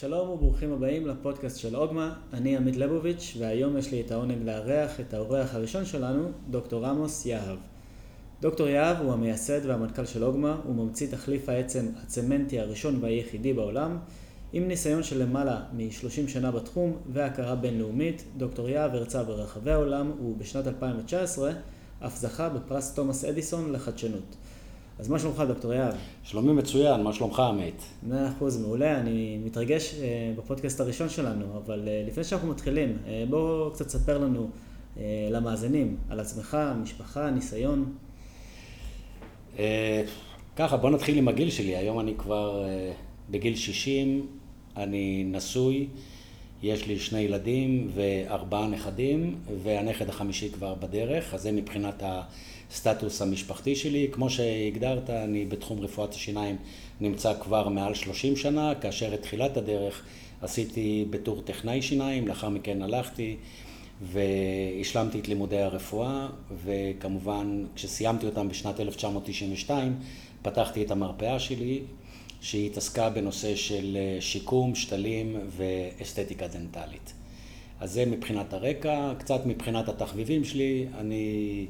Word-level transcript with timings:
שלום 0.00 0.28
וברוכים 0.28 0.72
הבאים 0.72 1.06
לפודקאסט 1.06 1.58
של 1.58 1.76
אוגמה, 1.76 2.14
אני 2.32 2.56
עמית 2.56 2.76
לבוביץ' 2.76 3.36
והיום 3.38 3.76
יש 3.76 3.92
לי 3.92 4.00
את 4.00 4.10
העונג 4.10 4.42
לארח 4.42 5.00
את 5.00 5.14
האורח 5.14 5.54
הראשון 5.54 5.84
שלנו, 5.84 6.28
דוקטור 6.50 6.86
עמוס 6.86 7.26
יהב. 7.26 7.58
דוקטור 8.40 8.68
יהב 8.68 8.96
הוא 9.00 9.12
המייסד 9.12 9.60
והמנכ"ל 9.66 10.04
של 10.04 10.24
אוגמה, 10.24 10.60
הוא 10.64 10.74
ממציא 10.74 11.10
תחליף 11.10 11.48
העצם 11.48 11.86
הצמנטי 12.02 12.60
הראשון 12.60 12.98
והיחידי 13.00 13.52
בעולם. 13.52 13.98
עם 14.52 14.68
ניסיון 14.68 15.02
של 15.02 15.22
למעלה 15.22 15.62
מ-30 15.72 16.28
שנה 16.28 16.50
בתחום 16.50 16.96
והכרה 17.12 17.54
בינלאומית, 17.54 18.24
דוקטור 18.36 18.68
יהב 18.68 18.94
הרצה 18.94 19.24
ברחבי 19.24 19.70
העולם 19.70 20.10
ובשנת 20.20 20.66
2019 20.66 21.52
אף 22.00 22.16
זכה 22.16 22.48
בפרס 22.48 22.94
תומאס 22.94 23.24
אדיסון 23.24 23.72
לחדשנות. 23.72 24.36
אז 24.98 25.08
מה 25.08 25.18
שלומך, 25.18 25.42
דוקטור 25.48 25.72
יהב? 25.72 25.94
שלומי 26.22 26.52
מצוין, 26.52 27.02
מה 27.02 27.12
שלומך, 27.12 27.40
עמית? 27.40 27.82
מאה 28.02 28.28
אחוז, 28.28 28.60
מעולה. 28.60 29.00
אני 29.00 29.38
מתרגש 29.44 29.94
אה, 29.94 30.32
בפודקאסט 30.36 30.80
הראשון 30.80 31.08
שלנו, 31.08 31.44
אבל 31.64 31.88
אה, 31.88 32.04
לפני 32.06 32.24
שאנחנו 32.24 32.48
מתחילים, 32.48 32.98
אה, 33.06 33.24
בואו 33.30 33.70
קצת 33.70 33.88
ספר 33.88 34.18
לנו 34.18 34.50
למאזינים 35.30 35.96
על 36.10 36.20
עצמך, 36.20 36.58
משפחה, 36.82 37.30
ניסיון. 37.30 37.92
ככה, 40.56 40.76
בוא 40.76 40.90
נתחיל 40.90 41.18
עם 41.18 41.28
הגיל 41.28 41.50
שלי. 41.50 41.76
היום 41.76 42.00
אני 42.00 42.14
כבר 42.18 42.64
בגיל 43.30 43.56
60, 43.56 44.26
אני 44.76 45.24
נשוי, 45.26 45.86
יש 46.62 46.86
לי 46.86 46.98
שני 46.98 47.20
ילדים 47.20 47.90
וארבעה 47.94 48.68
נכדים, 48.68 49.36
והנכד 49.62 50.08
החמישי 50.08 50.50
כבר 50.52 50.74
בדרך, 50.74 51.34
אז 51.34 51.42
זה 51.42 51.52
מבחינת 51.52 52.02
הסטטוס 52.70 53.22
המשפחתי 53.22 53.76
שלי. 53.76 54.08
כמו 54.12 54.30
שהגדרת, 54.30 55.10
אני 55.10 55.44
בתחום 55.44 55.80
רפואת 55.80 56.14
השיניים 56.14 56.56
נמצא 57.00 57.34
כבר 57.40 57.68
מעל 57.68 57.94
30 57.94 58.36
שנה, 58.36 58.74
כאשר 58.74 59.14
את 59.14 59.22
תחילת 59.22 59.56
הדרך 59.56 60.02
עשיתי 60.42 61.04
בתור 61.10 61.42
טכנאי 61.42 61.82
שיניים, 61.82 62.28
לאחר 62.28 62.48
מכן 62.48 62.82
הלכתי 62.82 63.36
והשלמתי 64.02 65.18
את 65.18 65.28
לימודי 65.28 65.58
הרפואה, 65.58 66.28
וכמובן 66.64 67.64
כשסיימתי 67.74 68.26
אותם 68.26 68.48
בשנת 68.48 68.80
1992, 68.80 69.94
פתחתי 70.42 70.82
את 70.82 70.90
המרפאה 70.90 71.38
שלי, 71.38 71.80
שהיא 72.40 72.66
התעסקה 72.66 73.10
בנושא 73.10 73.56
של 73.56 73.96
אה, 74.00 74.20
שיקום, 74.20 74.74
שתלים 74.74 75.36
ואסתטיקה 75.56 76.46
דנטלית. 76.46 77.12
אז 77.80 77.92
זה 77.92 78.06
מבחינת 78.06 78.52
הרקע, 78.52 79.12
קצת 79.18 79.46
מבחינת 79.46 79.88
התחביבים 79.88 80.44
שלי, 80.44 80.86
אני 80.98 81.66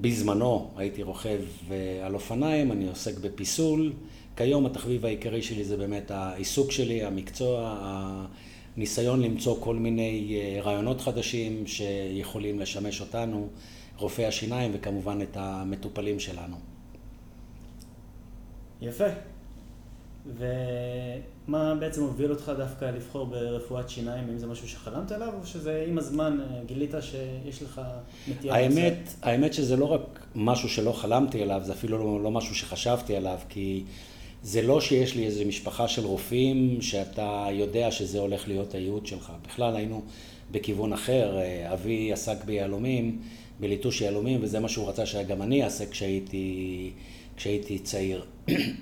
בזמנו 0.00 0.70
הייתי 0.76 1.02
רוכב 1.02 1.40
אה, 1.70 2.06
על 2.06 2.14
אופניים, 2.14 2.72
אני 2.72 2.88
עוסק 2.88 3.18
בפיסול, 3.18 3.92
כיום 4.36 4.66
התחביב 4.66 5.06
העיקרי 5.06 5.42
שלי 5.42 5.64
זה 5.64 5.76
באמת 5.76 6.10
העיסוק 6.10 6.72
שלי, 6.72 7.04
המקצוע, 7.04 7.78
הניסיון 8.76 9.22
למצוא 9.22 9.56
כל 9.60 9.76
מיני 9.76 10.40
אה, 10.40 10.62
רעיונות 10.62 11.00
חדשים 11.00 11.66
שיכולים 11.66 12.58
לשמש 12.58 13.00
אותנו, 13.00 13.48
רופאי 13.96 14.24
השיניים 14.24 14.70
וכמובן 14.74 15.22
את 15.22 15.36
המטופלים 15.36 16.20
שלנו. 16.20 16.56
יפה. 18.80 19.35
ומה 20.34 21.74
בעצם 21.74 22.02
הוביל 22.02 22.30
אותך 22.30 22.52
דווקא 22.56 22.84
לבחור 22.84 23.26
ברפואת 23.26 23.88
שיניים, 23.90 24.24
אם 24.28 24.38
זה 24.38 24.46
משהו 24.46 24.68
שחלמת 24.68 25.12
עליו, 25.12 25.32
או 25.40 25.46
שזה 25.46 25.84
עם 25.88 25.98
הזמן 25.98 26.38
אה, 26.40 26.60
גילית 26.66 26.94
שיש 27.00 27.62
לך 27.62 27.80
נטייה 28.28 28.54
האמת, 28.54 29.14
האמת 29.22 29.54
שזה 29.54 29.76
לא 29.76 29.84
רק 29.84 30.26
משהו 30.34 30.68
שלא 30.68 30.92
חלמתי 30.92 31.42
עליו, 31.42 31.60
זה 31.64 31.72
אפילו 31.72 31.98
לא, 31.98 32.22
לא 32.22 32.30
משהו 32.30 32.54
שחשבתי 32.54 33.16
עליו, 33.16 33.38
כי 33.48 33.84
זה 34.42 34.62
לא 34.62 34.80
שיש 34.80 35.14
לי 35.14 35.26
איזו 35.26 35.44
משפחה 35.46 35.88
של 35.88 36.04
רופאים 36.04 36.82
שאתה 36.82 37.46
יודע 37.52 37.90
שזה 37.90 38.18
הולך 38.18 38.48
להיות 38.48 38.74
הייעוד 38.74 39.06
שלך. 39.06 39.32
בכלל 39.48 39.76
היינו 39.76 40.02
בכיוון 40.50 40.92
אחר, 40.92 41.38
אה, 41.38 41.72
אבי 41.72 42.12
עסק 42.12 42.44
ביהלומים, 42.44 43.18
בליטוש 43.60 44.00
יהלומים, 44.00 44.38
וזה 44.42 44.60
מה 44.60 44.68
שהוא 44.68 44.88
רצה 44.88 45.06
שגם 45.06 45.42
אני 45.42 45.64
אעשה 45.64 45.86
כשהייתי... 45.86 46.90
כשהייתי 47.36 47.78
צעיר. 47.78 48.24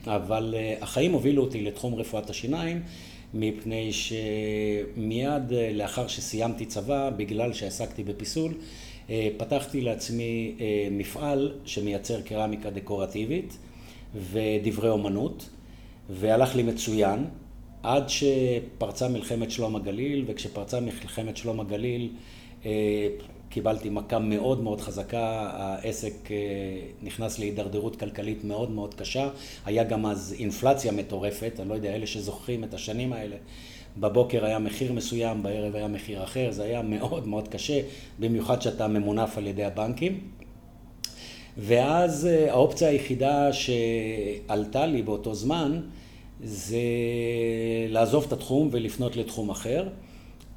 אבל 0.06 0.54
אה, 0.56 0.74
החיים 0.80 1.12
הובילו 1.12 1.42
אותי 1.42 1.62
לתחום 1.62 1.94
רפואת 1.94 2.30
השיניים, 2.30 2.82
מפני 3.34 3.92
שמיד 3.92 5.52
אה, 5.52 5.70
לאחר 5.72 6.06
שסיימתי 6.06 6.66
צבא, 6.66 7.10
בגלל 7.10 7.52
שעסקתי 7.52 8.04
בפיסול, 8.04 8.54
אה, 9.10 9.28
פתחתי 9.36 9.80
לעצמי 9.80 10.54
מפעל 10.90 11.52
שמייצר 11.64 12.20
קרמיקה 12.20 12.70
דקורטיבית 12.70 13.58
ודברי 14.30 14.88
אומנות, 14.88 15.48
והלך 16.10 16.56
לי 16.56 16.62
מצוין, 16.62 17.24
עד 17.82 18.04
שפרצה 18.08 19.08
מלחמת 19.08 19.50
שלום 19.50 19.76
הגליל, 19.76 20.24
וכשפרצה 20.26 20.80
מלחמת 20.80 21.36
שלום 21.36 21.60
הגליל 21.60 22.08
קיבלתי 23.54 23.90
מכה 23.90 24.18
מאוד 24.18 24.62
מאוד 24.62 24.80
חזקה, 24.80 25.50
העסק 25.52 26.30
אה, 26.30 26.36
נכנס 27.02 27.38
להידרדרות 27.38 27.96
כלכלית 27.96 28.44
מאוד 28.44 28.70
מאוד 28.70 28.94
קשה, 28.94 29.28
היה 29.64 29.84
גם 29.84 30.06
אז 30.06 30.34
אינפלציה 30.38 30.92
מטורפת, 30.92 31.52
אני 31.60 31.68
לא 31.68 31.74
יודע, 31.74 31.94
אלה 31.94 32.06
שזוכרים 32.06 32.64
את 32.64 32.74
השנים 32.74 33.12
האלה, 33.12 33.36
בבוקר 33.96 34.44
היה 34.44 34.58
מחיר 34.58 34.92
מסוים, 34.92 35.42
בערב 35.42 35.76
היה 35.76 35.88
מחיר 35.88 36.24
אחר, 36.24 36.50
זה 36.50 36.64
היה 36.64 36.82
מאוד 36.82 37.28
מאוד 37.28 37.48
קשה, 37.48 37.80
במיוחד 38.18 38.62
שאתה 38.62 38.88
ממונף 38.88 39.38
על 39.38 39.46
ידי 39.46 39.64
הבנקים. 39.64 40.20
ואז 41.58 42.26
אה, 42.26 42.52
האופציה 42.52 42.88
היחידה 42.88 43.50
שעלתה 43.52 44.86
לי 44.86 45.02
באותו 45.02 45.34
זמן 45.34 45.80
זה 46.44 46.78
לעזוב 47.88 48.24
את 48.26 48.32
התחום 48.32 48.68
ולפנות 48.72 49.16
לתחום 49.16 49.50
אחר. 49.50 49.88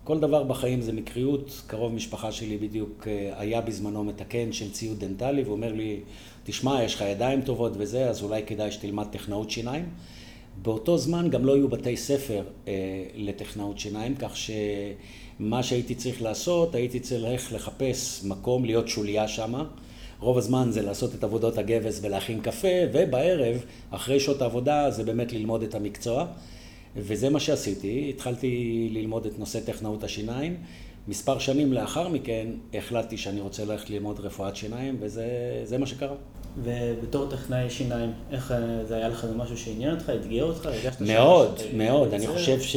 כל 0.07 0.19
דבר 0.19 0.43
בחיים 0.43 0.81
זה 0.81 0.93
מקריות, 0.93 1.61
קרוב 1.67 1.93
משפחה 1.93 2.31
שלי 2.31 2.57
בדיוק 2.57 3.07
אה, 3.07 3.33
היה 3.37 3.61
בזמנו 3.61 4.03
מתקן 4.03 4.51
של 4.51 4.71
ציוד 4.71 4.99
דנטלי 4.99 5.43
ואומר 5.43 5.73
לי, 5.73 5.99
תשמע, 6.43 6.83
יש 6.83 6.95
לך 6.95 7.01
ידיים 7.01 7.41
טובות 7.41 7.71
וזה, 7.77 8.09
אז 8.09 8.23
אולי 8.23 8.43
כדאי 8.45 8.71
שתלמד 8.71 9.05
טכנאות 9.11 9.49
שיניים. 9.49 9.85
באותו 10.61 10.97
זמן 10.97 11.29
גם 11.29 11.45
לא 11.45 11.55
היו 11.55 11.69
בתי 11.69 11.97
ספר 11.97 12.43
אה, 12.67 12.73
לטכנאות 13.15 13.79
שיניים, 13.79 14.15
כך 14.15 14.37
שמה 14.37 15.63
שהייתי 15.63 15.95
צריך 15.95 16.21
לעשות, 16.21 16.75
הייתי 16.75 16.99
צריך 16.99 17.53
לחפש 17.53 18.23
מקום, 18.25 18.65
להיות 18.65 18.87
שוליה 18.87 19.27
שמה. 19.27 19.65
רוב 20.19 20.37
הזמן 20.37 20.67
זה 20.71 20.81
לעשות 20.81 21.15
את 21.15 21.23
עבודות 21.23 21.57
הגבס 21.57 21.99
ולהכין 22.03 22.41
קפה, 22.41 22.77
ובערב, 22.93 23.63
אחרי 23.91 24.19
שעות 24.19 24.41
העבודה, 24.41 24.91
זה 24.91 25.03
באמת 25.03 25.33
ללמוד 25.33 25.63
את 25.63 25.75
המקצוע. 25.75 26.27
וזה 26.97 27.29
מה 27.29 27.39
שעשיתי, 27.39 28.11
התחלתי 28.15 28.89
ללמוד 28.91 29.25
את 29.25 29.39
נושא 29.39 29.59
טכנאות 29.59 30.03
השיניים. 30.03 30.57
מספר 31.07 31.39
שנים 31.39 31.73
לאחר 31.73 32.07
מכן 32.07 32.47
החלטתי 32.73 33.17
שאני 33.17 33.41
רוצה 33.41 33.65
ללכת 33.65 33.89
ללמוד 33.89 34.19
רפואת 34.19 34.55
שיניים, 34.55 34.97
וזה 34.99 35.77
מה 35.79 35.85
שקרה. 35.85 36.15
ובתור 36.63 37.29
טכנאי 37.29 37.69
שיניים, 37.69 38.11
איך 38.31 38.51
אה, 38.51 38.85
זה 38.85 38.95
היה 38.95 39.07
לך 39.07 39.27
משהו 39.35 39.57
שעניין 39.57 39.95
אותך, 39.95 40.09
אתגר 40.09 40.43
אותך? 40.43 40.65
הרגשת 40.65 41.01
מאוד, 41.01 41.59
מאוד. 41.73 42.13
אני 42.13 42.27
חושב, 42.27 42.61
ש, 42.61 42.75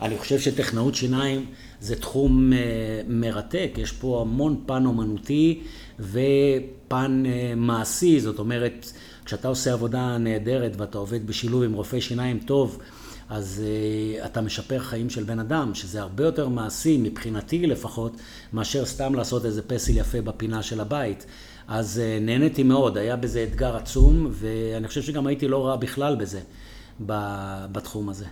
אני 0.00 0.18
חושב 0.18 0.38
שטכנאות 0.38 0.94
שיניים 0.94 1.46
זה 1.80 1.96
תחום 1.96 2.52
uh, 2.52 2.56
מרתק. 3.08 3.70
יש 3.76 3.92
פה 3.92 4.20
המון 4.20 4.62
פן 4.66 4.86
אומנותי 4.86 5.60
ופן 6.00 7.22
uh, 7.26 7.28
מעשי. 7.56 8.20
זאת 8.20 8.38
אומרת, 8.38 8.92
כשאתה 9.24 9.48
עושה 9.48 9.72
עבודה 9.72 10.18
נהדרת 10.18 10.72
ואתה 10.76 10.98
עובד 10.98 11.26
בשילוב 11.26 11.62
עם 11.62 11.72
רופא 11.72 12.00
שיניים 12.00 12.38
טוב, 12.38 12.78
אז 13.34 13.62
uh, 13.64 14.26
אתה 14.26 14.40
משפר 14.40 14.78
חיים 14.78 15.10
של 15.10 15.24
בן 15.24 15.38
אדם, 15.38 15.74
שזה 15.74 16.00
הרבה 16.02 16.24
יותר 16.24 16.48
מעשי, 16.48 16.98
מבחינתי 16.98 17.66
לפחות, 17.66 18.12
מאשר 18.52 18.84
סתם 18.84 19.14
לעשות 19.14 19.44
איזה 19.44 19.62
פסל 19.62 19.96
יפה 19.96 20.20
בפינה 20.20 20.62
של 20.62 20.80
הבית. 20.80 21.26
אז 21.68 22.00
uh, 22.02 22.24
נהניתי 22.24 22.62
מאוד, 22.62 22.98
היה 22.98 23.16
בזה 23.16 23.46
אתגר 23.50 23.76
עצום, 23.76 24.28
ואני 24.30 24.88
חושב 24.88 25.02
שגם 25.02 25.26
הייתי 25.26 25.48
לא 25.48 25.66
רע 25.66 25.76
בכלל 25.76 26.16
בזה, 26.16 26.40
בתחום 27.72 28.08
הזה. 28.08 28.26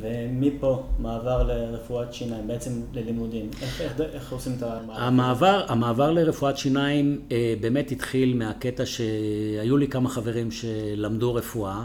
ומפה 0.00 0.82
מעבר 0.98 1.42
לרפואת 1.42 2.14
שיניים, 2.14 2.46
בעצם 2.46 2.70
ללימודים, 2.92 3.50
איך, 3.62 3.80
איך, 3.80 4.00
איך 4.00 4.32
עושים 4.32 4.52
את 4.56 4.62
המעבר? 4.62 4.92
המעבר, 5.00 5.64
המעבר 5.68 6.10
לרפואת 6.10 6.58
שיניים 6.58 7.20
אה, 7.32 7.54
באמת 7.60 7.92
התחיל 7.92 8.34
מהקטע 8.34 8.86
שהיו 8.86 9.76
לי 9.76 9.88
כמה 9.88 10.08
חברים 10.08 10.50
שלמדו 10.50 11.34
רפואה. 11.34 11.84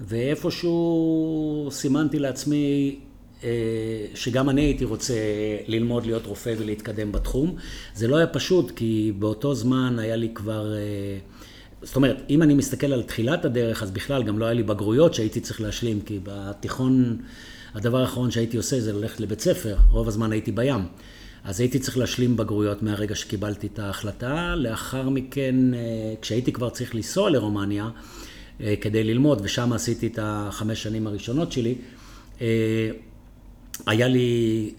ואיפשהו 0.00 1.68
סימנתי 1.70 2.18
לעצמי 2.18 2.96
אה, 3.44 3.48
שגם 4.14 4.50
אני 4.50 4.60
הייתי 4.60 4.84
רוצה 4.84 5.14
ללמוד 5.66 6.06
להיות 6.06 6.26
רופא 6.26 6.54
ולהתקדם 6.58 7.12
בתחום. 7.12 7.56
זה 7.94 8.08
לא 8.08 8.16
היה 8.16 8.26
פשוט, 8.26 8.70
כי 8.70 9.12
באותו 9.18 9.54
זמן 9.54 9.98
היה 9.98 10.16
לי 10.16 10.28
כבר... 10.34 10.74
אה, 10.74 11.18
זאת 11.82 11.96
אומרת, 11.96 12.22
אם 12.30 12.42
אני 12.42 12.54
מסתכל 12.54 12.92
על 12.92 13.02
תחילת 13.02 13.44
הדרך, 13.44 13.82
אז 13.82 13.90
בכלל 13.90 14.22
גם 14.22 14.38
לא 14.38 14.44
היה 14.44 14.54
לי 14.54 14.62
בגרויות 14.62 15.14
שהייתי 15.14 15.40
צריך 15.40 15.60
להשלים, 15.60 16.00
כי 16.00 16.20
בתיכון, 16.22 17.16
הדבר 17.74 17.98
האחרון 17.98 18.30
שהייתי 18.30 18.56
עושה 18.56 18.80
זה 18.80 18.92
ללכת 18.92 19.20
לבית 19.20 19.40
ספר, 19.40 19.76
רוב 19.90 20.08
הזמן 20.08 20.32
הייתי 20.32 20.52
בים. 20.52 20.86
אז 21.44 21.60
הייתי 21.60 21.78
צריך 21.78 21.98
להשלים 21.98 22.36
בגרויות 22.36 22.82
מהרגע 22.82 23.14
שקיבלתי 23.14 23.66
את 23.66 23.78
ההחלטה. 23.78 24.54
לאחר 24.56 25.08
מכן, 25.08 25.74
אה, 25.74 25.80
כשהייתי 26.22 26.52
כבר 26.52 26.70
צריך 26.70 26.94
לנסוע 26.94 27.30
לרומניה, 27.30 27.88
כדי 28.80 29.04
ללמוד, 29.04 29.40
ושם 29.44 29.72
עשיתי 29.72 30.06
את 30.06 30.18
החמש 30.22 30.82
שנים 30.82 31.06
הראשונות 31.06 31.52
שלי. 31.52 31.74
היה 33.86 34.08
לי, 34.08 34.70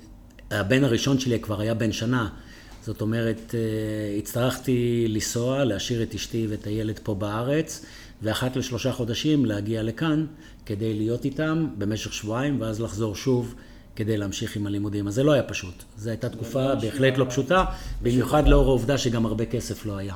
הבן 0.52 0.84
הראשון 0.84 1.20
שלי 1.20 1.40
כבר 1.40 1.62
היה 1.62 1.74
בן 1.74 1.92
שנה. 1.92 2.30
זאת 2.86 3.02
אומרת, 3.02 3.56
הצטרכתי 4.18 5.06
לנסוע, 5.10 5.64
להשאיר 5.64 6.04
את 6.04 6.16
אשתי 6.16 6.48
ואת 6.50 6.68
הילד 6.68 7.00
פה 7.04 7.16
בארץ, 7.16 7.86
ואחת 8.22 8.56
לשלושה 8.56 8.92
חודשים 8.92 9.46
להגיע 9.46 9.84
לכאן 9.84 10.26
כדי 10.66 10.94
להיות 10.94 11.26
איתם 11.26 11.68
במשך 11.78 12.14
שבועיים, 12.14 12.62
ואז 12.62 12.82
לחזור 12.82 13.16
שוב 13.16 13.56
כדי 13.96 14.18
להמשיך 14.18 14.56
עם 14.56 14.68
הלימודים. 14.68 15.08
אז 15.08 15.14
זה 15.14 15.24
לא 15.24 15.32
היה 15.32 15.44
פשוט. 15.44 15.84
זו 15.98 16.10
הייתה 16.10 16.30
תקופה 16.30 16.76
בהחלט 16.76 17.18
לא 17.18 17.26
פשוטה, 17.30 17.66
במיוחד 18.02 18.48
לאור 18.48 18.68
העובדה 18.68 18.98
שגם 18.98 19.26
הרבה 19.26 19.46
כסף 19.46 19.86
לא 19.86 19.98
היה. 19.98 20.14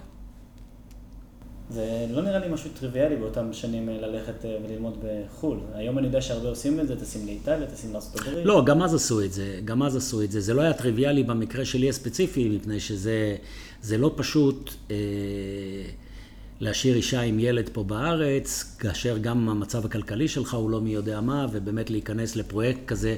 זה 1.71 2.06
לא 2.09 2.21
נראה 2.21 2.39
לי 2.39 2.47
משהו 2.50 2.69
טריוויאלי 2.79 3.15
באותם 3.15 3.53
שנים 3.53 3.89
אה, 3.89 3.97
ללכת 4.01 4.45
אה, 4.45 4.57
וללמוד 4.65 4.97
בחו"ל. 5.03 5.57
היום 5.73 5.97
אני 5.97 6.07
יודע 6.07 6.21
שהרבה 6.21 6.50
עושים 6.50 6.79
את 6.79 6.88
זה, 6.88 6.95
טסים 7.00 7.25
לאיטליה, 7.25 7.68
טסים 7.68 7.94
לארצות 7.94 8.15
הברית. 8.15 8.45
לא, 8.45 8.63
גם 8.65 8.81
אז 8.83 8.95
עשו 8.95 9.21
את 9.21 9.33
זה, 9.33 9.59
גם 9.65 9.83
אז 9.83 9.95
עשו 9.95 10.21
את 10.21 10.31
זה. 10.31 10.41
זה 10.41 10.53
לא 10.53 10.62
היה 10.62 10.73
טריוויאלי 10.73 11.23
במקרה 11.23 11.65
שלי 11.65 11.89
הספציפי, 11.89 12.50
מפני 12.50 12.79
שזה 12.79 13.97
לא 13.97 14.13
פשוט 14.15 14.73
אה, 14.91 14.95
להשאיר 16.59 16.95
אישה 16.95 17.21
עם 17.21 17.39
ילד 17.39 17.69
פה 17.74 17.83
בארץ, 17.83 18.75
כאשר 18.79 19.17
גם 19.17 19.50
המצב 19.50 19.85
הכלכלי 19.85 20.27
שלך 20.27 20.53
הוא 20.53 20.69
לא 20.69 20.81
מי 20.81 20.89
יודע 20.89 21.21
מה, 21.21 21.47
ובאמת 21.51 21.89
להיכנס 21.89 22.35
לפרויקט 22.35 22.85
כזה, 22.88 23.15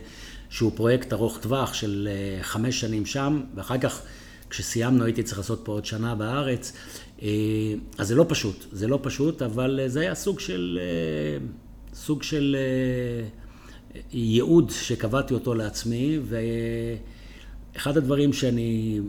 שהוא 0.50 0.72
פרויקט 0.76 1.14
ארוך 1.14 1.38
טווח 1.42 1.74
של 1.74 2.10
אה, 2.12 2.44
חמש 2.44 2.80
שנים 2.80 3.06
שם, 3.06 3.42
ואחר 3.56 3.78
כך, 3.78 4.02
כשסיימנו, 4.50 5.06
הייתי 5.06 5.24
צריך 5.24 5.38
לעשות 5.38 5.62
פה 5.64 5.72
עוד 5.72 5.86
שנה 5.86 6.16
בארץ. 6.16 6.74
אה, 7.24 7.74
אז 7.98 8.08
זה 8.08 8.16
לא 8.16 8.26
פשוט, 8.28 8.66
זה 8.72 8.88
לא 8.88 9.00
פשוט, 9.02 9.42
אבל 9.42 9.80
זה 9.88 10.00
היה 10.00 10.16
סוג 10.16 10.40
של, 10.40 10.80
אה, 10.82 11.46
סוג 11.94 12.24
של 12.24 12.56
ייעוד 14.14 14.72
שקבעתי 14.72 15.34
אותו 15.34 15.54
לעצמי, 15.54 16.20
ואחד 17.76 17.98
הדברים 17.98 18.34
שאני, 18.34 19.00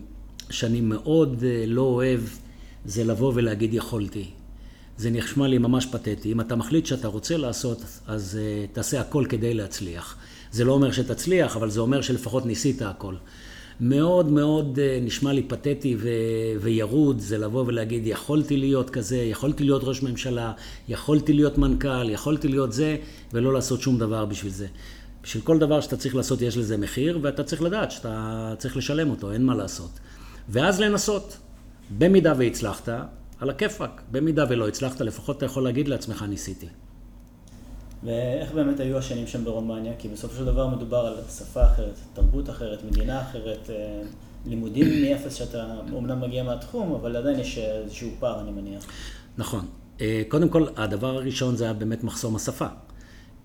שאני 0.51 0.81
מאוד 0.81 1.45
לא 1.67 1.83
אוהב 1.83 2.21
זה 2.85 3.05
לבוא 3.05 3.33
ולהגיד 3.35 3.75
יכולתי. 3.75 4.25
זה 4.97 5.11
נשמע 5.11 5.49
לי 5.49 5.59
ממש 5.59 5.87
פתטי. 5.87 6.33
אם 6.33 6.41
אתה 6.41 6.57
מחליט 6.57 6.87
שאתה 6.87 7.09
רוצה 7.09 7.37
לעשות, 7.37 7.83
אז 8.07 8.39
תעשה 8.73 9.01
הכל 9.01 9.27
כדי 9.29 9.55
להצליח. 9.55 10.17
זה 10.53 10.65
לא 10.65 10.73
אומר 10.73 10.93
שתצליח, 10.93 11.57
אבל 11.57 11.71
זה 11.71 11.81
אומר 11.81 12.01
שלפחות 12.01 12.47
ניסית 12.47 12.83
הכל. 12.83 13.15
מאוד 13.81 14.29
מאוד 14.29 14.79
uh, 14.79 15.05
נשמע 15.05 15.33
לי 15.33 15.43
פתטי 15.43 15.97
ו- 15.99 16.09
וירוד, 16.61 17.19
זה 17.19 17.39
לבוא 17.39 17.65
ולהגיד, 17.67 18.07
יכולתי 18.07 18.57
להיות 18.57 18.91
כזה, 18.91 19.17
יכולתי 19.17 19.65
להיות 19.65 19.85
ראש 19.85 20.03
ממשלה, 20.03 20.53
יכולתי 20.89 21.33
להיות 21.33 21.59
מנכ"ל, 21.59 22.11
יכולתי 22.11 22.49
להיות 22.49 22.73
זה, 22.73 22.97
ולא 23.33 23.53
לעשות 23.53 23.81
שום 23.81 23.99
דבר 23.99 24.25
בשביל 24.25 24.53
זה. 24.53 24.67
בשביל 25.23 25.43
כל 25.43 25.59
דבר 25.59 25.81
שאתה 25.81 25.97
צריך 25.97 26.15
לעשות 26.15 26.43
יש 26.43 26.57
לזה 26.57 26.77
מחיר, 26.77 27.19
ואתה 27.23 27.45
צריך 27.45 27.63
לדעת 27.63 27.91
שאתה 27.91 28.55
צריך 28.59 28.77
לשלם 28.77 29.11
אותו, 29.11 29.33
אין 29.33 29.47
מה 29.47 29.55
לעשות. 29.55 29.91
ואז 30.49 30.81
לנסות. 30.81 31.37
במידה 31.99 32.35
והצלחת, 32.39 32.89
על 33.41 33.51
הכיפאק. 33.51 34.03
במידה 34.11 34.45
ולא 34.49 34.69
הצלחת, 34.69 35.01
לפחות 35.01 35.37
אתה 35.37 35.47
יכול 35.47 35.65
להגיד 35.65 35.89
לעצמך, 35.89 36.25
ניסיתי. 36.29 36.67
ואיך 38.05 38.53
באמת 38.53 38.81
היו 38.81 38.99
השנים 38.99 39.27
שם 39.27 39.45
ברומניה? 39.45 39.93
כי 39.99 40.09
בסופו 40.09 40.37
של 40.37 40.45
דבר 40.45 40.67
מדובר 40.67 40.99
על 40.99 41.15
שפה 41.39 41.65
אחרת, 41.65 41.99
תרבות 42.13 42.51
אחרת, 42.51 42.85
מדינה 42.85 43.23
אחרת, 43.23 43.71
אה, 43.71 44.03
לימודים 44.47 44.87
מאפס 45.03 45.35
שאתה 45.35 45.75
אומנם 45.93 46.21
מגיע 46.21 46.43
מהתחום, 46.43 46.95
אבל 46.95 47.17
עדיין 47.17 47.41
יש 47.41 47.59
איזשהו 47.59 48.11
פער, 48.21 48.41
אני 48.41 48.51
מניח. 48.51 48.87
נכון. 49.39 49.67
אה, 50.01 50.23
קודם 50.29 50.49
כל, 50.49 50.67
הדבר 50.77 51.17
הראשון 51.17 51.57
זה 51.57 51.65
היה 51.65 51.73
באמת 51.73 52.05
מחסום 52.05 52.37
השפה. 52.37 52.67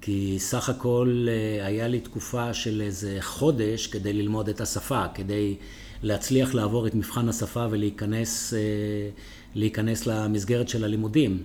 כי 0.01 0.35
סך 0.39 0.69
הכל 0.69 1.27
אה, 1.29 1.65
היה 1.65 1.88
לי 1.88 2.00
תקופה 2.00 2.53
של 2.53 2.81
איזה 2.81 3.17
חודש 3.21 3.88
כדי 3.88 4.13
ללמוד 4.13 4.50
את 4.50 4.61
השפה, 4.61 5.06
כדי 5.13 5.56
להצליח 6.03 6.53
לעבור 6.53 6.88
את 6.88 6.95
מבחן 6.95 7.29
השפה 7.29 7.65
ולהיכנס 7.69 8.53
להיכנס 9.56 10.06
למסגרת 10.07 10.69
של 10.69 10.83
הלימודים. 10.83 11.44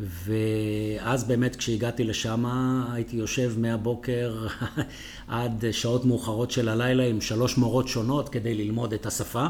ואז 0.00 1.24
באמת 1.24 1.56
כשהגעתי 1.56 2.04
לשם 2.04 2.44
הייתי 2.92 3.16
יושב 3.16 3.54
מהבוקר 3.58 4.46
עד 5.28 5.64
שעות 5.72 6.04
מאוחרות 6.04 6.50
של 6.50 6.68
הלילה 6.68 7.04
עם 7.04 7.20
שלוש 7.20 7.58
מורות 7.58 7.88
שונות 7.88 8.28
כדי 8.28 8.54
ללמוד 8.54 8.92
את 8.92 9.06
השפה. 9.06 9.46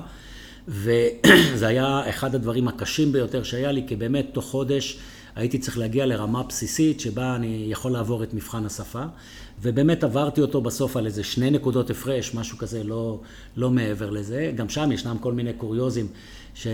וזה 0.69 1.66
היה 1.72 2.08
אחד 2.08 2.34
הדברים 2.34 2.69
הקשים 2.69 3.12
ביותר 3.12 3.43
שהיה 3.43 3.72
לי, 3.72 3.84
כי 3.87 3.96
באמת 3.96 4.26
תוך 4.32 4.44
חודש 4.44 4.98
הייתי 5.37 5.58
צריך 5.58 5.78
להגיע 5.78 6.06
לרמה 6.06 6.43
בסיסית 6.43 7.00
שבה 7.00 7.37
אני 7.37 7.66
יכול 7.70 7.93
לעבור 7.93 8.22
את 8.22 8.34
מבחן 8.34 8.66
השפה. 8.66 9.02
ובאמת 9.62 10.04
עברתי 10.04 10.40
אותו 10.40 10.60
בסוף 10.60 10.96
על 10.96 11.06
איזה 11.06 11.25
שני 11.25 11.50
נקודות 11.50 11.90
הפרש, 11.90 12.34
משהו 12.34 12.58
כזה, 12.58 12.84
לא, 12.84 13.20
לא 13.56 13.70
מעבר 13.70 14.10
לזה. 14.10 14.52
גם 14.54 14.69
שם 14.69 14.93
ישנם 14.93 15.16
כל 15.20 15.32
מיני 15.32 15.52
קוריוזים 15.52 16.06
ש... 16.54 16.66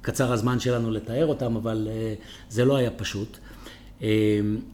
קצר, 0.00 0.32
הזמן 0.32 0.60
שלנו 0.60 0.90
לתאר 0.90 1.26
אותם, 1.26 1.56
אבל 1.56 1.88
אה, 1.90 2.14
זה 2.48 2.64
לא 2.64 2.76
היה 2.76 2.90
פשוט. 2.90 3.38
אה, 4.02 4.08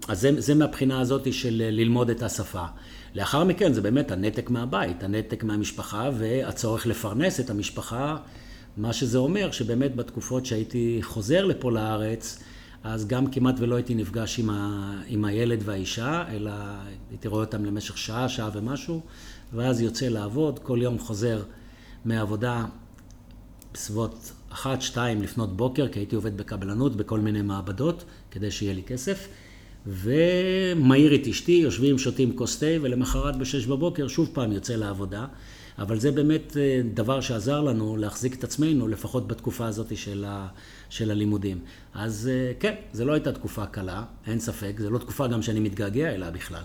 אז 0.08 0.20
זה, 0.20 0.40
זה 0.40 0.54
מהבחינה 0.54 1.00
הזאת 1.00 1.32
של 1.32 1.62
ללמוד 1.70 2.10
את 2.10 2.22
השפה. 2.22 2.64
לאחר 3.14 3.44
מכן 3.44 3.72
זה 3.72 3.80
באמת 3.80 4.10
הנתק 4.10 4.50
מהבית, 4.50 5.02
הנתק 5.02 5.44
מהמשפחה 5.44 6.10
והצורך 6.18 6.86
לפרנס 6.86 7.40
את 7.40 7.50
המשפחה, 7.50 8.16
מה 8.76 8.92
שזה 8.92 9.18
אומר 9.18 9.50
שבאמת 9.50 9.96
בתקופות 9.96 10.46
שהייתי 10.46 10.98
חוזר 11.02 11.44
לפה 11.44 11.72
לארץ, 11.72 12.38
אז 12.84 13.06
גם 13.06 13.26
כמעט 13.26 13.54
ולא 13.58 13.74
הייתי 13.74 13.94
נפגש 13.94 14.38
עם, 14.38 14.50
ה, 14.50 14.92
עם 15.06 15.24
הילד 15.24 15.60
והאישה, 15.64 16.24
אלא 16.30 16.50
הייתי 17.10 17.28
רואה 17.28 17.44
אותם 17.44 17.64
למשך 17.64 17.98
שעה, 17.98 18.28
שעה 18.28 18.50
ומשהו, 18.54 19.00
ואז 19.52 19.80
יוצא 19.80 20.08
לעבוד, 20.08 20.58
כל 20.58 20.78
יום 20.82 20.98
חוזר 20.98 21.42
מהעבודה 22.04 22.64
בסביבות 23.74 24.32
אחת, 24.54 24.82
שתיים 24.82 25.22
לפנות 25.22 25.56
בוקר, 25.56 25.88
כי 25.88 25.98
הייתי 25.98 26.16
עובד 26.16 26.36
בקבלנות 26.36 26.96
בכל 26.96 27.20
מיני 27.20 27.42
מעבדות, 27.42 28.04
כדי 28.30 28.50
שיהיה 28.50 28.74
לי 28.74 28.82
כסף. 28.82 29.28
ומעיר 29.86 31.14
את 31.14 31.26
אשתי, 31.26 31.52
יושבים, 31.52 31.98
שותים 31.98 32.36
כוס 32.36 32.58
תה, 32.58 32.66
ולמחרת 32.82 33.36
בשש 33.36 33.66
בבוקר 33.66 34.08
שוב 34.08 34.30
פעם 34.32 34.52
יוצא 34.52 34.76
לעבודה. 34.76 35.26
אבל 35.78 35.98
זה 35.98 36.12
באמת 36.12 36.56
אה, 36.56 36.80
דבר 36.94 37.20
שעזר 37.20 37.60
לנו 37.60 37.96
להחזיק 37.96 38.34
את 38.34 38.44
עצמנו, 38.44 38.88
לפחות 38.88 39.28
בתקופה 39.28 39.66
הזאת 39.66 39.96
של, 39.96 40.24
ה, 40.28 40.46
של 40.88 41.10
הלימודים. 41.10 41.58
אז 41.94 42.30
אה, 42.32 42.52
כן, 42.60 42.74
זו 42.92 43.04
לא 43.04 43.12
הייתה 43.12 43.32
תקופה 43.32 43.66
קלה, 43.66 44.04
אין 44.26 44.40
ספק, 44.40 44.76
זו 44.80 44.90
לא 44.90 44.98
תקופה 44.98 45.26
גם 45.26 45.42
שאני 45.42 45.60
מתגעגע 45.60 46.14
אליה 46.14 46.30
בכלל. 46.30 46.64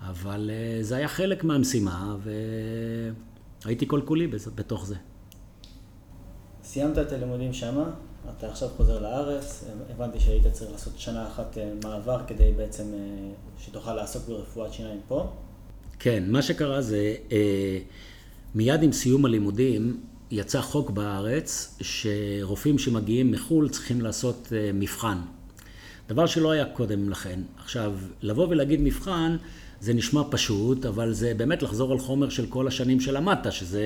אבל 0.00 0.50
אה, 0.52 0.82
זה 0.82 0.96
היה 0.96 1.08
חלק 1.08 1.44
מהמשימה, 1.44 2.16
והייתי 3.64 3.88
כל 3.88 4.00
כולי 4.04 4.26
בתוך 4.54 4.86
זה. 4.86 4.94
סיימת 6.76 6.98
את 6.98 7.12
הלימודים 7.12 7.52
שמה, 7.52 7.90
אתה 8.38 8.48
עכשיו 8.48 8.68
חוזר 8.76 8.98
לארץ, 8.98 9.64
הבנתי 9.90 10.20
שהיית 10.20 10.46
צריך 10.52 10.70
לעשות 10.72 10.92
שנה 10.96 11.26
אחת 11.26 11.58
אה, 11.58 11.72
מעבר 11.84 12.20
כדי 12.26 12.52
בעצם 12.56 12.84
אה, 12.94 12.98
שתוכל 13.58 13.94
לעסוק 13.94 14.28
ברפואת 14.28 14.72
שיניים 14.72 15.00
פה. 15.08 15.32
כן, 15.98 16.24
מה 16.28 16.42
שקרה 16.42 16.82
זה, 16.82 17.14
אה, 17.32 17.78
מיד 18.54 18.82
עם 18.82 18.92
סיום 18.92 19.24
הלימודים 19.24 20.00
יצא 20.30 20.60
חוק 20.60 20.90
בארץ 20.90 21.78
שרופאים 21.80 22.78
שמגיעים 22.78 23.30
מחו"ל 23.30 23.68
צריכים 23.68 24.00
לעשות 24.00 24.52
מבחן. 24.74 25.18
דבר 26.08 26.26
שלא 26.26 26.50
היה 26.50 26.64
קודם 26.64 27.10
לכן. 27.10 27.40
עכשיו, 27.58 27.92
לבוא 28.22 28.46
ולהגיד 28.48 28.80
מבחן, 28.80 29.36
זה 29.86 29.94
נשמע 29.94 30.22
פשוט, 30.30 30.86
אבל 30.86 31.12
זה 31.12 31.34
באמת 31.34 31.62
לחזור 31.62 31.92
על 31.92 31.98
חומר 31.98 32.28
של 32.28 32.46
כל 32.46 32.66
השנים 32.66 33.00
שלמדת, 33.00 33.52
שזה 33.52 33.82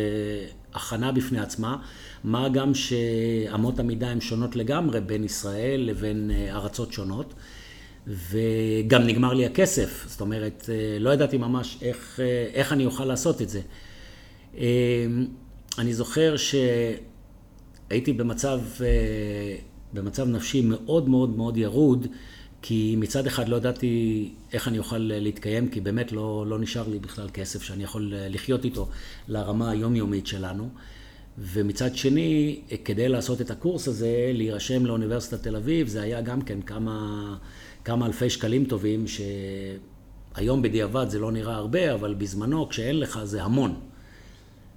הכנה 0.74 1.12
בפני 1.12 1.40
עצמה, 1.40 1.76
מה 2.24 2.48
גם 2.48 2.74
שאמות 2.74 3.78
המידה 3.78 4.08
הן 4.08 4.20
שונות 4.20 4.56
לגמרי 4.56 5.00
בין 5.00 5.24
ישראל 5.24 5.80
לבין 5.80 6.30
אה, 6.34 6.56
ארצות 6.56 6.92
שונות. 6.92 7.34
וגם 8.06 9.02
נגמר 9.02 9.32
לי 9.32 9.46
הכסף, 9.46 10.04
זאת 10.08 10.20
אומרת, 10.20 10.70
אה, 10.72 10.98
לא 10.98 11.10
ידעתי 11.10 11.38
ממש 11.38 11.78
איך, 11.82 12.20
אה, 12.20 12.46
איך 12.54 12.72
אני 12.72 12.86
אוכל 12.86 13.04
לעשות 13.04 13.42
את 13.42 13.48
זה. 13.48 13.60
אני 15.78 15.92
זוכר 15.92 16.34
שהייתי 16.36 18.12
במצב, 18.12 18.60
במצב 19.92 20.28
נפשי 20.28 20.60
מאוד 20.60 21.08
מאוד 21.08 21.36
מאוד 21.36 21.56
ירוד, 21.56 22.06
כי 22.62 22.96
מצד 22.98 23.26
אחד 23.26 23.48
לא 23.48 23.56
ידעתי 23.56 24.28
איך 24.52 24.68
אני 24.68 24.78
אוכל 24.78 24.98
להתקיים, 24.98 25.68
כי 25.68 25.80
באמת 25.80 26.12
לא, 26.12 26.44
לא 26.46 26.58
נשאר 26.58 26.88
לי 26.88 26.98
בכלל 26.98 27.28
כסף 27.32 27.62
שאני 27.62 27.84
יכול 27.84 28.14
לחיות 28.16 28.64
איתו 28.64 28.88
לרמה 29.28 29.70
היומיומית 29.70 30.26
שלנו. 30.26 30.68
ומצד 31.38 31.96
שני, 31.96 32.60
כדי 32.84 33.08
לעשות 33.08 33.40
את 33.40 33.50
הקורס 33.50 33.88
הזה, 33.88 34.30
להירשם 34.34 34.86
לאוניברסיטת 34.86 35.42
תל 35.42 35.56
אביב, 35.56 35.88
זה 35.88 36.02
היה 36.02 36.20
גם 36.20 36.42
כן 36.42 36.62
כמה, 36.62 37.36
כמה 37.84 38.06
אלפי 38.06 38.30
שקלים 38.30 38.64
טובים, 38.64 39.04
שהיום 39.08 40.62
בדיעבד 40.62 41.06
זה 41.08 41.18
לא 41.18 41.32
נראה 41.32 41.54
הרבה, 41.54 41.94
אבל 41.94 42.14
בזמנו, 42.14 42.68
כשאין 42.68 43.00
לך, 43.00 43.20
זה 43.24 43.42
המון. 43.42 43.80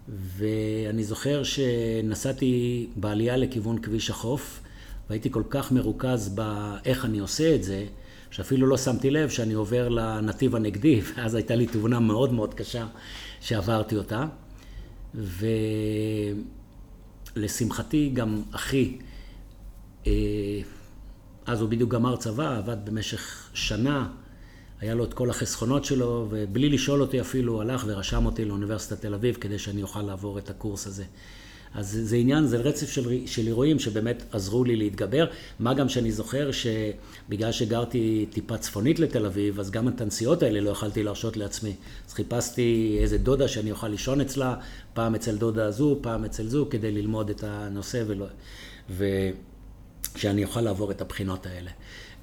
ואני 0.07 1.03
זוכר 1.03 1.43
שנסעתי 1.43 2.87
בעלייה 2.95 3.37
לכיוון 3.37 3.81
כביש 3.81 4.09
החוף, 4.09 4.61
והייתי 5.09 5.31
כל 5.31 5.43
כך 5.49 5.71
מרוכז 5.71 6.29
באיך 6.29 7.05
אני 7.05 7.19
עושה 7.19 7.55
את 7.55 7.63
זה, 7.63 7.85
שאפילו 8.31 8.67
לא 8.67 8.77
שמתי 8.77 9.11
לב 9.11 9.29
שאני 9.29 9.53
עובר 9.53 9.89
לנתיב 9.89 10.55
הנגדי, 10.55 11.01
ואז 11.15 11.35
הייתה 11.35 11.55
לי 11.55 11.67
תאונה 11.67 11.99
מאוד 11.99 12.33
מאוד 12.33 12.53
קשה 12.53 12.87
שעברתי 13.41 13.95
אותה. 13.95 14.25
ולשמחתי 17.35 18.11
גם 18.13 18.41
אחי, 18.51 18.97
אה, 20.07 20.11
אז 21.45 21.61
הוא 21.61 21.69
בדיוק 21.69 21.91
גמר 21.91 22.15
צבא, 22.15 22.57
עבד 22.57 22.77
במשך 22.85 23.49
שנה, 23.53 24.07
היה 24.79 24.95
לו 24.95 25.03
את 25.03 25.13
כל 25.13 25.29
החסכונות 25.29 25.85
שלו, 25.85 26.27
ובלי 26.29 26.69
לשאול 26.69 27.01
אותי 27.01 27.21
אפילו, 27.21 27.61
הלך 27.61 27.83
ורשם 27.87 28.25
אותי 28.25 28.45
לאוניברסיטת 28.45 29.01
תל 29.01 29.13
אביב 29.13 29.35
כדי 29.35 29.59
שאני 29.59 29.81
אוכל 29.81 30.01
לעבור 30.01 30.37
את 30.37 30.49
הקורס 30.49 30.87
הזה. 30.87 31.03
אז 31.73 31.99
זה 32.03 32.15
עניין, 32.15 32.45
זה 32.45 32.57
רצף 32.57 32.89
של, 32.89 33.25
של 33.25 33.47
אירועים 33.47 33.79
שבאמת 33.79 34.23
עזרו 34.31 34.63
לי 34.63 34.75
להתגבר. 34.75 35.25
מה 35.59 35.73
גם 35.73 35.89
שאני 35.89 36.11
זוכר 36.11 36.49
שבגלל 36.51 37.51
שגרתי 37.51 38.25
טיפה 38.29 38.57
צפונית 38.57 38.99
לתל 38.99 39.25
אביב, 39.25 39.59
אז 39.59 39.71
גם 39.71 39.87
את 39.87 40.01
הנסיעות 40.01 40.43
האלה 40.43 40.61
לא 40.61 40.69
יכלתי 40.69 41.03
להרשות 41.03 41.37
לעצמי. 41.37 41.75
אז 42.07 42.13
חיפשתי 42.13 42.97
איזה 43.01 43.17
דודה 43.17 43.47
שאני 43.47 43.71
אוכל 43.71 43.87
לישון 43.87 44.21
אצלה, 44.21 44.55
פעם 44.93 45.15
אצל 45.15 45.37
דודה 45.37 45.65
הזו, 45.65 45.99
פעם 46.01 46.25
אצל 46.25 46.47
זו, 46.47 46.67
כדי 46.69 46.91
ללמוד 46.91 47.29
את 47.29 47.43
הנושא 47.43 48.03
ולא... 48.07 48.25
ושאני 50.15 50.43
אוכל 50.43 50.61
לעבור 50.61 50.91
את 50.91 51.01
הבחינות 51.01 51.45
האלה. 51.45 51.71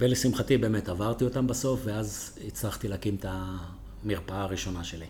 ולשמחתי 0.01 0.59
באמת 0.59 0.89
עברתי 0.89 1.25
אותם 1.25 1.47
בסוף, 1.47 1.81
ואז 1.85 2.39
הצלחתי 2.47 2.89
להקים 2.89 3.15
את 3.15 3.27
המרפאה 3.29 4.43
הראשונה 4.43 4.85
שלי. 4.85 5.07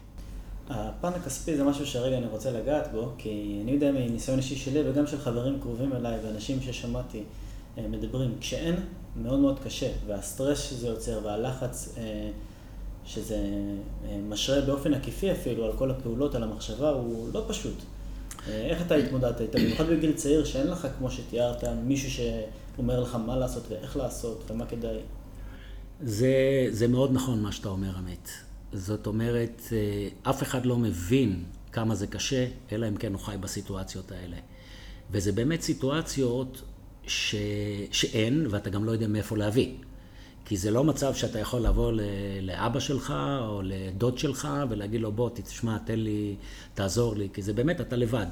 הפן 0.71 1.09
הכספי 1.09 1.57
זה 1.57 1.65
משהו 1.65 1.87
שהרגע 1.87 2.19
אני 2.19 2.27
רוצה 2.27 2.51
לגעת 2.51 2.93
בו, 2.93 3.13
כי 3.19 3.61
אני 3.63 3.73
יודע 3.73 3.93
מניסיון 3.93 4.39
אישי 4.39 4.57
שלי 4.57 4.91
וגם 4.91 5.07
של 5.07 5.19
חברים 5.19 5.61
קרובים 5.61 5.93
אליי 5.93 6.19
ואנשים 6.25 6.61
ששמעתי 6.63 7.23
אה, 7.79 7.89
מדברים, 7.89 8.37
כשאין, 8.41 8.77
מאוד 9.17 9.39
מאוד 9.39 9.59
קשה, 9.65 9.91
והסטרס 10.07 10.71
שזה 10.71 10.89
יוצר 10.89 11.21
והלחץ 11.25 11.95
אה, 11.99 12.31
שזה 13.05 13.37
אה, 14.05 14.19
משרה 14.29 14.61
באופן 14.61 14.95
עקיפי 14.95 15.33
אפילו 15.33 15.65
על 15.65 15.73
כל 15.77 15.91
הפעולות, 15.91 16.35
על 16.35 16.43
המחשבה, 16.43 16.91
הוא 16.91 17.29
לא 17.35 17.45
פשוט. 17.49 17.77
איך 18.49 18.83
אתה 18.83 18.95
התמודדת 18.95 19.41
איתה? 19.41 19.59
במיוחד 19.59 19.87
בגיל 19.87 20.13
צעיר 20.13 20.45
שאין 20.45 20.67
לך, 20.67 20.87
כמו 20.99 21.11
שתיארת, 21.11 21.65
מישהו 21.65 22.11
שאומר 22.11 23.01
לך 23.01 23.15
מה 23.15 23.37
לעשות 23.37 23.63
ואיך 23.69 23.97
לעשות 23.97 24.51
ומה 24.51 24.67
כדאי. 24.67 24.99
זה, 26.03 26.67
זה 26.71 26.89
מאוד 26.89 27.13
נכון 27.13 27.43
מה 27.43 27.53
שאתה 27.53 27.69
אומר, 27.69 27.97
עמית. 27.97 28.50
זאת 28.73 29.07
אומרת, 29.07 29.63
אה, 29.73 30.31
אף 30.31 30.43
אחד 30.43 30.67
לא 30.67 30.77
מבין 30.77 31.45
כמה 31.73 31.95
זה 31.95 32.07
קשה, 32.07 32.47
אלא 32.73 32.89
אם 32.89 32.97
כן 32.97 33.13
הוא 33.13 33.21
חי 33.21 33.37
בסיטואציות 33.41 34.13
האלה. 34.13 34.37
וזה 35.11 35.33
באמת 35.33 35.63
סיטואציות 35.63 36.63
ש... 37.07 37.35
שאין, 37.93 38.47
ואתה 38.51 38.71
גם 38.71 38.85
לא 38.85 38.91
יודע 38.91 39.07
מאיפה 39.07 39.37
להביא. 39.37 39.75
כי 40.45 40.57
זה 40.57 40.71
לא 40.71 40.85
מצב 40.85 41.15
שאתה 41.15 41.39
יכול 41.39 41.61
לבוא 41.61 41.93
לאבא 42.43 42.81
שלך 42.81 43.15
או 43.41 43.63
לדוד 43.65 44.19
שלך 44.19 44.49
ולהגיד 44.71 45.01
לו, 45.01 45.13
בוא, 45.13 45.31
תשמע, 45.35 45.79
תן 45.79 45.99
לי, 45.99 46.37
תעזור 46.75 47.17
לי, 47.17 47.29
כי 47.33 47.43
זה 47.43 47.53
באמת, 47.53 47.81
אתה 47.81 47.97
לבד. 47.97 48.27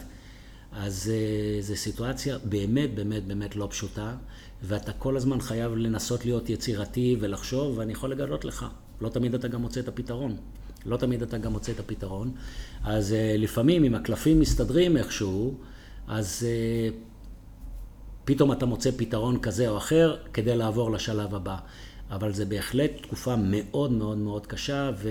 אז 0.72 1.12
אה, 1.14 1.62
זו 1.62 1.76
סיטואציה 1.76 2.38
באמת, 2.44 2.94
באמת, 2.94 3.26
באמת 3.26 3.56
לא 3.56 3.66
פשוטה, 3.70 4.14
ואתה 4.62 4.92
כל 4.92 5.16
הזמן 5.16 5.40
חייב 5.40 5.74
לנסות 5.74 6.24
להיות 6.24 6.50
יצירתי 6.50 7.16
ולחשוב, 7.20 7.78
ואני 7.78 7.92
יכול 7.92 8.10
לגלות 8.10 8.44
לך, 8.44 8.66
לא 9.00 9.08
תמיד 9.08 9.34
אתה 9.34 9.48
גם 9.48 9.60
מוצא 9.60 9.80
את 9.80 9.88
הפתרון. 9.88 10.36
לא 10.86 10.96
תמיד 10.96 11.22
אתה 11.22 11.38
גם 11.38 11.52
מוצא 11.52 11.72
את 11.72 11.80
הפתרון. 11.80 12.32
אז 12.84 13.12
אה, 13.12 13.34
לפעמים, 13.38 13.84
אם 13.84 13.94
הקלפים 13.94 14.40
מסתדרים 14.40 14.96
איכשהו, 14.96 15.54
אז 16.08 16.46
אה, 16.48 16.88
פתאום 18.24 18.52
אתה 18.52 18.66
מוצא 18.66 18.90
פתרון 18.96 19.40
כזה 19.40 19.68
או 19.68 19.76
אחר 19.76 20.16
כדי 20.32 20.56
לעבור 20.56 20.90
לשלב 20.92 21.34
הבא. 21.34 21.56
אבל 22.10 22.32
זה 22.32 22.44
בהחלט 22.44 22.90
תקופה 23.02 23.36
מאוד 23.36 23.92
מאוד 23.92 24.18
מאוד 24.18 24.46
קשה, 24.46 24.90
ו... 24.96 25.08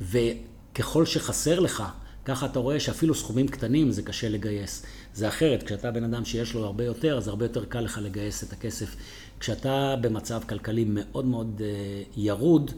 וככל 0.00 1.06
שחסר 1.06 1.60
לך, 1.60 1.82
ככה 2.24 2.46
אתה 2.46 2.58
רואה 2.58 2.80
שאפילו 2.80 3.14
סכומים 3.14 3.48
קטנים 3.48 3.90
זה 3.90 4.02
קשה 4.02 4.28
לגייס. 4.28 4.82
זה 5.14 5.28
אחרת, 5.28 5.62
כשאתה 5.62 5.90
בן 5.90 6.04
אדם 6.04 6.24
שיש 6.24 6.54
לו 6.54 6.64
הרבה 6.64 6.84
יותר, 6.84 7.16
אז 7.16 7.28
הרבה 7.28 7.44
יותר 7.44 7.64
קל 7.64 7.80
לך 7.80 7.98
לגייס 8.02 8.44
את 8.44 8.52
הכסף. 8.52 8.96
כשאתה 9.44 9.94
במצב 10.00 10.40
כלכלי 10.48 10.84
מאוד 10.88 11.24
מאוד 11.24 11.62
אה, 11.64 12.02
ירוד, 12.16 12.70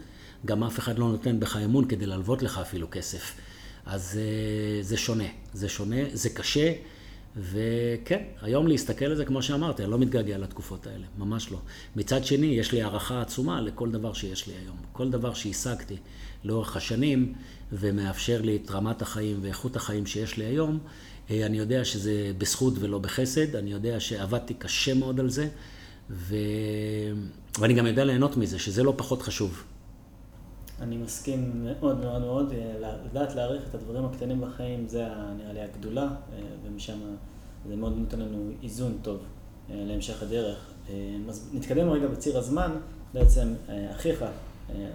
גם 0.46 0.64
אף 0.64 0.78
אחד 0.78 0.99
לא 0.99 1.08
נותן 1.08 1.40
בך 1.40 1.56
אמון 1.56 1.88
כדי 1.88 2.06
להלוות 2.06 2.42
לך 2.42 2.58
אפילו 2.58 2.87
כסף. 2.90 3.35
אז 3.85 4.18
אה, 4.23 4.82
זה 4.82 4.96
שונה, 4.96 5.25
זה 5.52 5.68
שונה, 5.68 5.96
זה 6.12 6.30
קשה, 6.30 6.73
וכן, 7.37 8.23
היום 8.42 8.66
להסתכל 8.66 9.04
על 9.04 9.14
זה, 9.14 9.25
כמו 9.25 9.42
שאמרתי, 9.42 9.82
אני 9.82 9.90
לא 9.90 9.99
מתגעגע 9.99 10.38
לתקופות 10.38 10.87
האלה, 10.87 11.06
ממש 11.18 11.50
לא. 11.52 11.58
מצד 11.96 12.25
שני, 12.25 12.46
יש 12.46 12.73
לי 12.73 12.82
הערכה 12.82 13.20
עצומה 13.20 13.61
לכל 13.61 13.90
דבר 13.90 14.12
שיש 14.12 14.46
לי 14.46 14.54
היום. 14.62 14.76
כל 14.92 15.11
דבר 15.11 15.35
שהשגתי 15.35 15.96
לאורך 16.44 16.76
השנים 16.76 17.32
ומאפשר 17.73 18.42
לי 18.42 18.56
את 18.56 18.70
רמת 18.70 19.02
החיים 19.02 19.38
ואיכות 19.42 19.76
החיים 19.76 20.06
שיש 20.06 20.37
לי 20.37 20.44
היום, 20.44 20.78
אה, 21.30 21.46
אני 21.46 21.58
יודע 21.58 21.85
שזה 21.85 22.32
בזכות 22.38 22.75
ולא 22.80 22.99
בחסד, 22.99 23.56
אני 23.56 23.73
יודע 23.73 24.00
שעבדתי 24.00 24.54
קשה 24.54 24.94
מאוד 24.94 25.20
על 25.20 25.30
זה, 25.30 25.49
ו... 26.11 26.37
ואני 27.59 27.75
גם 27.75 27.87
יודע 27.87 28.05
ליהנות 28.05 28.37
מזה, 28.37 28.59
שזה 28.59 28.83
לא 28.83 28.95
פחות 28.97 29.23
חשוב. 29.23 29.63
אני 30.81 30.97
מסכים 30.97 31.65
מאוד 31.65 32.01
מאוד 32.01 32.21
מאוד, 32.23 32.53
אה, 32.53 32.91
לדעת 33.11 33.35
להעריך 33.35 33.63
את 33.71 33.75
הדברים 33.75 34.05
הקטנים 34.05 34.41
בחיים, 34.41 34.89
זה 34.89 35.07
נראה 35.37 35.53
לי 35.53 35.61
הגדולה, 35.61 36.03
אה, 36.03 36.39
ומשם 36.65 36.99
זה 37.69 37.77
מאוד 37.77 37.97
נותן 37.97 38.21
לנו 38.21 38.51
איזון 38.63 38.99
טוב 39.03 39.19
להמשך 39.69 40.23
הדרך. 40.23 40.59
אז 41.29 41.51
נתקדם 41.53 41.91
רגע 41.91 42.07
בציר 42.07 42.39
הזמן, 42.39 42.71
בעצם 43.15 43.55
אחיך 43.91 44.25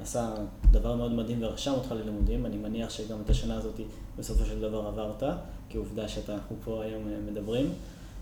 עשה 0.01 0.33
דבר 0.71 0.95
מאוד 0.95 1.11
מדהים 1.11 1.43
ורשם 1.43 1.71
אותך 1.71 1.91
ללימודים, 1.91 2.45
אני 2.45 2.57
מניח 2.57 2.89
שגם 2.89 3.17
את 3.25 3.29
השנה 3.29 3.55
הזאת 3.55 3.79
בסופו 4.17 4.45
של 4.45 4.61
דבר 4.61 4.87
עברת. 4.87 5.23
כעובדה 5.71 6.07
שאנחנו 6.07 6.55
פה 6.63 6.83
היום 6.83 7.03
אה, 7.07 7.31
מדברים. 7.31 7.73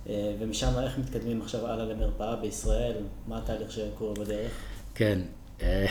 אה, 0.09 0.35
ומשם 0.39 0.79
איך 0.83 0.97
מתקדמים 0.97 1.41
עכשיו 1.41 1.67
הלאה 1.67 1.85
למרפאה 1.85 2.35
בישראל? 2.35 2.95
מה 3.27 3.37
התהליך 3.37 3.71
שקורה 3.71 4.13
בדרך? 4.13 4.51
כן, 4.95 5.19
אה, 5.61 5.85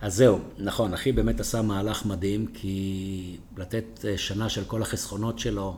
אז 0.00 0.14
זהו, 0.14 0.38
נכון, 0.58 0.94
אחי 0.94 1.12
באמת 1.12 1.40
עשה 1.40 1.62
מהלך 1.62 2.06
מדהים, 2.06 2.46
כי 2.54 3.36
לתת 3.56 4.04
שנה 4.16 4.48
של 4.48 4.64
כל 4.64 4.82
החסכונות 4.82 5.38
שלו, 5.38 5.76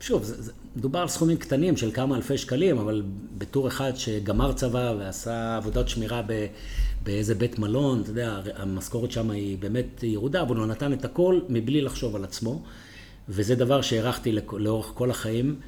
שוב, 0.00 0.32
מדובר 0.76 0.98
על 0.98 1.08
סכומים 1.08 1.36
קטנים 1.36 1.76
של 1.76 1.90
כמה 1.92 2.16
אלפי 2.16 2.38
שקלים, 2.38 2.78
אבל 2.78 3.02
בתור 3.38 3.68
אחד 3.68 3.92
שגמר 3.96 4.52
צבא 4.52 4.94
ועשה 4.98 5.56
עבודות 5.56 5.88
שמירה 5.88 6.22
ב, 6.26 6.46
באיזה 7.02 7.34
בית 7.34 7.58
מלון, 7.58 8.00
אתה 8.00 8.10
יודע, 8.10 8.40
המשכורת 8.54 9.12
שם 9.12 9.30
היא 9.30 9.58
באמת 9.58 10.02
ירודה, 10.02 10.42
אבל 10.42 10.56
הוא 10.56 10.66
נתן 10.66 10.92
את 10.92 11.04
הכל 11.04 11.40
מבלי 11.48 11.80
לחשוב 11.80 12.16
על 12.16 12.24
עצמו. 12.24 12.62
וזה 13.28 13.54
דבר 13.54 13.82
שהערכתי 13.82 14.32
לאורך 14.52 14.92
כל 14.94 15.10
החיים. 15.10 15.60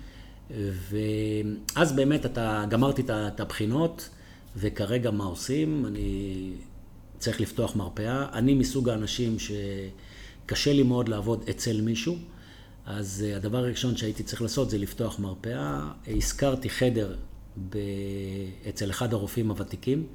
ואז 0.91 1.93
באמת 1.93 2.27
אתה, 2.27 2.65
גמרתי 2.69 3.03
את 3.11 3.41
הבחינות, 3.41 4.09
וכרגע 4.57 5.11
מה 5.11 5.25
עושים? 5.25 5.87
אני 5.87 6.51
צריך 7.19 7.41
לפתוח 7.41 7.77
מרפאה. 7.77 8.27
אני 8.33 8.55
מסוג 8.55 8.89
האנשים 8.89 9.37
שקשה 9.39 10.73
לי 10.73 10.83
מאוד 10.83 11.09
לעבוד 11.09 11.45
אצל 11.51 11.81
מישהו, 11.81 12.17
אז 12.87 13.25
אה, 13.27 13.37
הדבר 13.37 13.59
הראשון 13.59 13.97
שהייתי 13.97 14.23
צריך 14.23 14.43
לעשות 14.43 14.71
זה 14.71 14.79
לפתוח 14.79 15.19
מרפאה. 15.19 15.91
הזכרתי 16.09 16.71
חדר 16.71 17.17
ב... 17.71 17.79
אצל 18.69 18.91
אחד 18.91 19.13
הרופאים 19.13 19.51
הוותיקים, 19.51 20.07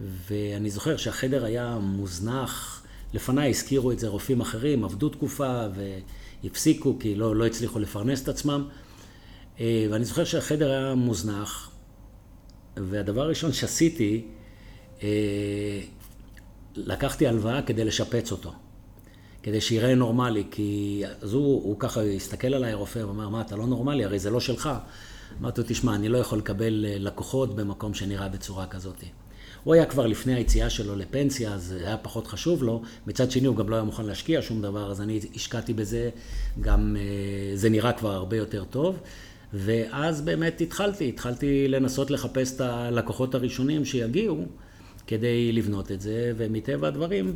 ואני 0.00 0.70
זוכר 0.70 0.96
שהחדר 0.96 1.44
היה 1.44 1.78
מוזנח. 1.82 2.82
לפניי 3.14 3.50
הזכירו 3.50 3.92
את 3.92 3.98
זה 3.98 4.08
רופאים 4.08 4.40
אחרים, 4.40 4.84
עבדו 4.84 5.08
תקופה, 5.08 5.66
ו... 5.74 5.98
הפסיקו 6.44 6.96
כי 7.00 7.14
לא, 7.14 7.36
לא 7.36 7.46
הצליחו 7.46 7.78
לפרנס 7.78 8.22
את 8.22 8.28
עצמם. 8.28 8.68
אה, 9.60 9.86
ואני 9.90 10.04
זוכר 10.04 10.24
שהחדר 10.24 10.70
היה 10.70 10.94
מוזנח, 10.94 11.70
והדבר 12.76 13.22
הראשון 13.22 13.52
שעשיתי, 13.52 14.24
אה, 15.02 15.80
לקחתי 16.76 17.26
הלוואה 17.26 17.62
כדי 17.62 17.84
לשפץ 17.84 18.32
אותו, 18.32 18.52
כדי 19.42 19.60
שיראה 19.60 19.94
נורמלי, 19.94 20.44
כי 20.50 21.02
אז 21.20 21.32
הוא, 21.32 21.64
הוא 21.64 21.76
ככה 21.78 22.02
הסתכל 22.02 22.54
עליי, 22.54 22.72
הרופא, 22.72 22.98
ואמר, 22.98 23.28
מה, 23.28 23.40
אתה 23.40 23.56
לא 23.56 23.66
נורמלי, 23.66 24.04
הרי 24.04 24.18
זה 24.18 24.30
לא 24.30 24.40
שלך. 24.40 24.70
אמרתי 25.40 25.60
לו, 25.60 25.66
תשמע, 25.68 25.94
אני 25.94 26.08
לא 26.08 26.18
יכול 26.18 26.38
לקבל 26.38 26.84
אה, 26.88 26.98
לקוחות 26.98 27.56
במקום 27.56 27.94
שנראה 27.94 28.28
בצורה 28.28 28.66
כזאת. 28.66 29.04
הוא 29.64 29.74
היה 29.74 29.86
כבר 29.86 30.06
לפני 30.06 30.34
היציאה 30.34 30.70
שלו 30.70 30.96
לפנסיה, 30.96 31.54
אז 31.54 31.72
היה 31.72 31.96
פחות 31.96 32.26
חשוב 32.26 32.62
לו. 32.62 32.82
מצד 33.06 33.30
שני, 33.30 33.46
הוא 33.46 33.56
גם 33.56 33.68
לא 33.68 33.74
היה 33.74 33.84
מוכן 33.84 34.04
להשקיע 34.04 34.42
שום 34.42 34.62
דבר, 34.62 34.90
אז 34.90 35.00
אני 35.00 35.20
השקעתי 35.34 35.74
בזה, 35.74 36.10
גם 36.60 36.96
אה, 36.98 37.56
זה 37.56 37.70
נראה 37.70 37.92
כבר 37.92 38.12
הרבה 38.12 38.36
יותר 38.36 38.64
טוב. 38.64 39.00
ואז 39.54 40.20
באמת 40.20 40.60
התחלתי, 40.60 41.08
התחלתי 41.08 41.68
לנסות 41.68 42.10
לחפש 42.10 42.56
את 42.56 42.60
הלקוחות 42.60 43.34
הראשונים 43.34 43.84
שיגיעו 43.84 44.46
כדי 45.06 45.52
לבנות 45.52 45.92
את 45.92 46.00
זה, 46.00 46.32
ומטבע 46.36 46.88
הדברים, 46.88 47.34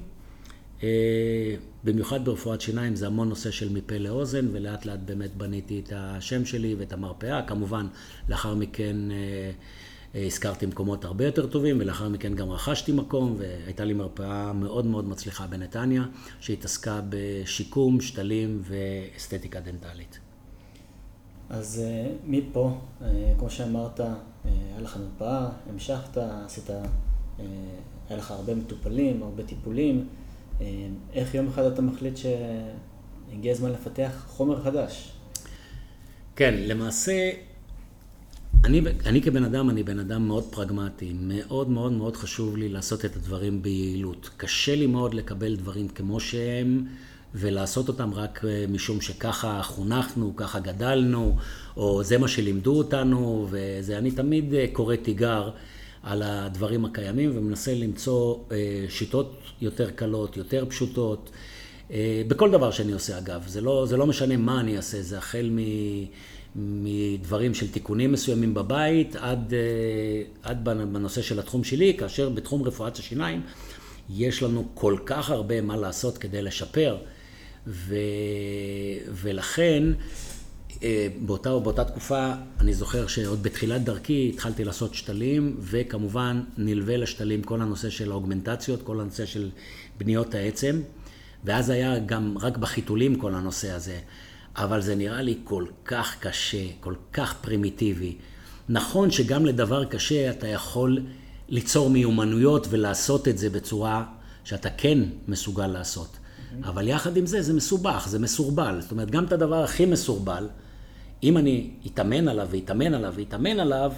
אה, 0.83 1.55
במיוחד 1.85 2.25
ברפואת 2.25 2.61
שיניים 2.61 2.97
זה 2.97 3.07
המון 3.07 3.29
נושא 3.29 3.51
של 3.51 3.73
מפה 3.73 3.99
לאוזן, 3.99 4.49
ולאט 4.53 4.87
לאט 4.87 4.99
באמת 5.05 5.37
בניתי 5.37 5.81
את 5.85 5.93
השם 5.97 6.45
שלי 6.45 6.75
ואת 6.79 6.93
המרפאה. 6.93 7.43
כמובן, 7.43 7.87
לאחר 8.29 8.55
מכן... 8.55 8.97
אה, 10.15 10.27
הזכרתי 10.27 10.67
מקומות 10.67 11.05
הרבה 11.05 11.25
יותר 11.25 11.47
טובים, 11.47 11.77
ולאחר 11.81 12.09
מכן 12.09 12.35
גם 12.35 12.51
רכשתי 12.51 12.93
מקום, 12.93 13.37
והייתה 13.39 13.85
לי 13.85 13.95
מרפאה 13.95 14.53
מאוד 14.53 14.87
מאוד 14.87 15.09
מצליחה 15.09 15.47
בנתניה, 15.47 16.05
שהתעסקה 16.41 17.01
בשיקום, 17.09 18.01
שתלים 18.01 18.63
ואסתטיקה 18.63 19.61
דנטלית. 19.61 20.19
אז 21.51 21.83
מפה, 22.27 22.79
כמו 23.39 23.51
שאמרת, 23.51 24.01
היה 24.01 24.81
לך 24.81 24.97
מרפאה, 24.97 25.49
המשכת, 25.71 26.17
עשית, 26.17 26.71
היה 28.09 28.19
לך 28.19 28.31
הרבה 28.31 28.55
מטופלים, 28.55 29.23
הרבה 29.23 29.43
טיפולים. 29.43 30.09
איך 31.13 31.35
יום 31.35 31.49
אחד 31.49 31.63
אתה 31.63 31.83
מחליט 31.83 32.15
שהגיע 32.17 33.53
הזמן 33.53 33.73
לפתח 33.73 34.27
חומר 34.29 34.63
חדש? 34.63 35.13
כן, 36.37 36.55
למעשה, 36.57 37.31
אני, 38.65 38.81
אני 39.07 39.23
כבן 39.23 39.45
אדם, 39.45 39.71
אני 39.71 39.83
בן 39.83 39.99
אדם 39.99 40.29
מאוד 40.29 40.45
פרגמטי. 40.45 41.13
מאוד 41.21 41.71
מאוד 41.71 41.93
מאוד 41.93 42.17
חשוב 42.17 42.57
לי 42.57 42.69
לעשות 42.69 43.05
את 43.05 43.17
הדברים 43.17 43.63
ביעילות. 43.63 44.31
קשה 44.37 44.75
לי 44.75 44.87
מאוד 44.87 45.15
לקבל 45.15 45.57
דברים 45.57 45.89
כמו 45.89 46.21
שהם. 46.21 46.87
ולעשות 47.35 47.89
אותם 47.89 48.15
רק 48.15 48.45
אה, 48.45 48.65
משום 48.69 49.01
שככה 49.01 49.63
חונכנו, 49.63 50.37
ככה 50.37 50.61
גדלנו, 50.61 51.37
או 51.77 52.03
זה 52.05 52.19
מה 52.19 52.29
שלימדו 52.29 52.79
אותנו, 52.79 53.47
וזה, 53.51 53.99
אני 53.99 54.11
תמיד 54.11 54.55
אה, 54.55 54.67
קורא 54.73 54.97
תיגר 54.97 55.51
על 56.03 56.23
הדברים 56.23 56.85
הקיימים 56.85 57.31
ומנסה 57.35 57.75
למצוא 57.75 58.37
אה, 58.53 58.85
שיטות 58.89 59.37
יותר 59.61 59.91
קלות, 59.91 60.37
יותר 60.37 60.65
פשוטות, 60.69 61.31
בכל 62.29 62.51
דבר 62.51 62.71
שאני 62.71 62.93
עושה 62.93 63.19
אגב. 63.19 63.43
זה 63.47 63.61
לא, 63.61 63.87
זה 63.87 63.97
לא 63.97 64.07
משנה 64.07 64.37
מה 64.37 64.61
אני 64.61 64.77
אעשה, 64.77 65.03
זה 65.03 65.19
החל 65.19 65.51
מ... 65.53 65.59
מדברים 66.57 67.55
של 67.55 67.71
תיקונים 67.71 68.13
מסוימים 68.13 68.55
בבית 68.55 69.17
עד, 69.17 69.55
עד 70.43 70.65
בנושא 70.65 71.23
של 71.23 71.39
התחום 71.39 71.65
שלי, 71.65 71.97
כאשר 71.99 72.29
בתחום 72.29 72.63
רפואת 72.63 72.97
השיניים 72.97 73.43
יש 74.11 74.43
לנו 74.43 74.69
כל 74.75 74.97
כך 75.07 75.31
הרבה 75.31 75.61
מה 75.61 75.77
לעשות 75.77 76.19
כדי 76.19 76.43
לשפר. 76.43 76.97
ו... 77.67 77.97
ולכן, 79.13 79.83
אה, 80.83 81.07
באותה, 81.21 81.59
באותה 81.59 81.85
תקופה, 81.85 82.33
אני 82.61 82.75
זוכר 82.75 83.07
שעוד 83.07 83.43
בתחילת 83.43 83.85
דרכי 83.85 84.31
התחלתי 84.35 84.65
לעשות 84.65 84.95
שתלים, 84.95 85.57
וכמובן 85.61 86.43
נלווה 86.59 86.97
לשתלים 86.97 87.43
כל 87.43 87.61
הנושא 87.61 87.91
של 87.91 88.11
האוגמנטציות, 88.11 88.83
כל 88.83 89.01
הנושא 89.01 89.27
של 89.27 89.51
בניות 89.99 90.35
העצם, 90.35 90.81
ואז 91.45 91.71
היה 91.71 91.99
גם 91.99 92.39
רק 92.39 92.57
בחיתולים 92.57 93.17
כל 93.17 93.35
הנושא 93.35 93.71
הזה. 93.71 93.99
אבל 94.57 94.81
זה 94.81 94.95
נראה 94.95 95.23
לי 95.23 95.39
כל 95.45 95.65
כך 95.85 96.17
קשה, 96.21 96.65
כל 96.81 96.95
כך 97.13 97.35
פרימיטיבי. 97.41 98.17
נכון 98.69 99.11
שגם 99.11 99.47
לדבר 99.47 99.85
קשה 99.85 100.31
אתה 100.31 100.49
יכול 100.49 100.99
ליצור 101.49 101.91
מיומנויות 101.91 102.67
ולעשות 102.71 103.29
את 103.29 103.39
זה 103.39 103.51
בצורה 103.51 104.05
שאתה 104.45 104.71
כן 104.71 104.99
מסוגל 105.29 105.67
לעשות. 105.67 106.17
אבל 106.65 106.89
יחד 106.89 107.17
עם 107.17 107.27
זה, 107.27 107.43
זה 107.43 107.53
מסובך, 107.55 108.07
זה 108.09 108.19
מסורבל. 108.19 108.81
זאת 108.81 108.91
אומרת, 108.91 109.11
גם 109.11 109.25
את 109.25 109.33
הדבר 109.33 109.65
הכי 109.65 109.87
מסורבל, 109.87 110.49
אם 111.23 111.39
אני 111.39 111.71
אתאמן 111.87 112.29
עליו 112.29 112.49
ואתאמן 112.51 112.95
עליו 112.95 113.15
ואתאמן 113.17 113.61
עליו, 113.61 113.93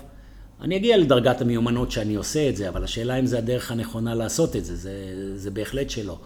אני 0.60 0.76
אגיע 0.76 0.96
לדרגת 0.96 1.40
המיומנות 1.40 1.90
שאני 1.90 2.14
עושה 2.14 2.48
את 2.48 2.56
זה, 2.56 2.68
אבל 2.68 2.84
השאלה 2.84 3.18
אם 3.18 3.26
זה 3.26 3.38
הדרך 3.38 3.70
הנכונה 3.70 4.14
לעשות 4.14 4.56
את 4.56 4.64
זה, 4.64 4.76
זה, 4.76 4.92
זה 5.36 5.50
בהחלט 5.50 5.90
שלא. 5.90 6.18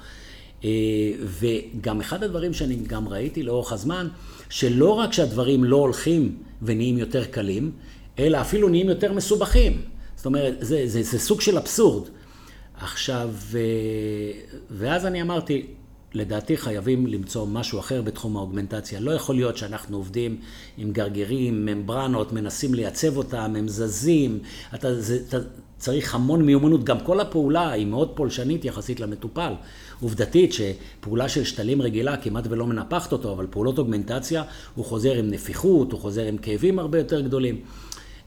אה, 0.64 0.70
וגם 1.20 2.00
אחד 2.00 2.24
הדברים 2.24 2.52
שאני 2.52 2.76
גם 2.76 3.08
ראיתי 3.08 3.42
לאורך 3.42 3.72
הזמן, 3.72 4.08
שלא 4.48 4.90
רק 4.90 5.12
שהדברים 5.12 5.64
לא 5.64 5.76
הולכים 5.76 6.36
ונהיים 6.62 6.98
יותר 6.98 7.24
קלים, 7.24 7.72
אלא 8.18 8.40
אפילו 8.40 8.68
נהיים 8.68 8.88
יותר 8.88 9.12
מסובכים. 9.12 9.82
זאת 10.16 10.26
אומרת, 10.26 10.54
זה, 10.60 10.82
זה, 10.86 11.02
זה 11.02 11.18
סוג 11.18 11.40
של 11.40 11.58
אבסורד. 11.58 12.08
עכשיו, 12.80 13.30
אה, 13.54 13.60
ואז 14.70 15.06
אני 15.06 15.22
אמרתי, 15.22 15.66
לדעתי 16.14 16.56
חייבים 16.56 17.06
למצוא 17.06 17.46
משהו 17.46 17.78
אחר 17.78 18.02
בתחום 18.02 18.36
האוגמנטציה. 18.36 19.00
לא 19.00 19.10
יכול 19.10 19.34
להיות 19.34 19.56
שאנחנו 19.56 19.96
עובדים 19.96 20.40
עם 20.78 20.92
גרגירים, 20.92 21.66
ממברנות, 21.66 22.32
מנסים 22.32 22.74
לייצב 22.74 23.16
אותם, 23.16 23.54
הם 23.58 23.68
זזים, 23.68 24.38
אתה, 24.74 25.00
זה, 25.00 25.18
אתה 25.28 25.38
צריך 25.78 26.14
המון 26.14 26.42
מיומנות. 26.42 26.84
גם 26.84 27.00
כל 27.00 27.20
הפעולה 27.20 27.70
היא 27.70 27.86
מאוד 27.86 28.16
פולשנית 28.16 28.64
יחסית 28.64 29.00
למטופל. 29.00 29.52
עובדתית 30.00 30.52
שפעולה 30.52 31.28
של 31.28 31.44
שתלים 31.44 31.82
רגילה 31.82 32.16
כמעט 32.16 32.44
ולא 32.50 32.66
מנפחת 32.66 33.12
אותו, 33.12 33.32
אבל 33.32 33.46
פעולות 33.50 33.78
אוגמנטציה, 33.78 34.44
הוא 34.74 34.84
חוזר 34.84 35.14
עם 35.14 35.30
נפיחות, 35.30 35.92
הוא 35.92 36.00
חוזר 36.00 36.24
עם 36.24 36.38
כאבים 36.38 36.78
הרבה 36.78 36.98
יותר 36.98 37.20
גדולים. 37.20 37.60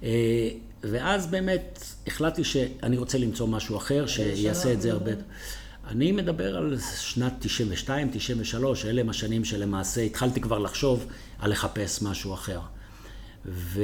אה, 0.04 0.50
ואז 0.84 1.28
באמת 1.28 1.84
החלטתי 2.08 2.44
שאני 2.44 2.98
רוצה 2.98 3.18
למצוא 3.18 3.48
משהו 3.48 3.78
אחר 3.78 4.08
שיעשה 4.08 4.74
את 4.74 4.82
זה 4.82 4.92
הרבה... 4.92 5.12
אני 5.92 6.12
מדבר 6.12 6.58
על 6.58 6.78
שנת 7.00 7.34
92, 7.40 8.10
93, 8.12 8.86
אלה 8.86 9.02
הם 9.02 9.10
השנים 9.10 9.46
שלמעשה 9.46 10.02
התחלתי 10.02 10.42
כבר 10.42 10.60
לחשוב 10.60 11.06
על 11.40 11.52
לחפש 11.52 12.02
משהו 12.02 12.34
אחר. 12.34 12.60
ו... 13.46 13.84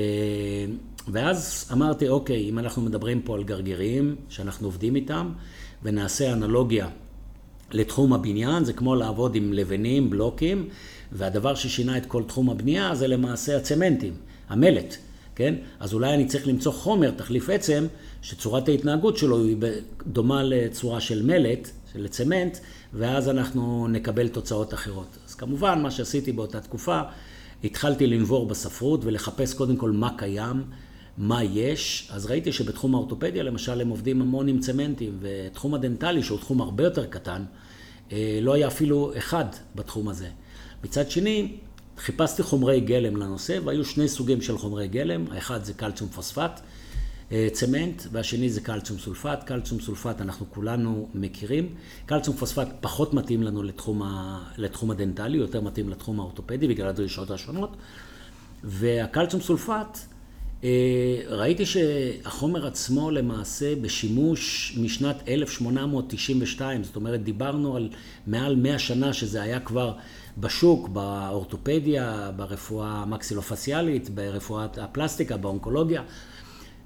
ואז 1.07 1.69
אמרתי, 1.71 2.09
אוקיי, 2.09 2.49
אם 2.49 2.59
אנחנו 2.59 2.81
מדברים 2.81 3.21
פה 3.21 3.35
על 3.35 3.43
גרגירים 3.43 4.15
שאנחנו 4.29 4.67
עובדים 4.67 4.95
איתם, 4.95 5.31
ונעשה 5.83 6.33
אנלוגיה 6.33 6.87
לתחום 7.71 8.13
הבניין, 8.13 8.65
זה 8.65 8.73
כמו 8.73 8.95
לעבוד 8.95 9.35
עם 9.35 9.53
לבנים, 9.53 10.09
בלוקים, 10.09 10.69
והדבר 11.11 11.55
ששינה 11.55 11.97
את 11.97 12.05
כל 12.05 12.23
תחום 12.23 12.49
הבנייה 12.49 12.95
זה 12.95 13.07
למעשה 13.07 13.57
הצמנטים, 13.57 14.13
המלט, 14.49 14.95
כן? 15.35 15.55
אז 15.79 15.93
אולי 15.93 16.13
אני 16.13 16.25
צריך 16.25 16.47
למצוא 16.47 16.71
חומר, 16.71 17.11
תחליף 17.11 17.49
עצם, 17.49 17.85
שצורת 18.21 18.69
ההתנהגות 18.69 19.17
שלו 19.17 19.43
היא 19.43 19.57
דומה 20.07 20.43
לצורה 20.43 21.01
של 21.01 21.25
מלט, 21.25 21.71
של 21.93 22.07
צמנט, 22.07 22.57
ואז 22.93 23.29
אנחנו 23.29 23.87
נקבל 23.87 24.27
תוצאות 24.27 24.73
אחרות. 24.73 25.17
אז 25.27 25.35
כמובן, 25.35 25.81
מה 25.81 25.91
שעשיתי 25.91 26.31
באותה 26.31 26.61
תקופה, 26.61 27.01
התחלתי 27.63 28.07
לנבור 28.07 28.45
בספרות 28.45 29.05
ולחפש 29.05 29.53
קודם 29.53 29.77
כל 29.77 29.91
מה 29.91 30.17
קיים, 30.17 30.63
מה 31.17 31.43
יש. 31.43 32.09
אז 32.13 32.25
ראיתי 32.25 32.51
שבתחום 32.51 32.95
האורתופדיה, 32.95 33.43
למשל, 33.43 33.81
הם 33.81 33.89
עובדים 33.89 34.21
המון 34.21 34.47
עם 34.47 34.59
צמנטים, 34.59 35.19
ותחום 35.19 35.73
הדנטלי, 35.73 36.23
שהוא 36.23 36.39
תחום 36.39 36.61
הרבה 36.61 36.83
יותר 36.83 37.05
קטן, 37.05 37.43
אה, 38.11 38.39
לא 38.41 38.53
היה 38.53 38.67
אפילו 38.67 39.11
אחד 39.17 39.45
בתחום 39.75 40.09
הזה. 40.09 40.29
מצד 40.83 41.11
שני, 41.11 41.57
חיפשתי 41.97 42.43
חומרי 42.43 42.79
גלם 42.79 43.15
לנושא, 43.17 43.59
והיו 43.63 43.85
שני 43.85 44.07
סוגים 44.07 44.41
של 44.41 44.57
חומרי 44.57 44.87
גלם. 44.87 45.25
האחד 45.31 45.63
זה 45.63 45.73
קלציום 45.73 46.09
פוספט, 46.09 46.61
צמנט, 47.51 48.03
והשני 48.11 48.49
זה 48.49 48.61
קלציום 48.61 48.99
סולפט. 48.99 49.43
קלציום 49.45 49.79
סולפט 49.79 50.21
אנחנו 50.21 50.45
כולנו 50.49 51.09
מכירים. 51.13 51.75
קלציום 52.05 52.35
פוספט 52.37 52.67
פחות 52.79 53.13
מתאים 53.13 53.43
לנו 53.43 53.63
לתחום, 53.63 54.01
ה... 54.03 54.43
לתחום 54.57 54.91
הדנטלי, 54.91 55.37
יותר 55.37 55.61
מתאים 55.61 55.89
לתחום 55.89 56.19
האורתופדי 56.19 56.67
בגלל 56.67 56.87
הדרישות 56.87 57.31
השונות. 57.31 57.75
והקלציום 58.63 59.41
סולפט, 59.41 59.97
אה, 60.63 60.69
ראיתי 61.27 61.65
שהחומר 61.65 62.67
עצמו 62.67 63.11
למעשה 63.11 63.75
בשימוש 63.75 64.73
משנת 64.81 65.15
1892, 65.27 66.83
זאת 66.83 66.95
אומרת 66.95 67.23
דיברנו 67.23 67.75
על 67.75 67.89
מעל 68.27 68.55
100 68.55 68.79
שנה 68.79 69.13
שזה 69.13 69.41
היה 69.41 69.59
כבר 69.59 69.93
בשוק, 70.37 70.89
באורתופדיה, 70.89 72.31
ברפואה 72.35 72.89
המקסילופסיאלית, 72.89 74.09
ברפואת 74.09 74.77
הפלסטיקה, 74.77 75.37
באונקולוגיה. 75.37 76.01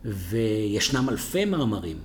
וישנם 0.05 1.09
אלפי 1.09 1.45
מאמרים. 1.45 1.97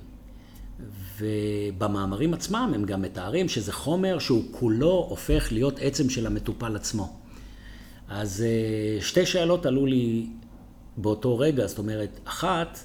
ובמאמרים 1.19 2.33
עצמם 2.33 2.71
הם 2.75 2.85
גם 2.85 3.01
מתארים 3.01 3.49
שזה 3.49 3.73
חומר 3.73 4.19
שהוא 4.19 4.43
כולו 4.51 5.07
הופך 5.09 5.47
להיות 5.51 5.79
עצם 5.81 6.09
של 6.09 6.27
המטופל 6.27 6.75
עצמו. 6.75 7.13
אז 8.09 8.45
אה, 8.47 9.01
שתי 9.01 9.25
שאלות 9.25 9.65
עלו 9.65 9.85
לי 9.85 10.27
באותו 10.97 11.37
רגע, 11.37 11.67
זאת 11.67 11.77
אומרת, 11.77 12.19
אחת, 12.25 12.79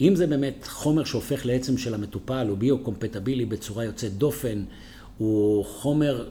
אם 0.00 0.16
זה 0.16 0.26
באמת 0.26 0.66
חומר 0.68 1.04
שהופך 1.04 1.46
לעצם 1.46 1.78
של 1.78 1.94
המטופל, 1.94 2.46
הוא 2.48 2.58
ביו-קומפטבילי 2.58 3.46
בצורה 3.46 3.84
יוצאת 3.84 4.12
דופן, 4.12 4.64
הוא 5.18 5.64
חומר 5.64 6.28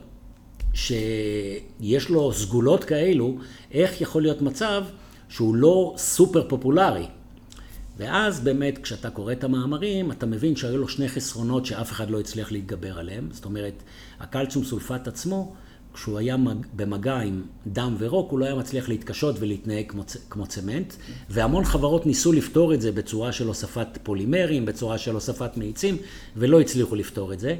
שיש 0.74 2.08
לו 2.08 2.32
סגולות 2.32 2.84
כאלו, 2.84 3.36
איך 3.72 4.00
יכול 4.00 4.22
להיות 4.22 4.42
מצב 4.42 4.84
שהוא 5.28 5.54
לא 5.54 5.94
סופר 5.96 6.48
פופולרי? 6.48 7.06
ואז 8.02 8.40
באמת, 8.40 8.78
כשאתה 8.78 9.10
קורא 9.10 9.32
את 9.32 9.44
המאמרים, 9.44 10.12
אתה 10.12 10.26
מבין 10.26 10.56
שהיו 10.56 10.78
לו 10.78 10.88
שני 10.88 11.08
חסרונות 11.08 11.66
שאף 11.66 11.92
אחד 11.92 12.10
לא 12.10 12.20
הצליח 12.20 12.52
להתגבר 12.52 12.98
עליהם. 12.98 13.28
זאת 13.32 13.44
אומרת, 13.44 13.82
הקלציום 14.20 14.64
סולפט 14.64 15.08
עצמו, 15.08 15.54
כשהוא 15.94 16.18
היה 16.18 16.36
במגע 16.76 17.16
עם 17.16 17.42
דם 17.66 17.96
ורוק, 17.98 18.30
הוא 18.30 18.38
לא 18.38 18.44
היה 18.44 18.54
מצליח 18.54 18.88
להתקשות 18.88 19.36
ולהתנהג 19.38 19.84
כמו, 19.88 20.02
כמו 20.30 20.46
צמנט, 20.46 20.94
והמון 21.30 21.64
חברות 21.64 22.06
ניסו 22.06 22.32
לפתור 22.32 22.74
את 22.74 22.80
זה 22.80 22.92
בצורה 22.92 23.32
של 23.32 23.46
הוספת 23.46 23.98
פולימרים, 24.02 24.66
בצורה 24.66 24.98
של 24.98 25.14
הוספת 25.14 25.56
מאיצים, 25.56 25.96
ולא 26.36 26.60
הצליחו 26.60 26.94
לפתור 26.94 27.32
את 27.32 27.40
זה. 27.40 27.56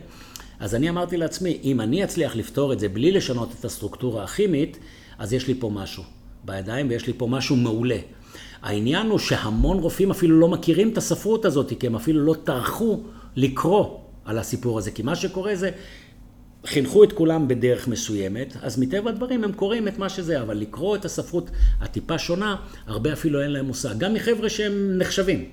אז 0.61 0.75
אני 0.75 0.89
אמרתי 0.89 1.17
לעצמי, 1.17 1.59
אם 1.65 1.81
אני 1.81 2.05
אצליח 2.05 2.37
לפתור 2.37 2.73
את 2.73 2.81
זה 2.81 2.89
בלי 2.89 3.13
לשנות 3.13 3.55
את 3.61 3.65
הסטרוקטורה 3.65 4.25
הכימית, 4.25 4.79
אז 5.19 5.33
יש 5.33 5.49
לי 5.49 5.55
פה 5.55 5.71
משהו 5.71 6.03
בידיים 6.45 6.89
ויש 6.89 7.07
לי 7.07 7.13
פה 7.17 7.27
משהו 7.27 7.57
מעולה. 7.57 7.99
העניין 8.63 9.07
הוא 9.07 9.19
שהמון 9.19 9.79
רופאים 9.79 10.11
אפילו 10.11 10.41
לא 10.41 10.49
מכירים 10.49 10.89
את 10.89 10.99
הספרות 10.99 11.45
הזאת, 11.45 11.73
כי 11.81 11.87
הם 11.87 11.97
אפילו 11.97 12.25
לא 12.25 12.35
טרחו 12.45 13.01
לקרוא 13.37 13.99
על 14.25 14.39
הסיפור 14.39 14.79
הזה. 14.79 14.91
כי 14.91 15.03
מה 15.03 15.17
שקורה 15.17 15.57
זה, 15.57 15.71
חינכו 16.67 17.05
את 17.05 17.13
כולם 17.13 17.49
בדרך 17.49 17.89
מסוימת, 17.89 18.57
אז 18.63 18.79
מטבע 18.79 19.11
הדברים 19.11 19.45
הם 19.45 19.53
קוראים 19.53 19.89
את 19.89 19.99
מה 19.99 20.09
שזה, 20.09 20.43
אבל 20.43 20.57
לקרוא 20.57 20.97
את 20.97 21.05
הספרות 21.05 21.51
הטיפה 21.81 22.19
שונה, 22.19 22.57
הרבה 22.87 23.13
אפילו 23.13 23.43
אין 23.43 23.51
להם 23.51 23.67
מושג. 23.67 23.99
גם 23.99 24.15
מחבר'ה 24.15 24.49
שהם 24.49 24.99
נחשבים. 24.99 25.45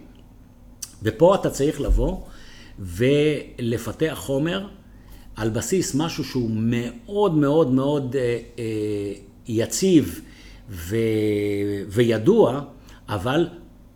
ופה 1.03 1.35
אתה 1.35 1.49
צריך 1.49 1.81
לבוא 1.81 2.17
ולפתח 2.79 4.13
חומר 4.17 4.67
על 5.35 5.49
בסיס 5.49 5.95
משהו 5.95 6.23
שהוא 6.23 6.49
מאוד 6.53 7.35
מאוד 7.35 7.71
מאוד 7.71 8.15
אה, 8.15 8.39
אה, 8.59 9.13
יציב 9.47 10.21
ו, 10.69 10.95
וידוע, 11.89 12.61
אבל 13.09 13.47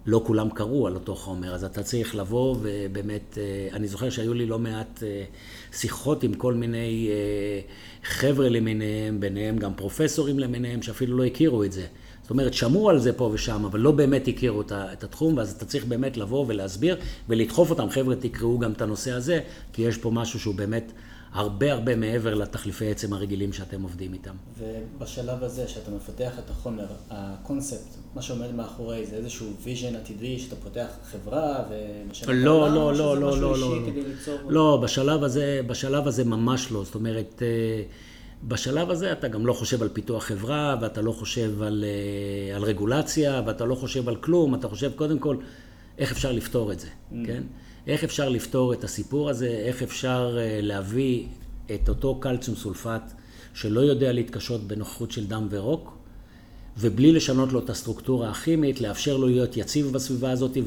לא 0.05 0.21
כולם 0.25 0.49
קראו 0.49 0.87
על 0.87 0.95
אותו 0.95 1.15
חומר, 1.15 1.55
אז 1.55 1.63
אתה 1.63 1.83
צריך 1.83 2.15
לבוא 2.15 2.55
ובאמת, 2.61 3.37
אה, 3.37 3.67
אני 3.73 3.87
זוכר 3.87 4.09
שהיו 4.09 4.33
לי 4.33 4.45
לא 4.45 4.59
מעט 4.59 5.03
אה, 5.03 5.23
שיחות 5.71 6.23
עם 6.23 6.33
כל 6.33 6.53
מיני 6.53 7.09
אה, 7.11 7.59
חבר'ה 8.03 8.49
למיניהם, 8.49 9.19
ביניהם 9.19 9.57
גם 9.57 9.73
פרופסורים 9.73 10.39
למיניהם, 10.39 10.81
שאפילו 10.81 11.17
לא 11.17 11.23
הכירו 11.25 11.63
את 11.63 11.71
זה. 11.71 11.85
זאת 12.21 12.29
אומרת, 12.29 12.53
שמעו 12.53 12.89
על 12.89 12.99
זה 12.99 13.13
פה 13.13 13.29
ושם, 13.33 13.65
אבל 13.65 13.79
לא 13.79 13.91
באמת 13.91 14.27
הכירו 14.27 14.61
את 14.61 15.03
התחום, 15.03 15.37
ואז 15.37 15.51
אתה 15.51 15.65
צריך 15.65 15.85
באמת 15.85 16.17
לבוא 16.17 16.45
ולהסביר 16.47 16.97
ולדחוף 17.29 17.69
אותם. 17.69 17.89
חבר'ה, 17.89 18.15
תקראו 18.15 18.59
גם 18.59 18.71
את 18.71 18.81
הנושא 18.81 19.11
הזה, 19.11 19.39
כי 19.73 19.81
יש 19.81 19.97
פה 19.97 20.11
משהו 20.11 20.39
שהוא 20.39 20.55
באמת 20.55 20.91
הרבה 21.33 21.73
הרבה 21.73 21.95
מעבר 21.95 22.33
לתחליפי 22.33 22.91
עצם 22.91 23.13
הרגילים 23.13 23.53
שאתם 23.53 23.81
עובדים 23.81 24.13
איתם. 24.13 24.35
ובשלב 24.59 25.43
הזה, 25.43 25.67
שאתה 25.67 25.91
מפתח 25.91 26.39
את 26.39 26.49
החומר, 26.49 26.85
הקונספט, 27.09 27.97
מה 28.15 28.21
שעומד 28.21 28.55
מאחורי 28.55 29.05
זה 29.05 29.15
איזשהו 29.15 29.47
vision 29.63 29.95
עתידי 29.95 30.39
שאתה 30.39 30.55
פותח 30.55 30.87
חברה 31.11 31.63
ומשנה 31.69 32.33
לא, 32.33 32.65
העולם, 32.65 32.75
לא, 32.75 32.93
לא, 32.93 33.17
לא, 33.17 33.37
לא, 33.41 33.57
לא, 33.57 33.59
לא, 33.59 33.91
ליצור... 34.07 34.37
לא, 34.47 34.79
בשלב 34.83 35.23
הזה, 35.23 35.61
בשלב 35.67 36.07
הזה 36.07 36.23
ממש 36.25 36.71
לא. 36.71 36.83
זאת 36.83 36.95
אומרת, 36.95 37.41
אה, 37.41 37.83
בשלב 38.47 38.89
הזה 38.89 39.11
אתה 39.11 39.27
גם 39.27 39.45
לא 39.45 39.53
חושב 39.53 39.81
על 39.81 39.89
פיתוח 39.89 40.23
חברה, 40.23 40.75
ואתה 40.81 41.01
לא 41.01 41.11
חושב 41.11 41.61
על, 41.61 41.85
אה, 41.87 42.55
על 42.55 42.63
רגולציה, 42.63 43.41
ואתה 43.45 43.65
לא 43.65 43.75
חושב 43.75 44.09
על 44.09 44.15
כלום, 44.15 44.55
אתה 44.55 44.67
חושב 44.67 44.91
קודם 44.95 45.19
כל 45.19 45.37
איך 45.97 46.11
אפשר 46.11 46.31
לפתור 46.31 46.71
את 46.71 46.79
זה, 46.79 46.87
mm. 46.87 47.15
כן? 47.25 47.43
איך 47.87 48.03
אפשר 48.03 48.29
לפתור 48.29 48.73
את 48.73 48.83
הסיפור 48.83 49.29
הזה, 49.29 49.47
איך 49.47 49.83
אפשר 49.83 50.37
אה, 50.39 50.59
להביא 50.61 51.25
את 51.75 51.89
אותו 51.89 52.15
קלציום 52.15 52.57
סולפט 52.57 53.13
שלא 53.53 53.79
יודע 53.79 54.11
להתקשות 54.11 54.67
בנוכחות 54.67 55.11
של 55.11 55.27
דם 55.27 55.47
ורוק, 55.49 55.97
ובלי 56.77 57.11
לשנות 57.11 57.53
לו 57.53 57.59
את 57.59 57.69
הסטרוקטורה 57.69 58.29
הכימית, 58.29 58.81
לאפשר 58.81 59.17
לו 59.17 59.27
להיות 59.27 59.57
יציב 59.57 59.91
בסביבה 59.91 60.31
הזאת 60.31 60.57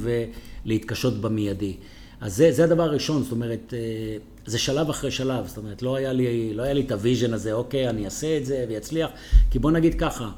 ולהתקשות 0.64 1.20
במיידי. 1.20 1.76
אז 2.20 2.36
זה, 2.36 2.52
זה 2.52 2.64
הדבר 2.64 2.82
הראשון, 2.82 3.22
זאת 3.22 3.32
אומרת, 3.32 3.74
אה, 3.76 4.16
זה 4.46 4.58
שלב 4.58 4.90
אחרי 4.90 5.10
שלב, 5.10 5.46
זאת 5.46 5.56
אומרת, 5.58 5.82
לא 5.82 5.96
היה 5.96 6.12
לי, 6.12 6.54
לא 6.54 6.62
היה 6.62 6.72
לי 6.72 6.80
את 6.80 6.92
ה 6.92 6.98
vision 6.98 7.32
הזה, 7.32 7.52
אוקיי, 7.52 7.88
אני 7.88 8.04
אעשה 8.04 8.36
את 8.36 8.46
זה 8.46 8.64
ויצליח, 8.68 9.10
כי 9.50 9.58
בוא 9.58 9.70
נגיד 9.70 9.94
ככה, 9.94 10.30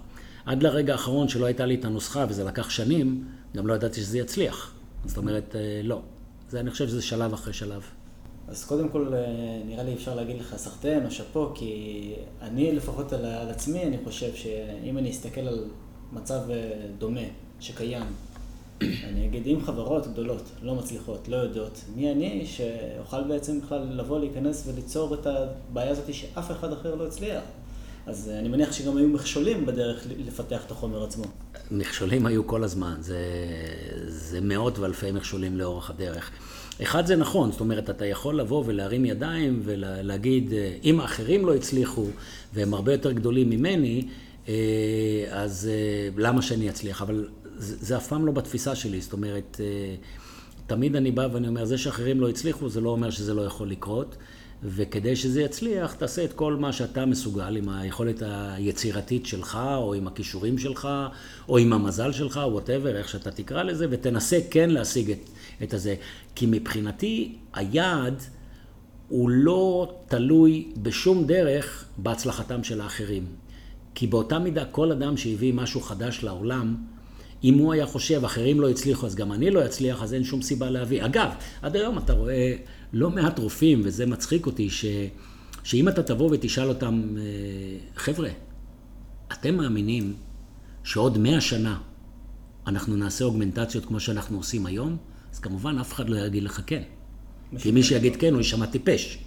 עד 0.46 0.62
לרגע 0.62 0.92
האחרון 0.92 1.28
שלא 1.28 1.46
הייתה 1.46 1.66
לי 1.66 1.74
את 1.74 1.84
הנוסחה, 1.84 2.26
וזה 2.28 2.44
לקח 2.44 2.70
שנים, 2.70 3.24
גם 3.56 3.66
לא 3.66 3.74
ידעתי 3.74 4.00
שזה 4.00 4.18
יצליח. 4.18 4.72
זאת 5.04 5.16
אומרת, 5.16 5.56
אה, 5.56 5.80
לא. 5.84 6.02
זה, 6.50 6.60
אני 6.60 6.70
חושב 6.70 6.88
שזה 6.88 7.02
שלב 7.02 7.32
אחרי 7.32 7.52
שלב. 7.52 7.82
אז 8.48 8.64
קודם 8.64 8.88
כל, 8.88 9.14
אה, 9.14 9.62
נראה 9.66 9.82
לי 9.82 9.94
אפשר 9.94 10.14
להגיד 10.14 10.40
לך 10.40 10.56
סחטיין 10.56 11.06
או 11.06 11.10
שאפו, 11.10 11.52
כי 11.54 12.14
אני 12.42 12.72
לפחות 12.72 13.12
על, 13.12 13.24
על 13.24 13.50
עצמי, 13.50 13.82
אני 13.82 13.98
חושב 14.04 14.34
שאם 14.34 14.98
אני 14.98 15.10
אסתכל 15.10 15.40
על 15.40 15.64
מצב 16.12 16.40
דומה 16.98 17.20
שקיים 17.60 18.06
אני 18.82 19.26
אגיד, 19.26 19.46
אם 19.46 19.60
חברות 19.60 20.06
גדולות 20.06 20.42
לא 20.62 20.74
מצליחות, 20.74 21.28
לא 21.28 21.36
יודעות, 21.36 21.84
מי 21.96 22.12
אני 22.12 22.46
שאוכל 22.46 23.24
בעצם 23.24 23.60
בכלל 23.60 23.82
לבוא, 23.90 24.18
להיכנס 24.18 24.66
וליצור 24.66 25.14
את 25.14 25.26
הבעיה 25.26 25.90
הזאת 25.90 26.14
שאף 26.14 26.50
אחד 26.50 26.72
אחר 26.72 26.94
לא 26.94 27.06
הצליח? 27.06 27.42
אז 28.08 28.30
אני 28.38 28.48
מניח 28.48 28.72
שגם 28.72 28.96
היו 28.96 29.08
מכשולים 29.08 29.66
בדרך 29.66 30.06
לפתח 30.26 30.64
את 30.66 30.70
החומר 30.70 31.04
עצמו. 31.04 31.24
מכשולים 31.70 32.26
היו 32.26 32.46
כל 32.46 32.64
הזמן, 32.64 32.94
זה, 33.00 33.18
זה 34.06 34.40
מאות 34.40 34.78
ואלפי 34.78 35.12
מכשולים 35.12 35.56
לאורך 35.56 35.90
הדרך. 35.90 36.30
אחד 36.82 37.06
זה 37.06 37.16
נכון, 37.16 37.52
זאת 37.52 37.60
אומרת, 37.60 37.90
אתה 37.90 38.06
יכול 38.06 38.40
לבוא 38.40 38.62
ולהרים 38.66 39.04
ידיים 39.04 39.60
ולהגיד, 39.64 40.52
אם 40.84 41.00
האחרים 41.00 41.46
לא 41.46 41.54
הצליחו 41.54 42.06
והם 42.54 42.74
הרבה 42.74 42.92
יותר 42.92 43.12
גדולים 43.12 43.50
ממני, 43.50 44.08
אה, 44.48 44.54
אז 45.30 45.70
אה, 45.72 46.08
למה 46.16 46.42
שאני 46.42 46.70
אצליח? 46.70 47.02
אבל 47.02 47.28
זה, 47.56 47.76
זה 47.80 47.96
אף 47.96 48.08
פעם 48.08 48.26
לא 48.26 48.32
בתפיסה 48.32 48.74
שלי, 48.74 49.00
זאת 49.00 49.12
אומרת, 49.12 49.60
אה, 49.60 49.94
תמיד 50.66 50.96
אני 50.96 51.10
בא 51.10 51.28
ואני 51.32 51.48
אומר, 51.48 51.64
זה 51.64 51.78
שאחרים 51.78 52.20
לא 52.20 52.28
הצליחו, 52.28 52.68
זה 52.68 52.80
לא 52.80 52.90
אומר 52.90 53.10
שזה 53.10 53.34
לא 53.34 53.42
יכול 53.42 53.70
לקרות, 53.70 54.16
וכדי 54.62 55.16
שזה 55.16 55.42
יצליח, 55.42 55.94
תעשה 55.94 56.24
את 56.24 56.32
כל 56.32 56.56
מה 56.56 56.72
שאתה 56.72 57.06
מסוגל 57.06 57.56
עם 57.56 57.68
היכולת 57.68 58.22
היצירתית 58.26 59.26
שלך, 59.26 59.58
או 59.76 59.94
עם 59.94 60.06
הכישורים 60.06 60.58
שלך, 60.58 60.88
או 61.48 61.58
עם 61.58 61.72
המזל 61.72 62.12
שלך, 62.12 62.40
וואטאבר, 62.50 62.96
איך 62.96 63.08
שאתה 63.08 63.30
תקרא 63.30 63.62
לזה, 63.62 63.86
ותנסה 63.90 64.38
כן 64.50 64.70
להשיג 64.70 65.10
את, 65.10 65.28
את 65.62 65.74
הזה. 65.74 65.94
כי 66.34 66.46
מבחינתי, 66.50 67.34
היעד 67.52 68.22
הוא 69.08 69.30
לא 69.30 69.94
תלוי 70.08 70.68
בשום 70.82 71.24
דרך 71.26 71.84
בהצלחתם 71.96 72.64
של 72.64 72.80
האחרים. 72.80 73.26
כי 73.94 74.06
באותה 74.06 74.38
מידה, 74.38 74.64
כל 74.64 74.92
אדם 74.92 75.16
שהביא 75.16 75.54
משהו 75.54 75.80
חדש 75.80 76.22
לעולם, 76.22 76.76
אם 77.44 77.58
הוא 77.58 77.72
היה 77.72 77.86
חושב, 77.86 78.24
אחרים 78.24 78.60
לא 78.60 78.70
הצליחו, 78.70 79.06
אז 79.06 79.14
גם 79.14 79.32
אני 79.32 79.50
לא 79.50 79.64
אצליח, 79.64 80.02
אז 80.02 80.14
אין 80.14 80.24
שום 80.24 80.42
סיבה 80.42 80.70
להביא. 80.70 81.04
אגב, 81.04 81.30
עד 81.62 81.76
היום 81.76 81.98
אתה 81.98 82.12
רואה 82.12 82.54
לא 82.92 83.10
מעט 83.10 83.38
רופאים, 83.38 83.80
וזה 83.84 84.06
מצחיק 84.06 84.46
אותי, 84.46 84.70
ש, 84.70 84.84
שאם 85.64 85.88
אתה 85.88 86.02
תבוא 86.02 86.28
ותשאל 86.32 86.68
אותם, 86.68 87.16
אה, 87.18 87.22
חבר'ה, 87.96 88.28
אתם 89.32 89.56
מאמינים 89.56 90.14
שעוד 90.84 91.18
מאה 91.18 91.40
שנה 91.40 91.78
אנחנו 92.66 92.96
נעשה 92.96 93.24
אוגמנטציות 93.24 93.84
כמו 93.84 94.00
שאנחנו 94.00 94.36
עושים 94.36 94.66
היום? 94.66 94.96
אז 95.32 95.38
כמובן 95.38 95.78
אף 95.78 95.92
אחד 95.92 96.08
לא 96.08 96.16
יגיד 96.16 96.42
לך 96.42 96.60
כן. 96.66 96.82
כי 97.58 97.70
מי 97.70 97.82
שיגיד 97.82 98.16
כן, 98.16 98.32
הוא 98.32 98.38
יישמע 98.38 98.66
טיפש. 98.66 99.18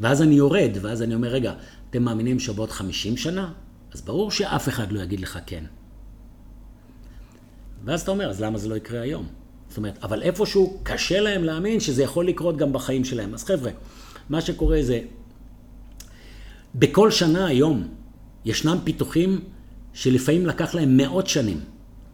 ואז 0.00 0.22
אני 0.22 0.34
יורד, 0.34 0.70
ואז 0.80 1.02
אני 1.02 1.14
אומר, 1.14 1.28
רגע, 1.28 1.54
אתם 1.90 2.02
מאמינים 2.02 2.40
שבעוד 2.40 2.70
חמישים 2.70 3.16
שנה? 3.16 3.52
אז 3.92 4.00
ברור 4.00 4.30
שאף 4.30 4.68
אחד 4.68 4.92
לא 4.92 5.00
יגיד 5.00 5.20
לך 5.20 5.38
כן. 5.46 5.64
ואז 7.84 8.00
אתה 8.00 8.10
אומר, 8.10 8.30
אז 8.30 8.40
למה 8.40 8.58
זה 8.58 8.68
לא 8.68 8.76
יקרה 8.76 9.00
היום? 9.00 9.26
זאת 9.70 9.76
אומרת, 9.76 9.98
אבל 10.02 10.22
איפשהו 10.22 10.80
קשה 10.82 11.20
להם 11.20 11.44
להאמין 11.44 11.80
שזה 11.80 12.02
יכול 12.02 12.26
לקרות 12.28 12.56
גם 12.56 12.72
בחיים 12.72 13.04
שלהם. 13.04 13.34
אז 13.34 13.44
חבר'ה, 13.44 13.70
מה 14.30 14.40
שקורה 14.40 14.78
זה, 14.82 15.00
בכל 16.74 17.10
שנה 17.10 17.46
היום 17.46 17.88
ישנם 18.44 18.78
פיתוחים 18.84 19.40
שלפעמים 19.92 20.46
לקח 20.46 20.74
להם 20.74 20.96
מאות 20.96 21.26
שנים, 21.26 21.60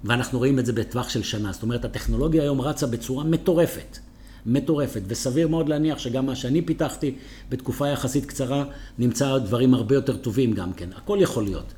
ואנחנו 0.05 0.39
רואים 0.39 0.59
את 0.59 0.67
זה 0.67 0.73
בטווח 0.73 1.09
של 1.09 1.23
שנה. 1.23 1.53
זאת 1.53 1.63
אומרת, 1.63 1.85
הטכנולוגיה 1.85 2.43
היום 2.43 2.61
רצה 2.61 2.87
בצורה 2.87 3.25
מטורפת. 3.25 3.99
מטורפת, 4.47 5.03
וסביר 5.07 5.49
מאוד 5.49 5.69
להניח 5.69 5.99
שגם 5.99 6.27
מה 6.27 6.37
שאני 6.37 6.63
פיתחתי 6.63 7.15
בתקופה 7.49 7.89
יחסית 7.89 8.27
קצרה, 8.27 8.65
נמצא 8.99 9.39
דברים 9.39 9.75
הרבה 9.75 9.95
יותר 9.95 10.17
טובים 10.17 10.53
גם 10.53 10.73
כן. 10.73 10.89
הכל 10.97 11.19
יכול 11.21 11.45
להיות. 11.45 11.75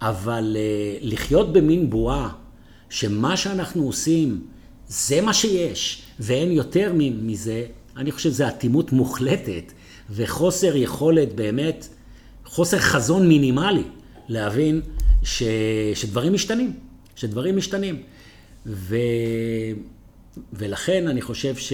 אבל 0.00 0.56
uh, 0.56 1.04
לחיות 1.04 1.52
במין 1.52 1.90
בועה 1.90 2.32
שמה 2.88 3.36
שאנחנו 3.36 3.82
עושים 3.82 4.46
זה 4.88 5.20
מה 5.20 5.34
שיש, 5.34 6.02
ואין 6.20 6.52
יותר 6.52 6.92
מזה, 6.94 7.66
אני 7.96 8.12
חושב 8.12 8.30
שזו 8.30 8.48
אטימות 8.48 8.92
מוחלטת 8.92 9.72
וחוסר 10.10 10.76
יכולת 10.76 11.34
באמת, 11.34 11.88
חוסר 12.44 12.78
חזון 12.78 13.28
מינימלי 13.28 13.82
להבין 14.28 14.80
ש, 15.22 15.42
שדברים 15.94 16.32
משתנים, 16.32 16.72
שדברים 17.16 17.56
משתנים. 17.56 18.02
ו, 18.66 18.96
ולכן 20.52 21.08
אני 21.08 21.22
חושב 21.22 21.56
ש, 21.56 21.72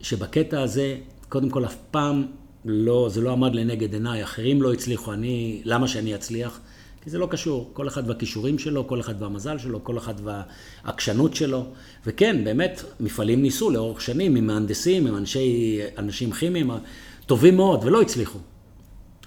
שבקטע 0.00 0.62
הזה, 0.62 0.96
קודם 1.28 1.50
כל 1.50 1.64
אף 1.64 1.76
פעם 1.90 2.26
לא, 2.64 3.08
זה 3.10 3.20
לא 3.20 3.32
עמד 3.32 3.54
לנגד 3.54 3.92
עיניי, 3.92 4.24
אחרים 4.24 4.62
לא 4.62 4.72
הצליחו, 4.72 5.12
אני, 5.12 5.62
למה 5.64 5.88
שאני 5.88 6.14
אצליח? 6.14 6.60
כי 7.02 7.10
זה 7.10 7.18
לא 7.18 7.26
קשור, 7.26 7.70
כל 7.72 7.88
אחד 7.88 8.08
והכישורים 8.08 8.58
שלו, 8.58 8.88
כל 8.88 9.00
אחד 9.00 9.22
והמזל 9.22 9.58
שלו, 9.58 9.84
כל 9.84 9.98
אחד 9.98 10.14
והעקשנות 10.24 11.36
שלו. 11.36 11.66
וכן, 12.06 12.44
באמת, 12.44 12.82
מפעלים 13.00 13.42
ניסו 13.42 13.70
לאורך 13.70 14.00
שנים 14.00 14.36
עם 14.36 14.46
מהנדסים, 14.46 15.06
עם 15.06 15.16
אנשי, 15.16 15.80
אנשים 15.98 16.32
כימיים 16.32 16.70
טובים 17.26 17.56
מאוד, 17.56 17.84
ולא 17.84 18.02
הצליחו. 18.02 18.38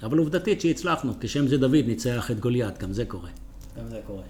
אבל 0.02 0.18
עובדתית 0.18 0.60
שהצלחנו, 0.60 1.12
כשם 1.20 1.48
זה 1.48 1.58
דוד 1.58 1.84
ניצח 1.86 2.30
את 2.30 2.40
גוליית, 2.40 2.78
גם 2.78 2.92
זה 2.92 3.04
קורה. 3.04 3.30
גם 3.78 3.88
זה 3.88 4.00
קורה. 4.06 4.22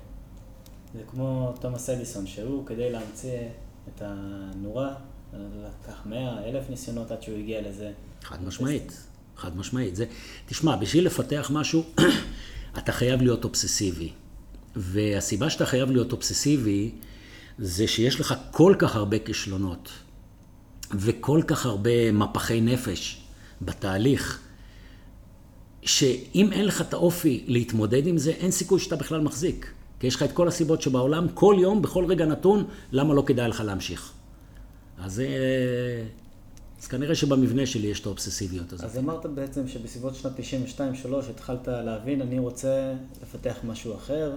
זה 0.94 1.00
כמו 1.10 1.54
תומאס 1.60 1.90
אדיסון, 1.90 2.26
שהוא 2.26 2.66
כדי 2.66 2.92
להמציא 2.92 3.38
את 3.88 4.02
הנורה, 4.04 4.94
לקח 5.34 6.06
מאה, 6.06 6.48
אלף 6.48 6.70
ניסיונות 6.70 7.10
עד 7.10 7.22
שהוא 7.22 7.38
הגיע 7.38 7.68
לזה. 7.68 7.92
חד 8.22 8.44
משמעית, 8.44 9.06
חד 9.36 9.56
משמעית. 9.56 9.96
זה, 9.96 10.04
תשמע, 10.46 10.76
בשביל 10.76 11.06
לפתח 11.06 11.50
משהו, 11.54 11.84
אתה 12.78 12.92
חייב 12.92 13.22
להיות 13.22 13.44
אובססיבי. 13.44 14.10
והסיבה 14.76 15.50
שאתה 15.50 15.66
חייב 15.66 15.90
להיות 15.90 16.12
אובססיבי, 16.12 16.90
זה 17.58 17.88
שיש 17.88 18.20
לך 18.20 18.34
כל 18.50 18.74
כך 18.78 18.96
הרבה 18.96 19.18
כישלונות, 19.18 19.88
וכל 20.90 21.42
כך 21.46 21.66
הרבה 21.66 22.12
מפחי 22.12 22.60
נפש 22.60 23.20
בתהליך, 23.62 24.40
שאם 25.82 26.52
אין 26.52 26.64
לך 26.64 26.80
את 26.80 26.92
האופי 26.92 27.44
להתמודד 27.46 28.06
עם 28.06 28.18
זה, 28.18 28.30
אין 28.30 28.50
סיכוי 28.50 28.80
שאתה 28.80 28.96
בכלל 28.96 29.20
מחזיק. 29.20 29.72
כי 30.00 30.06
יש 30.06 30.16
לך 30.16 30.22
את 30.22 30.32
כל 30.32 30.48
הסיבות 30.48 30.82
שבעולם, 30.82 31.26
כל 31.34 31.56
יום, 31.58 31.82
בכל 31.82 32.04
רגע 32.04 32.26
נתון, 32.26 32.64
למה 32.92 33.14
לא 33.14 33.22
כדאי 33.26 33.48
לך 33.48 33.60
להמשיך. 33.60 34.12
אז, 34.98 35.20
אה, 35.20 36.04
אז 36.80 36.86
כנראה 36.86 37.14
שבמבנה 37.14 37.66
שלי 37.66 37.86
יש 37.86 38.00
את 38.00 38.06
האובססיביות 38.06 38.72
הזאת. 38.72 38.84
אז 38.86 38.98
אמרת 38.98 39.26
בעצם 39.26 39.68
שבסביבות 39.68 40.14
שנת 40.14 40.32
92-3 40.38 41.30
התחלת 41.30 41.68
להבין, 41.68 42.22
אני 42.22 42.38
רוצה 42.38 42.94
לפתח 43.22 43.56
משהו 43.64 43.94
אחר. 43.94 44.36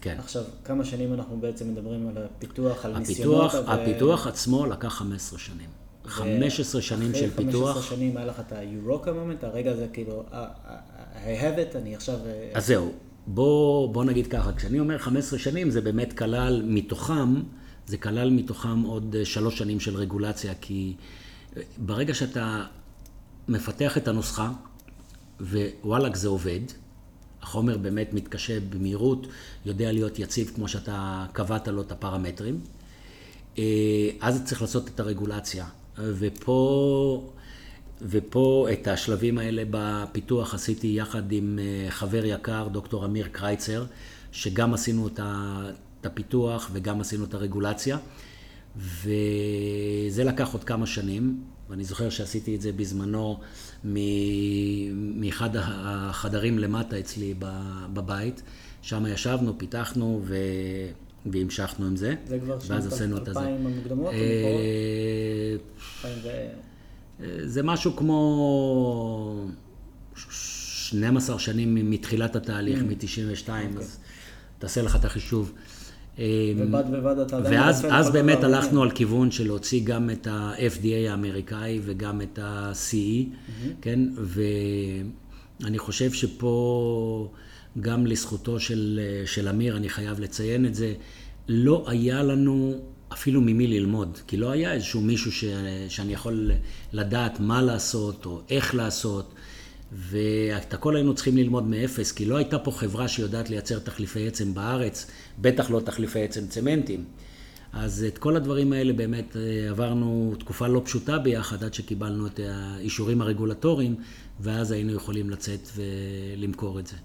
כן. 0.00 0.16
עכשיו, 0.18 0.42
כמה 0.64 0.84
שנים 0.84 1.14
אנחנו 1.14 1.36
בעצם 1.40 1.72
מדברים 1.72 2.08
על 2.08 2.24
הפיתוח, 2.24 2.84
על 2.84 2.94
הפיתוח, 2.94 3.08
ניסיונות? 3.08 3.54
ו- 3.54 3.70
הפיתוח 3.70 4.26
עצמו 4.26 4.66
לקח 4.66 4.88
15 4.88 5.38
שנים. 5.38 5.68
15 6.04 6.82
שנים 6.82 7.14
של 7.14 7.28
אחרי 7.28 7.46
פיתוח. 7.46 7.74
15 7.74 7.96
שנים 7.96 8.16
היה 8.16 8.26
לך 8.26 8.40
את 8.40 8.52
היורוקה 8.52 9.12
מומנט, 9.12 9.44
הרגע 9.44 9.72
הזה 9.72 9.86
כאילו, 9.92 10.24
"אה, 10.32 10.46
אה, 10.68 11.36
I 11.38 11.40
have 11.42 11.74
it, 11.74 11.76
אני 11.78 11.94
עכשיו... 11.94 12.16
אה, 12.26 12.50
אז 12.54 12.66
זהו, 12.66 12.92
בוא, 13.26 13.88
בוא 13.94 14.04
נגיד 14.04 14.26
ככה, 14.26 14.52
כשאני 14.52 14.80
אומר 14.80 14.98
15 14.98 15.38
שנים, 15.38 15.70
זה 15.70 15.80
באמת 15.80 16.18
כלל 16.18 16.62
מתוכם, 16.66 17.34
זה 17.86 17.96
כלל 17.96 18.30
מתוכם 18.30 18.82
עוד 18.82 19.16
אה, 19.18 19.24
שלוש 19.24 19.58
שנים 19.58 19.80
של 19.80 19.96
רגולציה, 19.96 20.52
כי 20.60 20.94
אה, 20.98 21.04
ברגע 21.78 22.14
שאתה 22.14 22.64
מפתח 23.48 23.98
את 23.98 24.08
הנוסחה, 24.08 24.52
ווואלאק 25.40 26.16
זה 26.16 26.28
עובד, 26.28 26.60
החומר 27.42 27.78
באמת 27.78 28.14
מתקשה 28.14 28.60
במהירות, 28.60 29.26
יודע 29.64 29.92
להיות 29.92 30.18
יציב 30.18 30.52
כמו 30.54 30.68
שאתה 30.68 31.26
קבעת 31.32 31.68
לו 31.68 31.82
את 31.82 31.92
הפרמטרים, 31.92 32.60
אה, 33.58 33.64
אז 34.20 34.42
צריך 34.44 34.62
לעשות 34.62 34.88
את 34.88 35.00
הרגולציה. 35.00 35.66
ופה, 35.98 37.32
ופה 38.02 38.68
את 38.72 38.88
השלבים 38.88 39.38
האלה 39.38 39.62
בפיתוח 39.70 40.54
עשיתי 40.54 40.86
יחד 40.86 41.32
עם 41.32 41.58
אה, 41.58 41.90
חבר 41.90 42.24
יקר, 42.24 42.68
דוקטור 42.68 43.04
אמיר 43.04 43.28
קרייצר, 43.28 43.84
שגם 44.32 44.74
עשינו 44.74 45.08
את 45.08 46.06
הפיתוח 46.06 46.70
וגם 46.72 47.00
עשינו 47.00 47.24
את 47.24 47.34
הרגולציה. 47.34 47.98
וזה 48.76 50.24
לקח 50.24 50.52
עוד 50.52 50.64
כמה 50.64 50.86
שנים, 50.86 51.40
ואני 51.70 51.84
זוכר 51.84 52.10
שעשיתי 52.10 52.56
את 52.56 52.60
זה 52.60 52.72
בזמנו 52.72 53.40
מ- 53.84 55.20
מאחד 55.20 55.50
החדרים 55.56 56.58
למטה 56.58 56.98
אצלי 56.98 57.34
בבית. 57.92 58.42
שם 58.82 59.04
ישבנו, 59.06 59.58
פיתחנו 59.58 60.20
ו... 60.24 60.36
והמשכנו 61.26 61.86
עם 61.86 61.96
זה. 61.96 62.14
זה 62.26 62.38
כבר 62.38 62.58
שנות. 62.60 63.28
2000 63.28 63.66
המוקדמות? 63.66 64.12
אה? 64.12 65.56
2000 66.04 66.18
ו- 66.24 67.48
זה 67.48 67.62
משהו 67.62 67.96
כמו 67.96 69.46
12 70.14 71.38
שנים 71.38 71.90
מתחילת 71.90 72.36
התהליך, 72.36 72.82
מ-92, 72.82 73.50
אז 73.78 73.98
תעשה 74.58 74.82
לך 74.82 74.96
את 74.96 75.04
החישוב. 75.04 75.52
אה, 76.18 76.52
ובד 76.56 76.84
בבד 76.92 77.18
אתה 77.18 77.36
עדיין... 77.36 77.60
ואז 77.60 77.86
אז 77.90 78.10
באמת. 78.10 78.44
הלכנו 78.44 78.82
על 78.82 78.90
כיוון 78.90 79.30
של 79.30 79.46
להוציא 79.46 79.80
גם 79.84 80.10
את 80.10 80.26
ה-FDA 80.26 81.10
האמריקאי 81.10 81.80
וגם 81.82 82.22
את 82.22 82.38
ה-CE, 82.38 83.26
כן? 83.80 84.00
ואני 85.60 85.78
חושב 85.78 86.12
שפה, 86.12 87.28
גם 87.80 88.06
לזכותו 88.06 88.60
של, 88.60 89.00
של 89.26 89.48
אמיר, 89.48 89.76
אני 89.76 89.88
חייב 89.88 90.20
לציין 90.20 90.66
את 90.66 90.74
זה, 90.74 90.94
לא 91.48 91.84
היה 91.88 92.22
לנו 92.22 92.74
אפילו 93.12 93.40
ממי 93.40 93.66
ללמוד, 93.66 94.18
כי 94.26 94.36
לא 94.36 94.50
היה 94.50 94.72
איזשהו 94.72 95.00
מישהו 95.00 95.32
ש, 95.32 95.44
שאני 95.88 96.12
יכול 96.12 96.50
לדעת 96.92 97.40
מה 97.40 97.62
לעשות 97.62 98.26
או 98.26 98.40
איך 98.50 98.74
לעשות. 98.74 99.34
ואת 99.92 100.74
הכל 100.74 100.96
היינו 100.96 101.14
צריכים 101.14 101.36
ללמוד 101.36 101.66
מאפס, 101.66 102.12
כי 102.12 102.24
לא 102.24 102.36
הייתה 102.36 102.58
פה 102.58 102.70
חברה 102.70 103.08
שיודעת 103.08 103.50
לייצר 103.50 103.78
תחליפי 103.78 104.26
עצם 104.26 104.54
בארץ, 104.54 105.06
בטח 105.38 105.70
לא 105.70 105.80
תחליפי 105.80 106.22
עצם 106.22 106.46
צמנטים. 106.46 107.04
אז 107.72 108.04
את 108.08 108.18
כל 108.18 108.36
הדברים 108.36 108.72
האלה 108.72 108.92
באמת 108.92 109.36
אה, 109.36 109.70
עברנו 109.70 110.34
תקופה 110.38 110.66
לא 110.66 110.82
פשוטה 110.84 111.18
ביחד, 111.18 111.64
עד 111.64 111.74
שקיבלנו 111.74 112.26
את 112.26 112.40
האישורים 112.44 113.20
הרגולטוריים, 113.22 113.96
ואז 114.40 114.70
היינו 114.70 114.92
יכולים 114.92 115.30
לצאת 115.30 115.68
ולמכור 115.76 116.78
את 116.78 116.86
זה. 116.86 116.96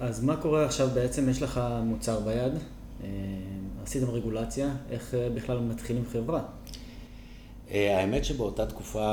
אז 0.00 0.24
מה 0.24 0.36
קורה 0.36 0.64
עכשיו 0.64 0.88
בעצם? 0.94 1.28
יש 1.28 1.42
לך 1.42 1.60
מוצר 1.84 2.20
ביד, 2.20 2.52
אה, 3.04 3.08
עשיתם 3.82 4.10
רגולציה, 4.10 4.74
איך 4.90 5.14
אה, 5.14 5.28
בכלל 5.34 5.58
מתחילים 5.58 6.02
חברה? 6.12 6.42
אה, 7.70 8.00
האמת 8.00 8.24
שבאותה 8.24 8.66
תקופה 8.66 9.06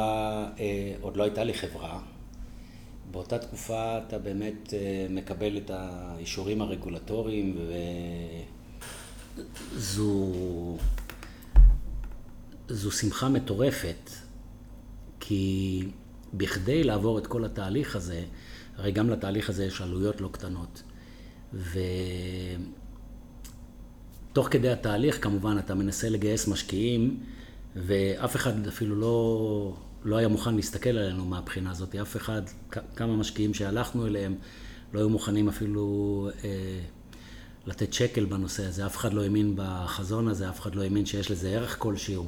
אה, 0.59 0.93
עוד 1.01 1.17
לא 1.17 1.23
הייתה 1.23 1.43
לי 1.43 1.53
חברה. 1.53 1.99
באותה 3.11 3.37
תקופה 3.37 3.97
אתה 3.97 4.19
באמת 4.19 4.73
אה, 4.73 5.07
מקבל 5.09 5.57
את 5.57 5.71
האישורים 5.73 6.61
הרגולטוריים 6.61 7.57
וזו 9.75 10.33
זו 12.67 12.91
שמחה 12.91 13.29
מטורפת, 13.29 14.09
כי 15.19 15.83
בכדי 16.33 16.83
לעבור 16.83 17.17
את 17.19 17.27
כל 17.27 17.45
התהליך 17.45 17.95
הזה, 17.95 18.23
הרי 18.77 18.91
גם 18.91 19.09
לתהליך 19.09 19.49
הזה 19.49 19.65
יש 19.65 19.81
עלויות 19.81 20.21
לא 20.21 20.29
קטנות. 20.31 20.83
ותוך 24.31 24.47
כדי 24.51 24.69
התהליך 24.69 25.23
כמובן 25.23 25.57
אתה 25.59 25.75
מנסה 25.75 26.09
לגייס 26.09 26.47
משקיעים 26.47 27.19
ואף 27.75 28.35
אחד 28.35 28.67
אפילו 28.67 28.95
לא, 28.95 29.77
לא 30.03 30.15
היה 30.15 30.27
מוכן 30.27 30.55
להסתכל 30.55 30.89
עלינו 30.89 31.25
מהבחינה 31.25 31.71
הזאת, 31.71 31.95
אף 31.95 32.17
אחד, 32.17 32.41
כמה 32.95 33.15
משקיעים 33.15 33.53
שהלכנו 33.53 34.07
אליהם, 34.07 34.35
לא 34.93 34.99
היו 34.99 35.09
מוכנים 35.09 35.49
אפילו 35.49 36.29
אה, 36.43 36.79
לתת 37.65 37.93
שקל 37.93 38.25
בנושא 38.25 38.65
הזה, 38.65 38.85
אף 38.85 38.97
אחד 38.97 39.13
לא 39.13 39.23
האמין 39.23 39.53
בחזון 39.55 40.27
הזה, 40.27 40.49
אף 40.49 40.59
אחד 40.59 40.75
לא 40.75 40.83
האמין 40.83 41.05
שיש 41.05 41.31
לזה 41.31 41.49
ערך 41.49 41.75
כלשהו. 41.79 42.25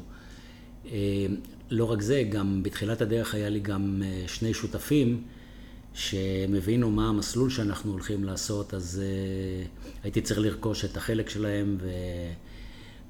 אה, 0.85 1.25
לא 1.69 1.91
רק 1.91 2.01
זה, 2.01 2.23
גם 2.29 2.63
בתחילת 2.63 3.01
הדרך 3.01 3.33
היה 3.33 3.49
לי 3.49 3.59
גם 3.59 4.01
אה, 4.05 4.23
שני 4.27 4.53
שותפים 4.53 5.23
שהם 5.93 6.55
הבינו 6.55 6.91
מה 6.91 7.09
המסלול 7.09 7.49
שאנחנו 7.49 7.91
הולכים 7.91 8.23
לעשות, 8.23 8.73
אז 8.73 9.01
אה, 9.03 9.65
הייתי 10.03 10.21
צריך 10.21 10.39
לרכוש 10.39 10.85
את 10.85 10.97
החלק 10.97 11.29
שלהם 11.29 11.77
ו... 11.81 11.89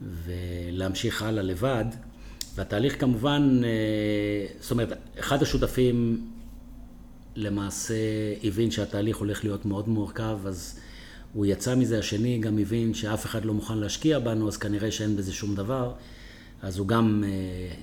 ולהמשיך 0.02 1.22
הלאה 1.22 1.44
לבד. 1.44 1.86
והתהליך 2.56 3.00
כמובן, 3.00 3.62
אה, 3.64 4.46
זאת 4.60 4.72
אומרת, 4.72 4.98
אחד 5.20 5.42
השותפים 5.42 6.28
למעשה 7.36 7.96
הבין 8.44 8.72
שהתהליך 8.72 9.18
הולך 9.18 9.44
להיות 9.44 9.66
מאוד 9.66 9.90
מורכב, 9.90 10.38
אז 10.46 10.80
הוא 11.34 11.46
יצא 11.46 11.76
מזה, 11.76 12.00
השני 12.00 12.40
גם 12.40 12.58
הבין 12.58 12.94
שאף 12.94 13.26
אחד 13.26 13.46
לא 13.46 13.54
מוכן 13.54 13.78
להשקיע 13.78 14.20
בנו, 14.20 14.48
אז 14.48 14.58
כנראה 14.58 14.92
שאין 14.92 15.16
בזה 15.16 15.34
שום 15.34 15.56
דבר, 15.56 15.94
אז 16.62 16.78
הוא 16.78 16.88
גם 16.88 17.24
אה, 17.28 17.76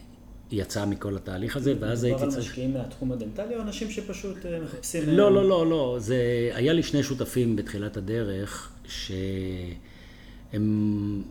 יצא 0.50 0.86
מכל 0.86 1.16
התהליך 1.16 1.56
הזה, 1.56 1.74
ואז 1.80 2.04
הייתי 2.04 2.16
מדובר 2.16 2.34
על 2.34 2.40
צריך... 2.40 2.50
משקיעים 2.50 2.74
מהתחום 2.74 3.12
הדנטלי 3.12 3.56
או 3.56 3.60
אנשים 3.60 3.90
שפשוט 3.90 4.46
אה, 4.46 4.58
מחפשים... 4.64 5.02
לא, 5.06 5.32
לא, 5.32 5.48
לא, 5.48 5.66
לא. 5.66 5.96
זה... 5.98 6.50
היה 6.54 6.72
לי 6.72 6.82
שני 6.82 7.02
שותפים 7.02 7.56
בתחילת 7.56 7.96
הדרך, 7.96 8.72
שהם 8.84 10.62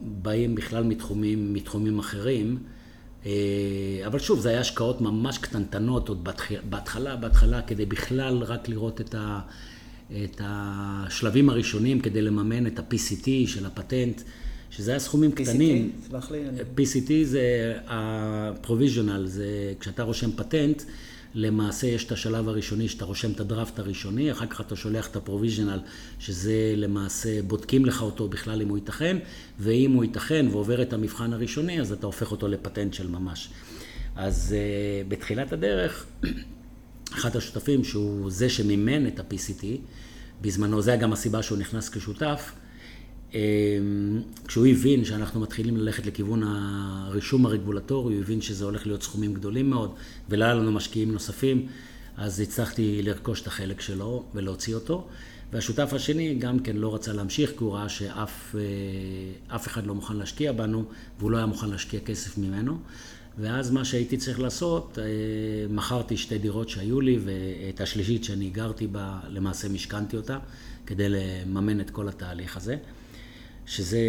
באים 0.01 0.55
בכלל 0.55 0.83
מתחומים, 0.83 1.53
מתחומים 1.53 1.99
אחרים, 1.99 2.57
אבל 4.05 4.19
שוב, 4.19 4.39
זה 4.39 4.49
היה 4.49 4.59
השקעות 4.59 5.01
ממש 5.01 5.37
קטנטנות 5.37 6.09
עוד 6.09 6.23
בהתח... 6.23 6.51
בהתחלה, 6.69 7.15
בהתחלה, 7.15 7.61
כדי 7.61 7.85
בכלל 7.85 8.43
רק 8.43 8.69
לראות 8.69 9.01
את, 9.01 9.15
ה... 9.17 9.39
את 10.23 10.41
השלבים 10.43 11.49
הראשונים 11.49 11.99
כדי 11.99 12.21
לממן 12.21 12.67
את 12.67 12.79
ה-PCT 12.79 13.27
של 13.47 13.65
הפטנט, 13.65 14.21
שזה 14.71 14.91
היה 14.91 14.99
סכומים 14.99 15.31
קטנים. 15.31 15.91
PCT, 16.03 16.09
סלח 16.09 16.31
לי. 16.31 16.43
PCT 16.77 17.11
זה 17.23 17.73
ה-provisional, 17.87 19.25
זה 19.25 19.73
כשאתה 19.79 20.03
רושם 20.03 20.31
פטנט, 20.31 20.83
למעשה 21.33 21.87
יש 21.87 22.05
את 22.05 22.11
השלב 22.11 22.49
הראשוני 22.49 22.89
שאתה 22.89 23.05
רושם 23.05 23.31
את 23.31 23.39
הדראפט 23.39 23.79
הראשוני, 23.79 24.31
אחר 24.31 24.45
כך 24.45 24.61
אתה 24.61 24.75
שולח 24.75 25.07
את 25.07 25.15
ה-provisional, 25.15 25.79
שזה 26.19 26.73
למעשה 26.75 27.41
בודקים 27.41 27.85
לך 27.85 28.01
אותו 28.01 28.27
בכלל 28.27 28.61
אם 28.61 28.69
הוא 28.69 28.77
ייתכן, 28.77 29.17
ואם 29.59 29.91
הוא 29.91 30.03
ייתכן 30.03 30.45
ועובר 30.51 30.81
את 30.81 30.93
המבחן 30.93 31.33
הראשוני, 31.33 31.81
אז 31.81 31.91
אתה 31.91 32.05
הופך 32.05 32.31
אותו 32.31 32.47
לפטנט 32.47 32.93
של 32.93 33.07
ממש. 33.07 33.49
אז 34.15 34.55
uh, 34.55 35.09
בתחילת 35.09 35.53
הדרך, 35.53 36.05
אחד 37.13 37.37
השותפים, 37.37 37.83
שהוא 37.83 38.31
זה 38.31 38.49
שמימן 38.49 39.07
את 39.07 39.19
ה-PCT, 39.19 39.65
בזמנו, 40.41 40.81
זה 40.81 40.91
היה 40.91 40.99
גם 40.99 41.13
הסיבה 41.13 41.43
שהוא 41.43 41.57
נכנס 41.57 41.89
כשותף, 41.89 42.51
כשהוא 44.47 44.67
הבין 44.67 45.05
שאנחנו 45.05 45.39
מתחילים 45.39 45.77
ללכת 45.77 46.05
לכיוון 46.05 46.43
הרישום 46.43 47.45
הרגולטורי, 47.45 48.15
הוא 48.15 48.23
הבין 48.23 48.41
שזה 48.41 48.65
הולך 48.65 48.87
להיות 48.87 49.03
סכומים 49.03 49.33
גדולים 49.33 49.69
מאוד, 49.69 49.93
ולא 50.29 50.45
היה 50.45 50.53
לנו 50.53 50.71
משקיעים 50.71 51.11
נוספים, 51.11 51.67
אז 52.17 52.39
הצלחתי 52.39 53.01
לרכוש 53.03 53.41
את 53.41 53.47
החלק 53.47 53.81
שלו 53.81 54.23
ולהוציא 54.33 54.75
אותו. 54.75 55.07
והשותף 55.51 55.93
השני 55.93 56.35
גם 56.35 56.59
כן 56.59 56.75
לא 56.75 56.95
רצה 56.95 57.13
להמשיך, 57.13 57.49
כי 57.49 57.63
הוא 57.63 57.73
ראה 57.73 57.89
שאף 57.89 58.55
אה, 59.49 59.55
אחד 59.55 59.85
לא 59.85 59.95
מוכן 59.95 60.15
להשקיע 60.15 60.51
בנו, 60.51 60.83
והוא 61.19 61.31
לא 61.31 61.37
היה 61.37 61.45
מוכן 61.45 61.69
להשקיע 61.69 61.99
כסף 61.99 62.37
ממנו. 62.37 62.77
ואז 63.37 63.71
מה 63.71 63.85
שהייתי 63.85 64.17
צריך 64.17 64.39
לעשות, 64.39 64.99
אה, 65.01 65.03
מכרתי 65.69 66.17
שתי 66.17 66.37
דירות 66.37 66.69
שהיו 66.69 67.01
לי, 67.01 67.19
ואת 67.23 67.81
השלישית 67.81 68.23
שאני 68.23 68.49
גרתי 68.49 68.87
בה, 68.87 69.19
למעשה 69.29 69.69
משכנתי 69.69 70.17
אותה, 70.17 70.37
כדי 70.85 71.09
לממן 71.09 71.81
את 71.81 71.89
כל 71.89 72.07
התהליך 72.09 72.57
הזה. 72.57 72.77
שזה 73.69 73.99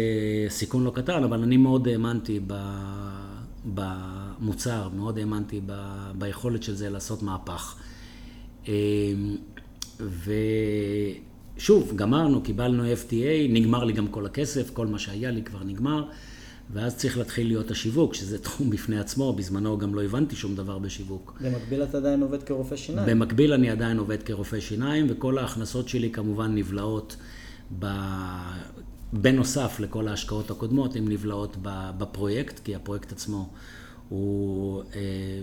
סיכון 0.49 0.83
לא 0.83 0.91
קטן, 0.95 1.23
אבל 1.23 1.41
אני 1.41 1.57
מאוד 1.57 1.87
האמנתי 1.87 2.39
במוצר, 3.65 4.89
מאוד 4.95 5.17
האמנתי 5.17 5.61
ביכולת 6.17 6.63
של 6.63 6.75
זה 6.75 6.89
לעשות 6.89 7.23
מהפך. 7.23 7.75
אה, 8.67 8.73
ושוב, 11.57 11.95
גמרנו, 11.95 12.41
קיבלנו 12.41 12.83
FTA, 12.83 13.49
נגמר 13.49 13.83
לי 13.83 13.93
גם 13.93 14.07
כל 14.07 14.25
הכסף, 14.25 14.69
כל 14.73 14.87
מה 14.87 14.99
שהיה 14.99 15.31
לי 15.31 15.43
כבר 15.43 15.63
נגמר. 15.63 16.05
ואז 16.73 16.97
צריך 16.97 17.17
להתחיל 17.17 17.47
להיות 17.47 17.71
השיווק, 17.71 18.13
שזה 18.13 18.37
תחום 18.43 18.69
בפני 18.69 18.99
עצמו, 18.99 19.33
בזמנו 19.33 19.77
גם 19.77 19.95
לא 19.95 20.03
הבנתי 20.03 20.35
שום 20.35 20.55
דבר 20.55 20.79
בשיווק. 20.79 21.41
במקביל 21.41 21.83
אתה 21.83 21.97
עדיין 21.97 22.21
עובד 22.21 22.43
כרופא 22.43 22.75
שיניים. 22.75 23.07
במקביל 23.09 23.53
אני 23.53 23.69
עדיין 23.69 23.97
עובד 23.97 24.23
כרופא 24.23 24.59
שיניים, 24.59 25.07
וכל 25.09 25.37
ההכנסות 25.37 25.89
שלי 25.89 26.11
כמובן 26.11 26.55
נבלעות, 26.55 27.15
ב... 27.79 27.85
בנוסף 29.13 29.79
לכל 29.79 30.07
ההשקעות 30.07 30.51
הקודמות, 30.51 30.95
הן 30.95 31.07
נבלעות 31.07 31.57
בפרויקט, 31.97 32.59
כי 32.59 32.75
הפרויקט 32.75 33.11
עצמו 33.11 33.49
הוא 34.09 34.83
אה, 34.95 35.41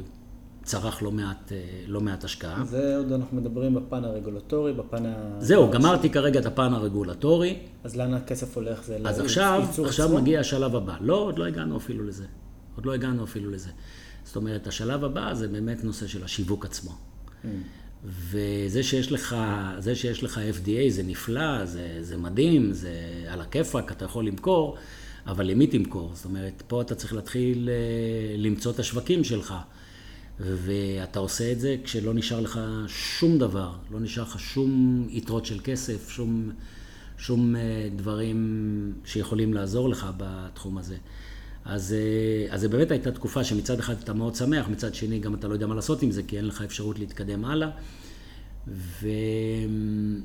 צרך 0.62 1.02
לא 1.02 1.12
מעט, 1.12 1.52
אה, 1.52 1.64
לא 1.86 2.00
מעט 2.00 2.24
השקעה. 2.24 2.64
זה 2.64 2.96
עוד 2.96 3.12
אנחנו 3.12 3.36
מדברים 3.36 3.74
בפן 3.74 4.04
הרגולטורי, 4.04 4.72
בפן 4.72 5.06
ה... 5.06 5.14
זהו, 5.38 5.70
גמרתי 5.70 6.10
כרגע 6.10 6.40
את 6.40 6.46
הפן 6.46 6.72
הרגולטורי. 6.72 7.58
אז 7.84 7.96
לאן 7.96 8.14
הכסף 8.14 8.56
הולך? 8.56 8.84
זה 8.84 8.98
אז 9.04 9.20
עכשיו, 9.20 9.64
עכשיו 9.84 10.06
עצמו? 10.06 10.18
מגיע 10.18 10.40
השלב 10.40 10.76
הבא. 10.76 10.96
לא, 11.00 11.14
עוד 11.14 11.38
לא 11.38 11.44
הגענו 11.44 11.76
אפילו 11.76 12.04
לזה. 12.04 12.24
עוד 12.76 12.86
לא 12.86 12.94
הגענו 12.94 13.24
אפילו 13.24 13.50
לזה. 13.50 13.70
זאת 14.24 14.36
אומרת, 14.36 14.66
השלב 14.66 15.04
הבא 15.04 15.34
זה 15.34 15.48
באמת 15.48 15.84
נושא 15.84 16.06
של 16.06 16.24
השיווק 16.24 16.64
עצמו. 16.64 16.90
Mm. 16.90 17.46
וזה 18.04 18.82
שיש 18.82 19.12
לך, 19.12 19.36
זה 19.78 19.94
שיש 19.94 20.22
לך 20.22 20.40
FDA 20.62 20.90
זה 20.90 21.02
נפלא, 21.02 21.64
זה, 21.64 21.98
זה 22.00 22.16
מדהים, 22.16 22.72
זה 22.72 23.24
על 23.28 23.40
הכיפאק, 23.40 23.92
אתה 23.92 24.04
יכול 24.04 24.26
למכור, 24.26 24.76
אבל 25.26 25.46
למי 25.46 25.66
תמכור? 25.66 26.10
זאת 26.14 26.24
אומרת, 26.24 26.62
פה 26.66 26.82
אתה 26.82 26.94
צריך 26.94 27.12
להתחיל 27.12 27.68
אה, 27.72 28.36
למצוא 28.36 28.72
את 28.72 28.78
השווקים 28.78 29.24
שלך. 29.24 29.54
ואתה 30.40 31.18
עושה 31.18 31.52
את 31.52 31.60
זה 31.60 31.76
כשלא 31.84 32.14
נשאר 32.14 32.40
לך 32.40 32.60
שום 32.88 33.38
דבר, 33.38 33.72
לא 33.90 34.00
נשאר 34.00 34.22
לך 34.22 34.40
שום 34.40 35.06
יתרות 35.10 35.46
של 35.46 35.60
כסף, 35.64 36.10
שום, 36.10 36.50
שום 37.18 37.56
אה, 37.56 37.88
דברים 37.96 38.92
שיכולים 39.04 39.54
לעזור 39.54 39.88
לך 39.88 40.06
בתחום 40.16 40.78
הזה. 40.78 40.96
אז, 41.68 41.92
אה, 41.92 42.54
אז 42.54 42.60
זה 42.60 42.68
באמת 42.68 42.90
הייתה 42.90 43.12
תקופה 43.12 43.44
שמצד 43.44 43.78
אחד 43.78 43.94
אתה 44.04 44.12
מאוד 44.12 44.34
שמח, 44.34 44.68
מצד 44.68 44.94
שני 44.94 45.18
גם 45.18 45.34
אתה 45.34 45.48
לא 45.48 45.52
יודע 45.52 45.66
מה 45.66 45.74
לעשות 45.74 46.02
עם 46.02 46.10
זה, 46.10 46.22
כי 46.22 46.36
אין 46.36 46.44
לך 46.46 46.62
אפשרות 46.62 46.98
להתקדם 46.98 47.44
הלאה. 47.44 47.70
ואני 48.66 50.22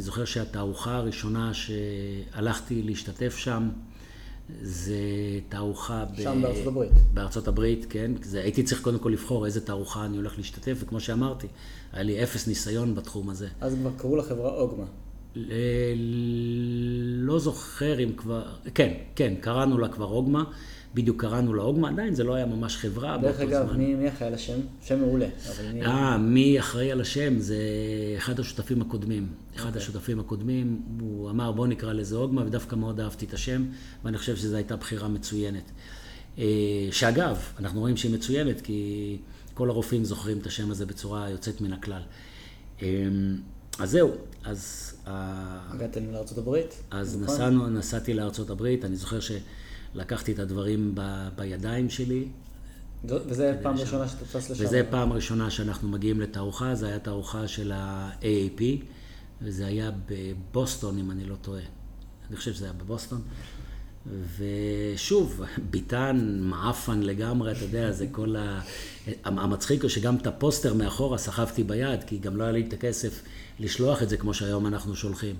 זוכר 0.00 0.24
שהתערוכה 0.24 0.96
הראשונה 0.96 1.52
שהלכתי 1.54 2.82
להשתתף 2.82 3.36
שם, 3.36 3.68
זה 4.62 4.94
תערוכה... 5.48 6.04
שם 6.16 6.42
ב... 6.42 6.42
בארצות 6.42 6.66
הברית. 6.66 6.92
בארצות 7.14 7.48
הברית, 7.48 7.86
כן. 7.90 8.12
זה, 8.22 8.40
הייתי 8.40 8.62
צריך 8.62 8.82
קודם 8.82 8.98
כל 8.98 9.08
לבחור 9.08 9.46
איזה 9.46 9.60
תערוכה 9.60 10.04
אני 10.04 10.16
הולך 10.16 10.36
להשתתף, 10.36 10.76
וכמו 10.80 11.00
שאמרתי, 11.00 11.46
היה 11.92 12.02
לי 12.02 12.22
אפס 12.22 12.46
ניסיון 12.48 12.94
בתחום 12.94 13.30
הזה. 13.30 13.48
אז 13.60 13.74
כבר 13.74 13.90
קראו 13.96 14.16
לחברה 14.16 14.50
אוגמה. 14.50 14.84
לא 17.18 17.38
זוכר 17.38 18.02
אם 18.02 18.12
כבר... 18.16 18.42
כן, 18.74 18.92
כן, 19.16 19.34
קראנו 19.40 19.78
לה 19.78 19.88
כבר 19.88 20.06
אוגמה. 20.06 20.44
בדיוק 20.94 21.20
קראנו 21.20 21.54
לה 21.54 21.62
אוגמה, 21.62 21.88
עדיין 21.88 22.14
זה 22.14 22.24
לא 22.24 22.34
היה 22.34 22.46
ממש 22.46 22.76
חברה 22.76 23.18
באותו 23.18 23.36
זמן. 23.36 23.46
דרך 23.46 23.60
אגב, 23.60 23.76
מי, 23.76 23.94
מי 23.94 24.08
אחראי 24.08 24.28
על 24.28 24.34
השם? 24.34 24.58
שם 24.82 25.00
מעולה. 25.00 25.26
אה, 25.82 26.18
מי... 26.18 26.30
מי 26.30 26.60
אחראי 26.60 26.92
על 26.92 27.00
השם? 27.00 27.38
זה 27.38 27.58
אחד 28.16 28.40
השותפים 28.40 28.82
הקודמים. 28.82 29.26
אחד 29.56 29.64
okay. 29.64 29.66
אוקיי. 29.66 29.82
השותפים 29.82 30.20
הקודמים, 30.20 30.82
הוא 31.00 31.30
אמר 31.30 31.52
בוא 31.52 31.66
נקרא 31.66 31.92
לזה 31.92 32.16
אוגמה, 32.16 32.42
ודווקא 32.46 32.76
מאוד 32.76 33.00
אהבתי 33.00 33.24
את 33.24 33.34
השם, 33.34 33.64
ואני 34.04 34.18
חושב 34.18 34.36
שזו 34.36 34.56
הייתה 34.56 34.76
בחירה 34.76 35.08
מצוינת. 35.08 35.70
אה, 36.38 36.44
שאגב, 36.90 37.38
אנחנו 37.58 37.80
רואים 37.80 37.96
שהיא 37.96 38.14
מצוינת, 38.14 38.60
כי 38.60 39.16
כל 39.54 39.70
הרופאים 39.70 40.04
זוכרים 40.04 40.38
את 40.38 40.46
השם 40.46 40.70
הזה 40.70 40.86
בצורה 40.86 41.30
יוצאת 41.30 41.60
מן 41.60 41.72
הכלל. 41.72 42.02
אה, 43.78 43.84
אז 43.84 43.90
זהו, 43.90 44.10
אז... 44.44 44.92
הגעתם 45.06 46.12
לארצות 46.12 46.38
הברית? 46.38 46.82
אז 46.90 47.16
נסענו, 47.22 47.68
נסעתי 47.68 48.14
לארצות 48.14 48.50
הברית, 48.50 48.84
אני 48.84 48.96
זוכר 48.96 49.20
ש... 49.20 49.32
לקחתי 49.96 50.32
את 50.32 50.38
הדברים 50.38 50.92
ב, 50.94 51.28
בידיים 51.36 51.90
שלי. 51.90 52.28
וזה 53.08 53.58
פעם 53.62 53.76
ראשונה 53.76 54.08
שאתה 54.08 54.24
טס 54.24 54.50
לשם? 54.50 54.64
וזה 54.64 54.82
פעם 54.90 55.12
ראשונה 55.12 55.50
שאנחנו 55.50 55.88
מגיעים 55.88 56.20
לתערוכה, 56.20 56.74
זו 56.74 56.86
הייתה 56.86 57.04
תערוכה 57.04 57.48
של 57.48 57.72
ה-AAP, 57.72 58.62
וזה 59.42 59.66
היה 59.66 59.90
בבוסטון, 60.06 60.98
אם 60.98 61.10
אני 61.10 61.24
לא 61.24 61.34
טועה. 61.42 61.62
אני 62.28 62.36
חושב 62.36 62.52
שזה 62.52 62.64
היה 62.64 62.74
בבוסטון. 62.74 63.20
ושוב, 64.38 65.42
ביטן, 65.70 66.38
מעפן 66.40 67.00
לגמרי, 67.00 67.52
אתה 67.52 67.64
יודע, 67.64 67.92
זה 67.92 68.06
כל 68.12 68.36
ה... 68.36 68.60
המצחיק 69.24 69.82
הוא 69.82 69.88
שגם 69.88 70.16
את 70.16 70.26
הפוסטר 70.26 70.74
מאחורה 70.74 71.18
סחבתי 71.18 71.64
ביד, 71.64 72.04
כי 72.04 72.18
גם 72.18 72.36
לא 72.36 72.42
היה 72.42 72.52
לי 72.52 72.64
את 72.68 72.72
הכסף 72.72 73.22
לשלוח 73.60 74.02
את 74.02 74.08
זה 74.08 74.16
כמו 74.16 74.34
שהיום 74.34 74.66
אנחנו 74.66 74.96
שולחים. 74.96 75.36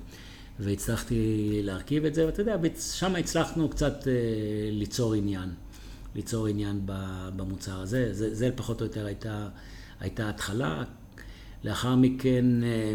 והצלחתי 0.60 1.50
להרכיב 1.62 2.04
את 2.04 2.14
זה, 2.14 2.26
ואתה 2.26 2.40
יודע, 2.40 2.56
שם 2.80 3.16
הצלחנו 3.16 3.68
קצת 3.68 4.08
אה, 4.08 4.12
ליצור 4.70 5.14
עניין, 5.14 5.48
ליצור 6.14 6.46
עניין 6.46 6.80
במוצר 7.36 7.80
הזה. 7.80 8.08
זה, 8.12 8.34
זה 8.34 8.50
פחות 8.54 8.80
או 8.80 8.86
יותר 8.86 9.06
הייתה, 9.06 9.48
הייתה 10.00 10.28
התחלה. 10.28 10.84
לאחר 11.64 11.96
מכן, 11.96 12.64
אה, 12.64 12.94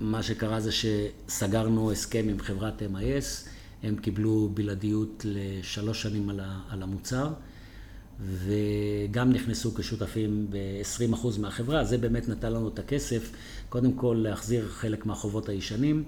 מה 0.00 0.22
שקרה 0.22 0.60
זה 0.60 0.70
שסגרנו 0.72 1.92
הסכם 1.92 2.26
עם 2.28 2.40
חברת 2.40 2.82
MIS, 2.82 3.48
הם 3.82 3.96
קיבלו 3.96 4.50
בלעדיות 4.54 5.26
לשלוש 5.28 6.02
שנים 6.02 6.30
על 6.70 6.82
המוצר. 6.82 7.32
וגם 8.20 9.32
נכנסו 9.32 9.74
כשותפים 9.74 10.46
ב-20% 10.50 11.26
מהחברה, 11.40 11.84
זה 11.84 11.98
באמת 11.98 12.28
נתן 12.28 12.52
לנו 12.52 12.68
את 12.68 12.78
הכסף, 12.78 13.32
קודם 13.68 13.92
כל 13.92 14.20
להחזיר 14.22 14.68
חלק 14.68 15.06
מהחובות 15.06 15.48
הישנים, 15.48 16.04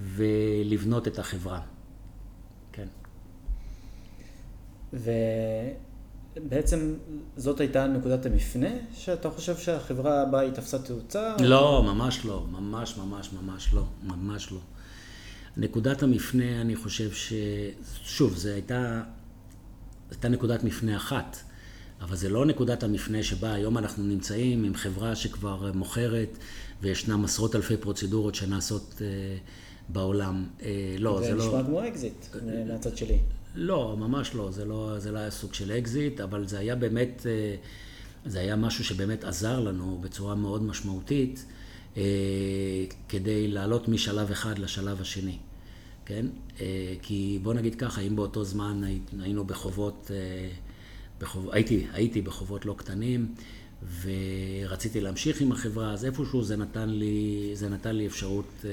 ולבנות 0.00 1.08
את 1.08 1.18
החברה. 1.18 1.60
כן. 2.72 2.86
ובעצם 6.36 6.94
זאת 7.36 7.60
הייתה 7.60 7.86
נקודת 7.86 8.26
המפנה, 8.26 8.70
שאתה 8.94 9.30
חושב 9.30 9.56
שהחברה 9.56 10.22
הבאה 10.22 10.40
היא 10.40 10.52
תפסה 10.52 10.78
תאוצה? 10.78 11.36
לא, 11.40 11.76
או... 11.76 11.82
ממש 11.82 12.24
לא, 12.24 12.46
ממש 12.50 12.96
ממש 12.96 13.32
ממש 13.32 13.74
לא, 13.74 13.84
ממש 14.02 14.52
לא. 14.52 14.58
נקודת 15.56 16.02
המפנה, 16.02 16.60
אני 16.60 16.76
חושב 16.76 17.12
ש... 17.12 17.32
שוב, 18.02 18.36
זו 18.36 18.48
הייתה, 18.48 19.02
הייתה 20.10 20.28
נקודת 20.28 20.64
מפנה 20.64 20.96
אחת, 20.96 21.36
אבל 22.00 22.16
זה 22.16 22.28
לא 22.28 22.46
נקודת 22.46 22.82
המפנה 22.82 23.22
שבה 23.22 23.54
היום 23.54 23.78
אנחנו 23.78 24.04
נמצאים 24.04 24.64
עם 24.64 24.74
חברה 24.74 25.16
שכבר 25.16 25.72
מוכרת 25.72 26.38
וישנם 26.82 27.24
עשרות 27.24 27.56
אלפי 27.56 27.76
פרוצדורות 27.76 28.34
שנעשות... 28.34 28.94
Uh, 28.98 29.02
בעולם. 29.88 30.46
אה, 30.62 30.96
לא, 30.98 31.20
זה, 31.22 31.34
לא... 31.34 31.42
זה 31.42 31.48
נשמע 31.48 31.64
כמו 31.64 31.88
אקזיט 31.88 32.26
מהצד 32.68 32.96
שלי. 32.96 33.18
לא, 33.54 33.96
ממש 33.98 34.34
לא. 34.34 34.50
זה 34.50 34.64
לא, 34.64 34.98
זה 34.98 35.12
לא 35.12 35.18
היה 35.18 35.30
סוג 35.30 35.54
של 35.54 35.72
אקזיט, 35.72 36.20
אבל 36.20 36.46
זה 36.46 36.58
היה 36.58 36.76
באמת, 36.76 37.26
אה, 37.26 37.54
זה 38.26 38.40
היה 38.40 38.56
משהו 38.56 38.84
שבאמת 38.84 39.24
עזר 39.24 39.60
לנו 39.60 39.98
בצורה 40.00 40.34
מאוד 40.34 40.62
משמעותית 40.62 41.44
אה, 41.48 41.55
כדי 43.08 43.48
לעלות 43.48 43.88
משלב 43.88 44.30
אחד 44.30 44.58
לשלב 44.58 45.00
השני. 45.00 45.38
כן? 46.04 46.26
כי 47.02 47.38
בוא 47.42 47.54
נגיד 47.54 47.74
ככה, 47.74 48.00
אם 48.00 48.16
באותו 48.16 48.44
זמן 48.44 48.82
היינו 49.20 49.44
בחובות, 49.44 50.10
בחוב... 51.20 51.50
הייתי, 51.50 51.86
הייתי 51.92 52.22
בחובות 52.22 52.66
לא 52.66 52.74
קטנים, 52.78 53.34
ורציתי 54.02 55.00
להמשיך 55.00 55.40
עם 55.40 55.52
החברה, 55.52 55.92
אז 55.92 56.04
איפשהו 56.04 56.42
זה 56.42 56.56
נתן 56.56 56.88
לי, 56.88 57.50
זה 57.54 57.68
נתן 57.68 57.96
לי 57.96 58.06
אפשרות 58.06 58.64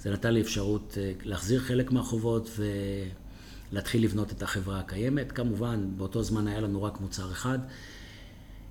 זה 0.00 0.10
נתן 0.10 0.34
לי 0.34 0.40
אפשרות 0.40 0.98
אה, 1.00 1.12
להחזיר 1.22 1.60
חלק 1.60 1.92
מהחובות 1.92 2.50
ולהתחיל 3.72 4.04
לבנות 4.04 4.32
את 4.32 4.42
החברה 4.42 4.80
הקיימת. 4.80 5.32
כמובן, 5.32 5.88
באותו 5.96 6.22
זמן 6.22 6.48
היה 6.48 6.60
לנו 6.60 6.82
רק 6.82 7.00
מוצר 7.00 7.32
אחד. 7.32 7.58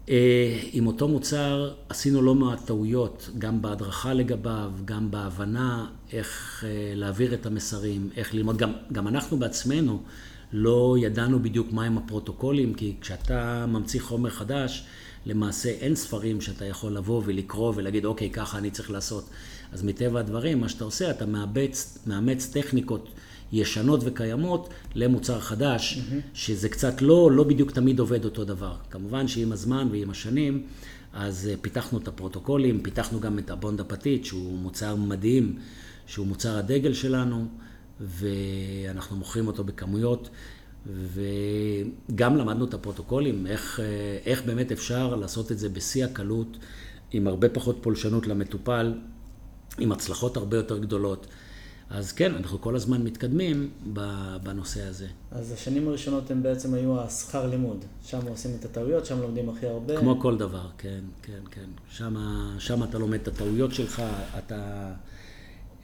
אה, 0.09 0.59
עם 0.71 0.87
אותו 0.87 1.07
מוצר 1.07 1.73
עשינו 1.89 2.21
לא 2.21 2.35
מעט 2.35 2.65
טעויות, 2.65 3.29
גם 3.37 3.61
בהדרכה 3.61 4.13
לגביו, 4.13 4.71
גם 4.85 5.11
בהבנה 5.11 5.87
איך 6.11 6.63
אה, 6.67 6.93
להעביר 6.95 7.33
את 7.33 7.45
המסרים, 7.45 8.09
איך 8.17 8.33
ללמוד. 8.33 8.57
גם, 8.57 8.71
גם 8.91 9.07
אנחנו 9.07 9.37
בעצמנו 9.37 10.01
לא 10.53 10.95
ידענו 10.99 11.39
בדיוק 11.39 11.71
מהם 11.71 11.97
הפרוטוקולים, 11.97 12.73
כי 12.73 12.95
כשאתה 13.01 13.65
ממציא 13.65 14.01
חומר 14.01 14.29
חדש, 14.29 14.85
למעשה 15.25 15.69
אין 15.69 15.95
ספרים 15.95 16.41
שאתה 16.41 16.65
יכול 16.65 16.91
לבוא 16.91 17.21
ולקרוא 17.25 17.73
ולהגיד, 17.75 18.05
אוקיי, 18.05 18.29
ככה 18.29 18.57
אני 18.57 18.71
צריך 18.71 18.91
לעשות. 18.91 19.29
אז 19.71 19.83
מטבע 19.83 20.19
הדברים, 20.19 20.61
מה 20.61 20.69
שאתה 20.69 20.83
עושה, 20.83 21.11
אתה 21.11 21.25
מאמץ, 21.25 21.97
מאמץ 22.07 22.49
טכניקות 22.53 23.09
ישנות 23.51 23.99
וקיימות 24.03 24.69
למוצר 24.95 25.39
חדש, 25.39 25.97
mm-hmm. 25.97 26.13
שזה 26.33 26.69
קצת 26.69 27.01
לא, 27.01 27.31
לא 27.31 27.43
בדיוק 27.43 27.71
תמיד 27.71 27.99
עובד 27.99 28.25
אותו 28.25 28.45
דבר. 28.45 28.75
כמובן 28.91 29.27
שעם 29.27 29.51
הזמן 29.51 29.87
ועם 29.91 30.09
השנים, 30.09 30.63
אז 31.13 31.47
אה, 31.51 31.55
פיתחנו 31.61 31.99
את 31.99 32.07
הפרוטוקולים, 32.07 32.83
פיתחנו 32.83 33.19
גם 33.19 33.39
את 33.39 33.49
הבונד 33.49 33.79
אפתית, 33.79 34.25
שהוא 34.25 34.57
מוצר 34.57 34.95
מדהים, 34.95 35.55
שהוא 36.07 36.27
מוצר 36.27 36.57
הדגל 36.57 36.93
שלנו, 36.93 37.45
ואנחנו 37.99 39.15
מוכרים 39.15 39.47
אותו 39.47 39.63
בכמויות. 39.63 40.29
וגם 42.09 42.37
למדנו 42.37 42.65
את 42.65 42.73
הפרוטוקולים, 42.73 43.47
איך, 43.47 43.79
אה, 43.79 43.85
איך 44.25 44.43
באמת 44.45 44.71
אפשר 44.71 45.15
לעשות 45.15 45.51
את 45.51 45.59
זה 45.59 45.69
בשיא 45.69 46.05
הקלות, 46.05 46.57
עם 47.11 47.27
הרבה 47.27 47.49
פחות 47.49 47.77
פולשנות 47.81 48.27
למטופל, 48.27 48.93
עם 49.79 49.91
הצלחות 49.91 50.37
הרבה 50.37 50.57
יותר 50.57 50.77
גדולות. 50.77 51.27
אז 51.89 52.11
כן, 52.11 52.35
אנחנו 52.35 52.61
כל 52.61 52.75
הזמן 52.75 53.03
מתקדמים 53.03 53.69
בנושא 54.43 54.83
הזה. 54.83 55.07
אז 55.31 55.51
השנים 55.51 55.87
הראשונות 55.87 56.31
הן 56.31 56.43
בעצם 56.43 56.73
היו 56.73 57.01
השכר 57.01 57.47
לימוד. 57.47 57.85
שם 58.03 58.27
עושים 58.27 58.51
את 58.59 58.65
הטעויות, 58.65 59.05
שם 59.05 59.21
לומדים 59.21 59.49
הכי 59.49 59.67
הרבה. 59.67 59.97
כמו 59.97 60.19
כל 60.19 60.37
דבר, 60.37 60.67
כן, 60.77 60.99
כן, 61.21 61.39
כן. 61.51 61.69
שם, 61.89 62.15
שם 62.59 62.83
אתה 62.83 62.97
לומד 62.97 63.19
את 63.21 63.27
הטעויות 63.27 63.73
שלך, 63.73 64.03
אתה, 64.37 64.93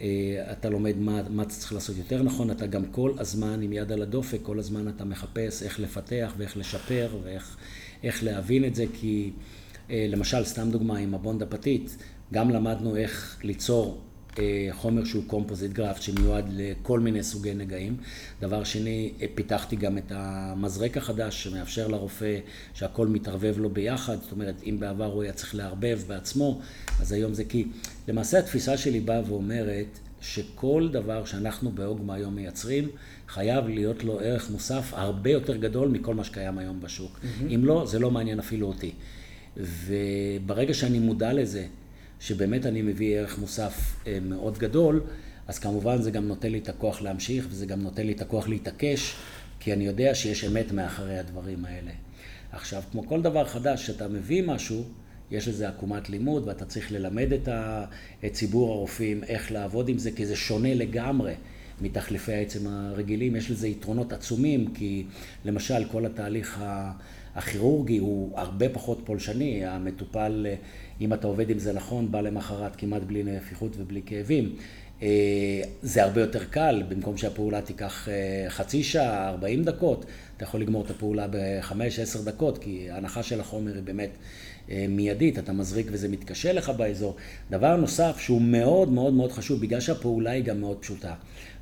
אה, 0.01 0.07
אתה 0.51 0.69
לומד 0.69 0.97
מה, 0.97 1.21
מה 1.29 1.43
אתה 1.43 1.53
צריך 1.53 1.73
לעשות 1.73 1.97
יותר 1.97 2.23
נכון, 2.23 2.51
אתה 2.51 2.67
גם 2.67 2.85
כל 2.85 3.11
הזמן 3.17 3.61
עם 3.61 3.73
יד 3.73 3.91
על 3.91 4.01
הדופק, 4.01 4.39
כל 4.43 4.59
הזמן 4.59 4.87
אתה 4.87 5.05
מחפש 5.05 5.63
איך 5.63 5.79
לפתח 5.79 6.33
ואיך 6.37 6.57
לשפר 6.57 7.09
ואיך 7.23 8.23
להבין 8.23 8.65
את 8.65 8.75
זה, 8.75 8.85
כי 8.93 9.31
אה, 9.89 10.05
למשל, 10.09 10.43
סתם 10.43 10.71
דוגמה 10.71 10.97
עם 10.97 11.13
הבונד 11.13 11.41
הפתית, 11.41 11.97
גם 12.33 12.49
למדנו 12.49 12.95
איך 12.95 13.39
ליצור 13.43 14.01
חומר 14.71 15.05
שהוא 15.05 15.23
קומפוזיט 15.27 15.71
גרפט 15.71 16.01
שמיועד 16.01 16.45
לכל 16.53 16.99
מיני 16.99 17.23
סוגי 17.23 17.53
נגעים. 17.53 17.97
דבר 18.41 18.63
שני, 18.63 19.11
אה, 19.21 19.25
פיתחתי 19.35 19.75
גם 19.75 19.97
את 19.97 20.11
המזרק 20.15 20.97
החדש 20.97 21.43
שמאפשר 21.43 21.87
לרופא 21.87 22.39
שהכל 22.73 23.07
מתערבב 23.07 23.55
לו 23.57 23.69
ביחד, 23.69 24.17
זאת 24.21 24.31
אומרת, 24.31 24.55
אם 24.65 24.79
בעבר 24.79 25.11
הוא 25.11 25.23
היה 25.23 25.33
צריך 25.33 25.55
לערבב 25.55 25.99
בעצמו, 26.07 26.61
אז 27.01 27.11
היום 27.11 27.33
זה 27.33 27.43
כי... 27.43 27.65
למעשה 28.07 28.39
התפיסה 28.39 28.77
שלי 28.77 28.99
באה 28.99 29.21
ואומרת 29.27 29.99
שכל 30.21 30.89
דבר 30.91 31.25
שאנחנו 31.25 31.71
באוגמה 31.71 32.15
היום 32.15 32.35
מייצרים, 32.35 32.89
חייב 33.27 33.67
להיות 33.67 34.03
לו 34.03 34.19
ערך 34.19 34.49
מוסף 34.49 34.91
הרבה 34.93 35.29
יותר 35.29 35.57
גדול 35.57 35.87
מכל 35.89 36.15
מה 36.15 36.23
שקיים 36.23 36.57
היום 36.57 36.81
בשוק. 36.81 37.19
Mm-hmm. 37.19 37.53
אם 37.55 37.65
לא, 37.65 37.85
זה 37.85 37.99
לא 37.99 38.11
מעניין 38.11 38.39
אפילו 38.39 38.67
אותי. 38.67 38.91
וברגע 39.57 40.73
שאני 40.73 40.99
מודע 40.99 41.33
לזה, 41.33 41.65
שבאמת 42.23 42.65
אני 42.65 42.81
מביא 42.81 43.17
ערך 43.17 43.39
מוסף 43.39 43.95
אה, 44.07 44.17
מאוד 44.21 44.57
גדול, 44.57 45.01
אז 45.47 45.59
כמובן 45.59 46.01
זה 46.01 46.11
גם 46.11 46.27
נותן 46.27 46.51
לי 46.51 46.57
את 46.57 46.69
הכוח 46.69 47.01
להמשיך, 47.01 47.47
וזה 47.49 47.65
גם 47.65 47.81
נותן 47.81 48.05
לי 48.05 48.13
את 48.13 48.21
הכוח 48.21 48.47
להתעקש, 48.47 49.15
כי 49.59 49.73
אני 49.73 49.85
יודע 49.85 50.15
שיש 50.15 50.43
אמת 50.43 50.71
מאחורי 50.71 51.17
הדברים 51.17 51.65
האלה. 51.65 51.91
עכשיו, 52.51 52.81
כמו 52.91 53.07
כל 53.07 53.21
דבר 53.21 53.45
חדש, 53.45 53.87
שאתה 53.87 54.07
מביא 54.07 54.43
משהו, 54.47 54.83
יש 55.31 55.47
לזה 55.47 55.69
עקומת 55.69 56.09
לימוד, 56.09 56.47
ואתה 56.47 56.65
צריך 56.65 56.91
ללמד 56.91 57.33
את, 57.33 57.49
ציבור 58.31 58.71
הרופאים 58.71 59.23
איך 59.23 59.51
לעבוד 59.51 59.89
עם 59.89 59.97
זה, 59.97 60.11
כי 60.11 60.25
זה 60.25 60.35
שונה 60.35 60.73
לגמרי 60.73 61.33
מתחליפי 61.81 62.33
העצם 62.33 62.67
הרגילים. 62.67 63.35
יש 63.35 63.51
לזה 63.51 63.67
יתרונות 63.67 64.13
עצומים, 64.13 64.73
כי 64.73 65.03
למשל, 65.45 65.85
כל 65.91 66.05
התהליך 66.05 66.63
הכירורגי 67.35 67.97
הוא 67.97 68.39
הרבה 68.39 68.69
פחות 68.69 69.01
פולשני. 69.05 69.65
המטופל 69.65 70.45
אם 71.01 71.13
אתה 71.13 71.27
עובד 71.27 71.49
עם 71.49 71.59
זה 71.59 71.73
נכון, 71.73 72.11
בא 72.11 72.21
למחרת 72.21 72.75
כמעט 72.75 73.01
בלי 73.01 73.23
נפיחות 73.23 73.71
ובלי 73.77 74.01
כאבים. 74.05 74.55
אה, 75.01 75.61
זה 75.81 76.03
הרבה 76.03 76.21
יותר 76.21 76.43
קל, 76.43 76.83
במקום 76.89 77.17
שהפעולה 77.17 77.61
תיקח 77.61 78.09
אה, 78.09 78.49
חצי 78.49 78.83
שעה, 78.83 79.29
40 79.29 79.63
דקות, 79.63 80.05
אתה 80.37 80.43
יכול 80.43 80.61
לגמור 80.61 80.85
את 80.85 80.89
הפעולה 80.89 81.27
ב-5-10 81.27 82.21
דקות, 82.25 82.57
כי 82.57 82.89
ההנחה 82.89 83.23
של 83.23 83.39
החומר 83.39 83.73
היא 83.73 83.83
באמת 83.83 84.09
אה, 84.69 84.85
מיידית, 84.89 85.39
אתה 85.39 85.53
מזריק 85.53 85.87
וזה 85.91 86.07
מתקשה 86.07 86.53
לך 86.53 86.69
באזור. 86.69 87.15
דבר 87.49 87.75
נוסף 87.75 88.15
שהוא 88.19 88.41
מאוד 88.41 88.91
מאוד 88.91 89.13
מאוד 89.13 89.31
חשוב, 89.31 89.61
בגלל 89.61 89.79
שהפעולה 89.79 90.31
היא 90.31 90.43
גם 90.43 90.59
מאוד 90.59 90.77
פשוטה, 90.77 91.13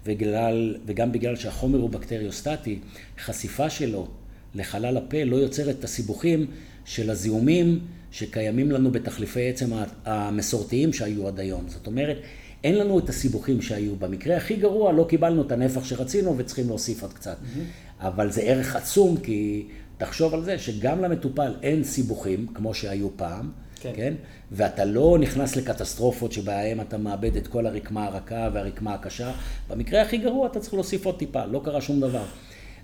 וגלל, 0.05 0.77
וגם 0.85 1.11
בגלל 1.11 1.35
שהחומר 1.35 1.79
הוא 1.79 1.89
בקטריוסטטי, 1.89 2.79
חשיפה 3.19 3.69
שלו 3.69 4.07
לחלל 4.55 4.97
הפה 4.97 5.23
לא 5.23 5.35
יוצרת 5.35 5.79
את 5.79 5.83
הסיבוכים 5.83 6.45
של 6.85 7.09
הזיהומים 7.09 7.79
שקיימים 8.11 8.71
לנו 8.71 8.91
בתחליפי 8.91 9.49
עצם 9.49 9.69
המסורתיים 10.05 10.93
שהיו 10.93 11.27
עד 11.27 11.39
היום. 11.39 11.63
זאת 11.67 11.87
אומרת, 11.87 12.17
אין 12.63 12.77
לנו 12.77 12.99
את 12.99 13.09
הסיבוכים 13.09 13.61
שהיו. 13.61 13.95
במקרה 13.95 14.37
הכי 14.37 14.55
גרוע 14.55 14.91
לא 14.93 15.05
קיבלנו 15.09 15.41
את 15.41 15.51
הנפח 15.51 15.83
שרצינו 15.83 16.37
וצריכים 16.37 16.67
להוסיף 16.67 17.01
עוד 17.01 17.13
קצת. 17.13 17.37
Mm-hmm. 17.37 18.05
אבל 18.07 18.31
זה 18.31 18.41
ערך 18.41 18.75
עצום, 18.75 19.17
כי 19.17 19.67
תחשוב 19.97 20.33
על 20.33 20.43
זה 20.43 20.59
שגם 20.59 21.01
למטופל 21.01 21.53
אין 21.61 21.83
סיבוכים, 21.83 22.47
כמו 22.53 22.73
שהיו 22.73 23.17
פעם, 23.17 23.51
כן? 23.81 23.91
כן? 23.95 24.13
ואתה 24.51 24.85
לא 24.85 25.17
נכנס 25.19 25.55
לקטסטרופות 25.55 26.31
שבהן 26.31 26.81
אתה 26.81 26.97
מאבד 26.97 27.35
את 27.35 27.47
כל 27.47 27.65
הרקמה 27.65 28.05
הרכה 28.05 28.49
והרקמה 28.53 28.93
הקשה. 28.93 29.31
במקרה 29.69 30.01
הכי 30.01 30.17
גרוע 30.17 30.47
אתה 30.47 30.59
צריך 30.59 30.73
להוסיף 30.73 31.05
עוד 31.05 31.19
טיפה, 31.19 31.45
לא 31.45 31.61
קרה 31.65 31.81
שום 31.81 31.99
דבר. 31.99 32.23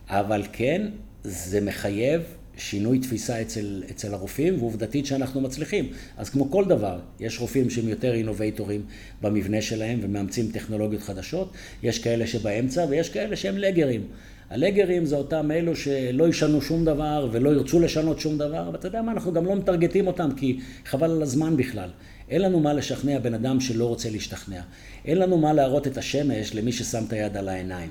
אבל 0.10 0.44
כן, 0.52 0.88
זה 1.28 1.62
מחייב 1.62 2.22
שינוי 2.58 3.00
תפיסה 3.00 3.42
אצל, 3.42 3.84
אצל 3.92 4.14
הרופאים, 4.14 4.60
ועובדתית 4.60 5.06
שאנחנו 5.06 5.42
מצליחים. 5.42 5.90
אז 6.18 6.30
כמו 6.30 6.52
כל 6.52 6.66
דבר, 6.66 7.00
יש 7.20 7.40
רופאים 7.40 7.70
שהם 7.70 7.90
יותר 7.90 8.14
אינובייטורים 8.14 8.82
במבנה 9.22 9.62
שלהם 9.62 10.00
ומאמצים 10.02 10.52
טכנולוגיות 10.52 11.02
חדשות, 11.02 11.52
יש 11.84 12.00
כאלה 12.00 12.28
שבאמצע 12.28 12.86
ויש 12.90 13.10
כאלה 13.10 13.36
שהם 13.36 13.58
לגרים. 13.58 14.08
הלגרים 14.50 15.06
זה 15.06 15.16
אותם 15.16 15.52
אלו 15.52 15.76
שלא 15.76 16.28
ישנו 16.28 16.62
שום 16.62 16.86
דבר 16.86 17.30
ולא 17.32 17.50
ירצו 17.50 17.80
לשנות 17.80 18.20
שום 18.20 18.38
דבר, 18.38 18.70
ואתה 18.74 18.88
יודע 18.88 19.02
מה, 19.02 19.12
אנחנו 19.12 19.34
גם 19.34 19.46
לא 19.46 19.56
מטרגטים 19.56 20.08
אותם 20.08 20.30
כי 20.38 20.60
חבל 20.86 21.12
על 21.12 21.22
הזמן 21.22 21.58
בכלל. 21.58 21.90
אין 22.30 22.42
לנו 22.42 22.60
מה 22.60 22.74
לשכנע 22.74 23.20
בן 23.20 23.34
אדם 23.34 23.60
שלא 23.60 23.86
רוצה 23.86 24.10
להשתכנע. 24.10 24.62
אין 25.06 25.18
לנו 25.18 25.38
מה 25.38 25.54
להראות 25.54 25.88
את 25.88 25.98
השמש 25.98 26.56
למי 26.56 26.72
ששם 26.72 27.04
את 27.08 27.14
היד 27.14 27.38
על 27.38 27.50
העיניים. 27.50 27.90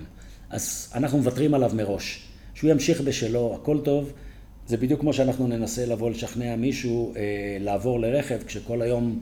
אז 0.50 0.92
אנחנו 0.94 1.18
מוותרים 1.18 1.54
עליו 1.54 1.70
מראש. 1.74 2.26
שהוא 2.56 2.70
ימשיך 2.70 3.00
בשלו, 3.00 3.54
הכל 3.54 3.78
טוב. 3.84 4.12
זה 4.66 4.76
בדיוק 4.76 5.00
כמו 5.00 5.12
שאנחנו 5.12 5.46
ננסה 5.46 5.86
לבוא 5.86 6.10
לשכנע 6.10 6.56
מישהו 6.56 7.14
אה, 7.16 7.22
לעבור 7.60 8.00
לרכב 8.00 8.42
כשכל 8.46 8.82
היום 8.82 9.20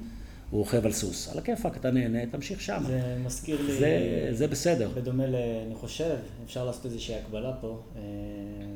הוא 0.50 0.58
רוכב 0.58 0.86
על 0.86 0.92
סוס. 0.92 1.28
על 1.32 1.38
הכיפאק, 1.38 1.76
אתה 1.76 1.90
נהנה, 1.90 2.26
תמשיך 2.26 2.60
שם. 2.60 2.82
זה 2.86 3.16
מזכיר 3.24 3.62
לי... 3.66 3.72
זה, 3.72 4.28
זה 4.30 4.48
בסדר. 4.48 4.88
בדומה 4.94 5.26
ל... 5.26 5.34
אני 5.66 5.74
חושב, 5.74 6.14
אפשר 6.44 6.64
לעשות 6.64 6.84
איזושהי 6.84 7.16
הקבלה 7.16 7.52
פה, 7.60 7.78
אה, 7.96 8.02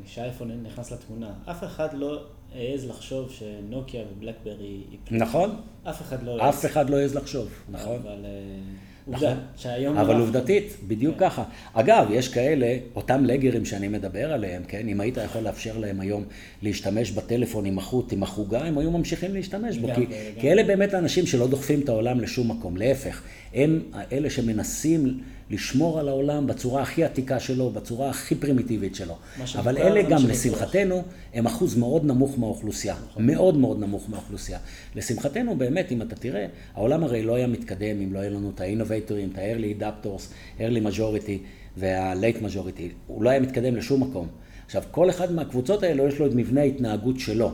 שהאייפון 0.07 0.51
נכנס 0.63 0.93
לתמונה. 0.93 1.33
אף 1.51 1.65
אחד 1.65 1.89
לא 1.95 2.25
העז 2.55 2.85
לחשוב 2.87 3.31
שנוקיה 3.31 4.03
ובלקברי... 4.13 4.83
נכון. 5.11 5.51
אף 5.85 6.03
אחד 6.03 6.23
לא 6.23 6.43
העז. 6.43 6.55
אף 6.55 6.67
אחד 6.67 6.91
לא 6.91 6.97
העז 6.97 7.15
לחשוב, 7.15 7.49
נכון. 7.69 7.97
אבל... 7.97 8.25
אה, 9.09 9.17
נכון. 9.17 9.37
שהיום... 9.57 9.97
אבל 9.97 10.21
עובדתית, 10.21 10.77
בדיוק 10.89 11.19
כן. 11.19 11.29
ככה. 11.29 11.45
אגב, 11.75 12.07
יש 12.11 12.29
כאלה, 12.29 12.77
אותם 12.97 13.25
לגרים 13.25 13.65
שאני 13.65 13.89
מדבר 13.89 14.33
עליהם, 14.33 14.63
כן? 14.69 14.89
אם 14.89 15.01
היית 15.01 15.17
יכול 15.25 15.41
לאפשר 15.41 15.79
להם 15.79 16.01
היום 16.01 16.25
להשתמש 16.63 17.11
בטלפון 17.11 17.65
עם 17.65 17.79
החוט, 17.79 18.13
עם 18.13 18.23
החוגה, 18.23 18.65
הם 18.65 18.79
היו 18.79 18.91
ממשיכים 18.91 19.35
להשתמש 19.35 19.79
בו. 19.79 19.89
כי, 19.95 20.07
כי 20.41 20.53
אלה 20.53 20.63
באמת 20.63 20.95
האנשים 20.95 21.27
שלא 21.27 21.47
דוחפים 21.47 21.81
את 21.81 21.89
העולם 21.89 22.21
לשום 22.21 22.51
מקום. 22.51 22.77
להפך, 22.77 23.23
הם 23.55 23.83
אלה 24.13 24.31
שמנסים... 24.31 25.21
לשמור 25.51 26.01
על 26.01 26.09
העולם 26.09 26.47
בצורה 26.47 26.83
הכי 26.83 27.05
עתיקה 27.05 27.41
שלו, 27.41 27.71
בצורה 27.71 28.11
הכי 28.11 28.35
פרימיטיבית 28.35 28.95
שלו. 28.95 29.17
אבל 29.59 29.79
אלה 29.79 30.03
גם, 30.03 30.27
לשמחתנו, 30.27 31.03
הם 31.35 31.47
אחוז 31.47 31.77
מאוד 31.77 32.05
נמוך 32.05 32.39
מהאוכלוסייה. 32.39 32.97
נכון. 33.11 33.27
מאוד 33.27 33.57
מאוד 33.57 33.81
נמוך 33.81 34.11
מהאוכלוסייה. 34.11 34.59
לשמחתנו, 34.97 35.57
באמת, 35.57 35.93
אם 35.93 36.03
אתה 36.03 36.17
תראה, 36.17 36.47
העולם 36.75 37.05
הרי 37.05 37.23
לא 37.23 37.35
היה 37.35 37.47
מתקדם 37.47 38.01
אם 38.01 38.13
לא 38.13 38.19
היה 38.19 38.31
לנו 38.31 38.51
את 38.55 38.61
האינובייטורים, 38.61 39.31
את 39.33 39.39
ה-early 39.39 39.83
adapters, 39.83 40.33
early 40.59 40.95
majority 40.95 41.39
וה-late 41.77 42.43
majority. 42.43 42.93
הוא 43.07 43.23
לא 43.23 43.31
היה 43.31 43.41
מתקדם 43.41 43.77
לשום 43.77 44.03
מקום. 44.03 44.29
עכשיו, 44.67 44.83
כל 44.91 45.11
אחד 45.11 45.33
מהקבוצות 45.33 45.83
האלו 45.83 46.07
יש 46.09 46.19
לו 46.19 46.27
את 46.27 46.33
מבנה 46.35 46.61
ההתנהגות 46.61 47.21
שלו. 47.21 47.53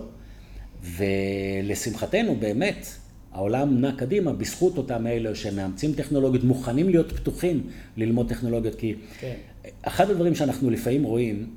ולשמחתנו, 0.83 2.37
באמת, 2.37 2.87
העולם 3.35 3.81
נע 3.81 3.93
קדימה 3.97 4.33
בזכות 4.33 4.79
אותם 4.79 5.07
אלה 5.07 5.35
שמאמצים 5.35 5.93
טכנולוגיות, 5.93 6.45
מוכנים 6.45 6.89
להיות 6.89 7.13
פתוחים 7.13 7.67
ללמוד 7.97 8.29
טכנולוגיות, 8.29 8.75
כי 8.75 8.95
כן. 9.21 9.35
אחד 9.83 10.11
הדברים 10.11 10.35
שאנחנו 10.35 10.71
לפעמים 10.71 11.03
רואים, 11.03 11.55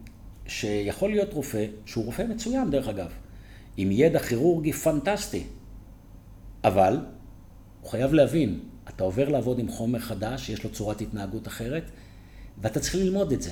שיכול 0.47 1.09
להיות 1.09 1.33
רופא, 1.33 1.65
שהוא 1.85 2.05
רופא 2.05 2.23
מצוין 2.29 2.71
דרך 2.71 2.87
אגב, 2.87 3.11
עם 3.77 3.91
ידע 3.91 4.19
כירורגי 4.19 4.73
פנטסטי, 4.73 5.43
אבל 6.63 6.99
הוא 7.81 7.89
חייב 7.91 8.13
להבין, 8.13 8.59
אתה 8.89 9.03
עובר 9.03 9.29
לעבוד 9.29 9.59
עם 9.59 9.67
חומר 9.67 9.99
חדש, 9.99 10.49
יש 10.49 10.63
לו 10.63 10.69
צורת 10.69 11.01
התנהגות 11.01 11.47
אחרת, 11.47 11.83
ואתה 12.61 12.79
צריך 12.79 12.95
ללמוד 12.95 13.31
את 13.31 13.41
זה. 13.41 13.51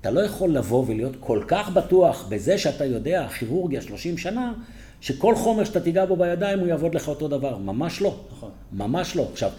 אתה 0.00 0.10
לא 0.10 0.20
יכול 0.20 0.50
לבוא 0.50 0.84
ולהיות 0.86 1.16
כל 1.20 1.44
כך 1.48 1.70
בטוח 1.70 2.26
בזה 2.28 2.58
שאתה 2.58 2.84
יודע, 2.84 3.28
כירורגיה 3.28 3.82
30 3.82 4.18
שנה, 4.18 4.52
שכל 5.00 5.34
חומר 5.34 5.64
שאתה 5.64 5.80
תיגע 5.80 6.04
בו 6.04 6.16
בידיים 6.16 6.58
הוא 6.58 6.68
יעבוד 6.68 6.94
לך 6.94 7.08
אותו 7.08 7.28
דבר. 7.28 7.58
ממש 7.58 8.02
לא. 8.02 8.20
נכון. 8.32 8.50
ממש 8.72 9.16
לא. 9.16 9.28
עכשיו, 9.32 9.50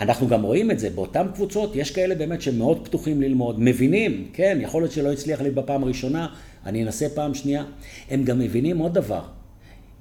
אנחנו 0.00 0.28
גם 0.28 0.42
רואים 0.42 0.70
את 0.70 0.78
זה, 0.78 0.90
באותן 0.90 1.26
קבוצות 1.34 1.76
יש 1.76 1.90
כאלה 1.90 2.14
באמת 2.14 2.42
שמאוד 2.42 2.84
פתוחים 2.84 3.22
ללמוד, 3.22 3.56
מבינים, 3.58 4.28
כן, 4.32 4.58
יכול 4.60 4.82
להיות 4.82 4.92
שלא 4.92 5.12
הצליח 5.12 5.40
לי 5.40 5.50
בפעם 5.50 5.82
הראשונה, 5.82 6.28
אני 6.66 6.82
אנסה 6.82 7.06
פעם 7.14 7.34
שנייה. 7.34 7.64
הם 8.10 8.24
גם 8.24 8.38
מבינים 8.38 8.78
עוד 8.78 8.94
דבר, 8.94 9.22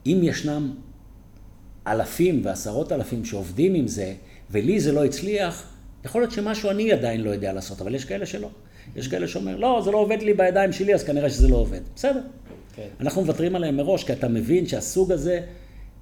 אם 0.06 0.20
ישנם 0.24 0.74
אלפים 1.88 2.42
ועשרות 2.44 2.92
אלפים 2.92 3.26
שעובדים 3.26 3.74
עם 3.74 3.88
זה, 3.88 4.14
ולי 4.52 4.80
זה 4.80 4.92
לא 4.92 5.06
הצליח, 5.06 5.64
יכול 6.06 6.22
להיות 6.22 6.32
שמשהו 6.32 6.70
אני 6.70 6.92
עדיין 6.92 7.22
לא 7.22 7.30
יודע 7.30 7.54
לעשות, 7.54 7.82
אבל 7.82 7.96
יש 7.96 8.06
כאלה 8.06 8.26
שלא. 8.26 8.50
יש 8.96 9.08
כאלה 9.08 9.28
שאומרים, 9.28 9.58
לא, 9.58 9.82
זה 9.86 9.92
לא 9.92 9.98
עובד 9.98 10.22
לי 10.22 10.34
בידיים 10.34 10.74
שלי, 10.74 10.94
אז 10.94 11.04
כנראה 11.04 11.30
שזה 11.30 11.48
לא 11.48 11.56
עובד. 11.56 11.80
בסדר. 11.96 12.22
כן. 12.74 12.88
אנחנו 13.00 13.22
מוותרים 13.22 13.56
עליהם 13.56 13.78
מראש, 13.78 14.04
כי 14.04 14.14
אתה 14.14 14.28
מבין 14.28 14.68
שהסוג 14.68 15.12
הזה, 15.12 15.42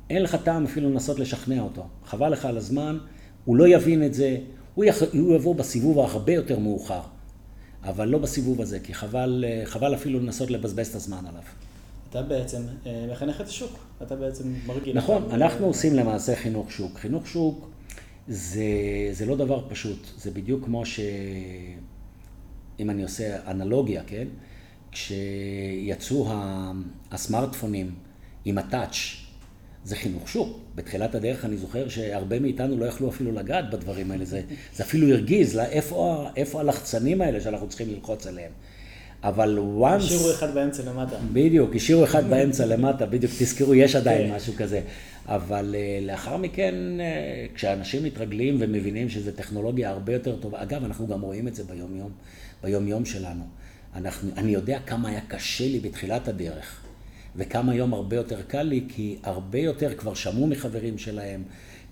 אין 0.09 0.23
לך 0.23 0.35
טעם 0.35 0.65
אפילו 0.65 0.89
לנסות 0.89 1.19
לשכנע 1.19 1.61
אותו. 1.61 1.87
חבל 2.05 2.29
לך 2.29 2.45
על 2.45 2.57
הזמן, 2.57 2.97
הוא 3.45 3.55
לא 3.55 3.67
יבין 3.67 4.05
את 4.05 4.13
זה, 4.13 4.37
הוא, 4.75 4.85
יח... 4.85 5.01
הוא 5.13 5.35
יבוא 5.35 5.55
בסיבוב 5.55 5.99
הרבה 5.99 6.33
יותר 6.33 6.59
מאוחר, 6.59 7.01
אבל 7.83 8.07
לא 8.07 8.17
בסיבוב 8.17 8.61
הזה, 8.61 8.79
כי 8.79 8.93
חבל, 8.93 9.45
חבל 9.65 9.95
אפילו 9.95 10.19
לנסות 10.19 10.51
לבזבז 10.51 10.87
את 10.87 10.95
הזמן 10.95 11.25
עליו. 11.29 11.43
אתה 12.09 12.21
בעצם 12.21 12.61
אה, 12.85 13.07
מחנך 13.11 13.41
את 13.41 13.47
השוק, 13.47 13.79
אתה 14.01 14.15
בעצם 14.15 14.53
מרגיל. 14.65 14.97
נכון, 14.97 15.23
אנחנו 15.31 15.65
עושים 15.65 15.95
למעשה 15.95 16.35
חינוך 16.35 16.71
שוק. 16.71 16.97
חינוך 16.97 17.27
שוק 17.27 17.69
זה, 18.27 18.63
זה 19.11 19.25
לא 19.25 19.37
דבר 19.37 19.65
פשוט, 19.69 20.07
זה 20.17 20.31
בדיוק 20.31 20.65
כמו 20.65 20.85
ש... 20.85 20.99
אם 22.79 22.89
אני 22.89 23.03
עושה 23.03 23.51
אנלוגיה, 23.51 24.03
כן? 24.07 24.27
כשיצאו 24.91 26.27
הסמארטפונים 27.11 27.91
עם 28.45 28.57
הטאץ', 28.57 29.21
זה 29.83 29.95
חינוך 29.95 30.29
שוק. 30.29 30.59
בתחילת 30.75 31.15
הדרך 31.15 31.45
אני 31.45 31.57
זוכר 31.57 31.89
שהרבה 31.89 32.39
מאיתנו 32.39 32.77
לא 32.77 32.85
יכלו 32.85 33.09
אפילו 33.09 33.31
לגעת 33.31 33.69
בדברים 33.69 34.11
האלה. 34.11 34.25
זה, 34.25 34.41
זה 34.73 34.83
אפילו 34.83 35.07
הרגיז, 35.09 35.55
לה, 35.55 35.65
איפה, 35.65 36.27
איפה 36.35 36.59
הלחצנים 36.59 37.21
האלה 37.21 37.41
שאנחנו 37.41 37.69
צריכים 37.69 37.89
ללחוץ 37.89 38.27
עליהם. 38.27 38.51
אבל 39.23 39.59
once... 39.81 39.85
השאירו 39.95 40.31
אחד 40.31 40.53
באמצע 40.53 40.83
למטה. 40.83 41.15
בדיוק, 41.33 41.75
השאירו 41.75 42.03
אחד 42.03 42.29
באמצע 42.29 42.65
למטה, 42.65 43.05
בדיוק, 43.05 43.31
תזכרו, 43.39 43.75
יש 43.75 43.95
עדיין 43.95 44.27
כן. 44.27 44.35
משהו 44.35 44.53
כזה. 44.57 44.81
אבל 45.25 45.75
uh, 45.75 46.05
לאחר 46.07 46.37
מכן, 46.37 46.75
uh, 46.97 47.55
כשאנשים 47.55 48.03
מתרגלים 48.03 48.57
ומבינים 48.59 49.09
שזו 49.09 49.31
טכנולוגיה 49.31 49.89
הרבה 49.89 50.13
יותר 50.13 50.35
טובה, 50.35 50.61
אגב, 50.61 50.83
אנחנו 50.83 51.07
גם 51.07 51.21
רואים 51.21 51.47
את 51.47 51.55
זה 51.55 51.63
ביום-יום, 51.63 52.11
ביום-יום 52.63 53.05
שלנו. 53.05 53.43
אנחנו, 53.95 54.29
אני 54.37 54.51
יודע 54.51 54.79
כמה 54.85 55.09
היה 55.09 55.21
קשה 55.27 55.67
לי 55.67 55.79
בתחילת 55.79 56.27
הדרך, 56.27 56.81
וכמה 57.35 57.71
היום 57.71 57.93
הרבה 57.93 58.15
יותר 58.15 58.41
קל 58.41 58.63
לי, 58.63 58.83
כי 58.87 59.15
הרבה 59.23 59.59
יותר 59.59 59.93
כבר 59.97 60.13
שמעו 60.13 60.47
מחברים 60.47 60.97
שלהם, 60.97 61.43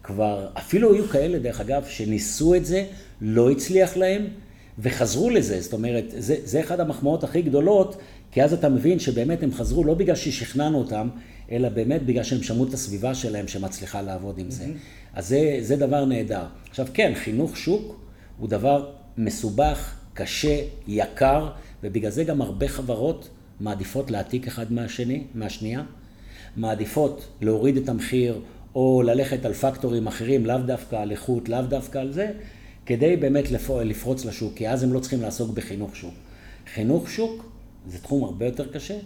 כבר, 0.04 0.50
אפילו 0.54 0.94
היו 0.94 1.08
כאלה, 1.08 1.40
דרך 1.40 1.62
אגב, 1.62 1.86
שניסו 1.88 2.56
את 2.56 2.66
זה, 2.66 2.86
לא 3.22 3.52
הצליח 3.52 3.98
להם, 3.98 4.28
וחזרו 4.80 5.30
לזה. 5.30 5.62
זאת 5.62 5.74
אומרת, 5.74 6.06
זה, 6.18 6.36
זה 6.44 6.60
אחד 6.60 6.80
המחמאות 6.80 7.24
הכי 7.24 7.42
גדולות, 7.42 7.98
כי 8.32 8.44
אז 8.44 8.54
אתה 8.54 8.70
מבין 8.70 9.00
שבאמת 9.00 9.44
הם 9.44 9.54
חזרו 9.54 9.84
לא 9.84 9.94
בגלל 9.94 10.16
ששכנענו 10.16 10.78
אותם, 10.78 11.10
אלא 11.52 11.70
באמת 11.70 12.06
בגלל 12.06 12.24
שהם 12.24 12.44
שמעו 12.44 12.68
את 12.68 12.74
הסביבה 12.74 13.16
שלהם 13.16 13.48
שמצליחה 13.48 14.02
לעבוד 14.02 14.38
עם 14.38 14.52
זה. 14.52 14.64
Mm-hmm. 14.64 15.14
אז 15.14 15.28
זה, 15.28 15.58
זה 15.62 15.76
דבר 15.76 16.06
נהדר. 16.06 16.46
עכשיו 16.70 16.88
כן, 16.94 17.12
חינוך 17.16 17.58
שוק 17.58 18.00
הוא 18.38 18.50
דבר 18.50 18.92
מסובך, 19.18 19.96
קשה, 20.14 20.62
יקר, 20.88 21.50
ובגלל 21.84 22.12
זה 22.12 22.24
גם 22.24 22.42
הרבה 22.42 22.68
חברות 22.68 23.30
מעדיפות 23.60 24.12
להעתיק 24.12 24.48
אחד 24.48 24.74
מהשני, 24.74 25.24
מהשנייה, 25.36 25.84
מעדיפות 26.58 27.28
להוריד 27.42 27.78
את 27.78 27.90
המחיר 27.90 28.42
או 28.76 29.02
ללכת 29.06 29.46
על 29.46 29.54
פקטורים 29.54 30.08
אחרים, 30.08 30.46
לאו 30.46 30.58
דווקא 30.58 30.96
על 30.96 31.12
איכות, 31.12 31.50
לאו 31.50 31.62
דווקא 31.62 31.98
על 31.98 32.12
זה, 32.12 32.32
כדי 32.86 33.16
באמת 33.16 33.52
לפרוץ 33.84 34.26
לשוק, 34.26 34.54
כי 34.56 34.70
אז 34.70 34.84
הם 34.84 34.94
לא 34.94 35.00
צריכים 35.00 35.22
לעסוק 35.22 35.52
בחינוך 35.52 35.96
שוק. 35.96 36.14
חינוך 36.74 37.10
שוק 37.10 37.46
זה 37.88 37.98
תחום 37.98 38.24
הרבה 38.24 38.46
יותר 38.46 38.68
קשה, 38.68 38.98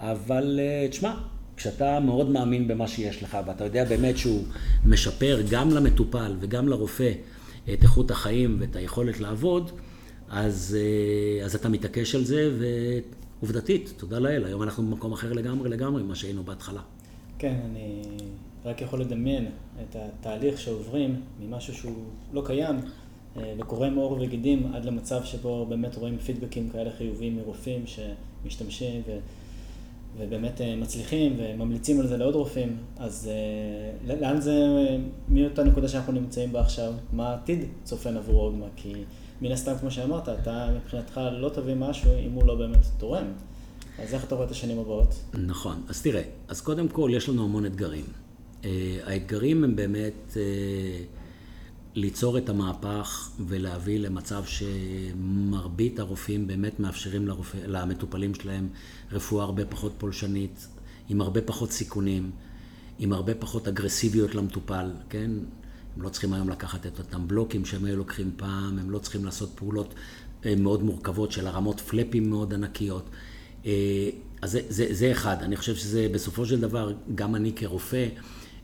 אבל 0.00 0.60
אה, 0.62 0.88
תשמע, 0.88 1.14
כשאתה 1.56 2.00
מאוד 2.00 2.30
מאמין 2.30 2.68
במה 2.68 2.88
שיש 2.88 3.22
לך, 3.22 3.38
ואתה 3.46 3.64
יודע 3.64 3.84
באמת 3.84 4.18
שהוא 4.18 4.42
משפר 4.86 5.42
גם 5.50 5.70
למטופל 5.70 6.36
וגם 6.40 6.68
לרופא 6.68 7.12
את 7.72 7.82
איכות 7.82 8.10
החיים 8.10 8.56
ואת 8.60 8.76
היכולת 8.76 9.20
לעבוד, 9.20 9.70
אז, 10.30 10.76
אה, 10.80 11.44
אז 11.44 11.54
אתה 11.54 11.68
מתעקש 11.68 12.14
על 12.14 12.24
זה, 12.24 12.50
ועובדתית, 12.58 13.92
תודה 13.96 14.18
לאל, 14.18 14.44
היום 14.44 14.62
אנחנו 14.62 14.82
במקום 14.82 15.12
אחר 15.12 15.32
לגמרי 15.32 15.68
לגמרי 15.70 16.02
ממה 16.02 16.14
שהיינו 16.14 16.42
בהתחלה. 16.42 16.80
כן, 17.38 17.56
אני 17.70 18.02
רק 18.64 18.82
יכול 18.82 19.00
לדמיין 19.00 19.48
את 19.82 19.96
התהליך 19.96 20.60
שעוברים 20.60 21.20
ממשהו 21.40 21.74
שהוא 21.74 22.04
לא 22.32 22.42
קיים 22.46 22.76
אה, 23.36 23.54
וקורם 23.58 23.94
עור 23.94 24.18
וגידים 24.20 24.72
עד 24.74 24.84
למצב 24.84 25.24
שבו 25.24 25.66
באמת 25.66 25.96
רואים 25.96 26.18
פידבקים 26.18 26.70
כאלה 26.70 26.90
חיוביים 26.98 27.36
מרופאים 27.36 27.84
שמשתמשים 27.86 29.02
ו... 29.06 29.18
ובאמת 30.18 30.60
אה, 30.60 30.76
מצליחים 30.76 31.36
וממליצים 31.38 32.00
על 32.00 32.06
זה 32.06 32.16
לעוד 32.16 32.34
רופאים, 32.34 32.76
אז 32.96 33.30
לאן 34.06 34.40
זה, 34.40 34.52
מאותה 35.28 35.64
נקודה 35.64 35.88
שאנחנו 35.88 36.12
נמצאים 36.12 36.52
בה 36.52 36.60
עכשיו, 36.60 36.92
מה 37.12 37.28
העתיד 37.28 37.58
צופן 37.84 38.16
עבור 38.16 38.46
אוגמה? 38.46 38.66
כי 38.76 38.92
מן 39.42 39.52
הסתם, 39.52 39.72
כמו 39.80 39.90
שאמרת, 39.90 40.28
אתה 40.28 40.68
מבחינתך 40.76 41.20
לא 41.32 41.48
תביא 41.48 41.74
משהו 41.74 42.10
אם 42.26 42.32
הוא 42.32 42.46
לא 42.46 42.54
באמת 42.54 42.86
תורם. 42.98 43.26
אז 43.98 44.14
איך 44.14 44.24
אתה 44.24 44.34
רואה 44.34 44.46
את 44.46 44.50
השנים 44.50 44.78
הבאות? 44.78 45.14
נכון. 45.34 45.82
אז 45.88 46.02
תראה, 46.02 46.22
אז 46.48 46.60
קודם 46.60 46.88
כל 46.88 47.10
יש 47.12 47.28
לנו 47.28 47.44
המון 47.44 47.66
אתגרים. 47.66 48.04
Uh, 48.62 48.66
האתגרים 49.04 49.64
הם 49.64 49.76
באמת 49.76 50.32
uh, 50.32 50.36
ליצור 51.94 52.38
את 52.38 52.48
המהפך 52.48 53.30
ולהביא 53.46 53.98
למצב 53.98 54.44
שמרבית 54.44 55.98
הרופאים 55.98 56.46
באמת 56.46 56.80
מאפשרים 56.80 57.28
לרופא, 57.28 57.56
למטופלים 57.66 58.34
שלהם 58.34 58.68
רפואה 59.12 59.44
הרבה 59.44 59.64
פחות 59.64 59.92
פולשנית, 59.98 60.68
עם 61.08 61.20
הרבה 61.20 61.42
פחות 61.42 61.72
סיכונים, 61.72 62.30
עם 62.98 63.12
הרבה 63.12 63.34
פחות 63.34 63.68
אגרסיביות 63.68 64.34
למטופל, 64.34 64.90
כן? 65.10 65.30
הם 65.98 66.04
לא 66.04 66.08
צריכים 66.08 66.32
היום 66.32 66.48
לקחת 66.48 66.86
את 66.86 66.98
אותם 66.98 67.28
בלוקים 67.28 67.64
שהם 67.64 67.84
היו 67.84 67.96
לוקחים 67.96 68.30
פעם, 68.36 68.78
הם 68.78 68.90
לא 68.90 68.98
צריכים 68.98 69.24
לעשות 69.24 69.50
פעולות 69.54 69.94
אה, 70.46 70.54
מאוד 70.56 70.82
מורכבות 70.82 71.32
של 71.32 71.46
הרמות 71.46 71.80
פלאפים 71.80 72.30
מאוד 72.30 72.54
ענקיות. 72.54 73.04
אה, 73.66 73.72
אז 74.42 74.50
זה, 74.50 74.60
זה, 74.68 74.86
זה 74.90 75.12
אחד. 75.12 75.36
אני 75.42 75.56
חושב 75.56 75.76
שזה 75.76 76.08
בסופו 76.12 76.46
של 76.46 76.60
דבר, 76.60 76.92
גם 77.14 77.34
אני 77.34 77.52
כרופא, 77.52 78.06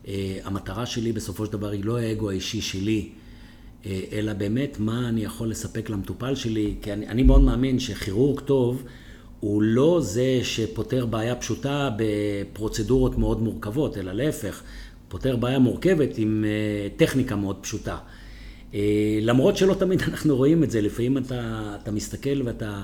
אה, 0.07 0.39
המטרה 0.43 0.85
שלי 0.85 1.11
בסופו 1.11 1.45
של 1.45 1.51
דבר 1.51 1.69
היא 1.69 1.85
לא 1.85 1.97
האגו 1.97 2.29
האישי 2.29 2.61
שלי, 2.61 3.09
אלא 4.11 4.33
באמת 4.33 4.79
מה 4.79 5.09
אני 5.09 5.23
יכול 5.23 5.49
לספק 5.49 5.89
למטופל 5.89 6.35
שלי, 6.35 6.75
כי 6.81 6.93
אני, 6.93 7.07
אני 7.07 7.23
מאוד 7.23 7.41
מאמין 7.41 7.79
שכירורג 7.79 8.39
טוב 8.39 8.83
הוא 9.39 9.61
לא 9.61 9.99
זה 10.01 10.39
שפותר 10.43 11.05
בעיה 11.05 11.35
פשוטה 11.35 11.89
בפרוצדורות 11.97 13.17
מאוד 13.17 13.41
מורכבות, 13.41 13.97
אלא 13.97 14.11
להפך, 14.11 14.63
פותר 15.07 15.35
בעיה 15.35 15.59
מורכבת 15.59 16.17
עם 16.17 16.45
אה, 16.47 16.89
טכניקה 16.97 17.35
מאוד 17.35 17.55
פשוטה. 17.61 17.97
אה, 18.73 19.19
למרות 19.21 19.57
שלא 19.57 19.73
תמיד 19.73 20.01
אנחנו 20.07 20.35
רואים 20.35 20.63
את 20.63 20.71
זה, 20.71 20.81
לפעמים 20.81 21.17
אתה, 21.17 21.75
אתה 21.81 21.91
מסתכל 21.91 22.41
ואתה 22.45 22.83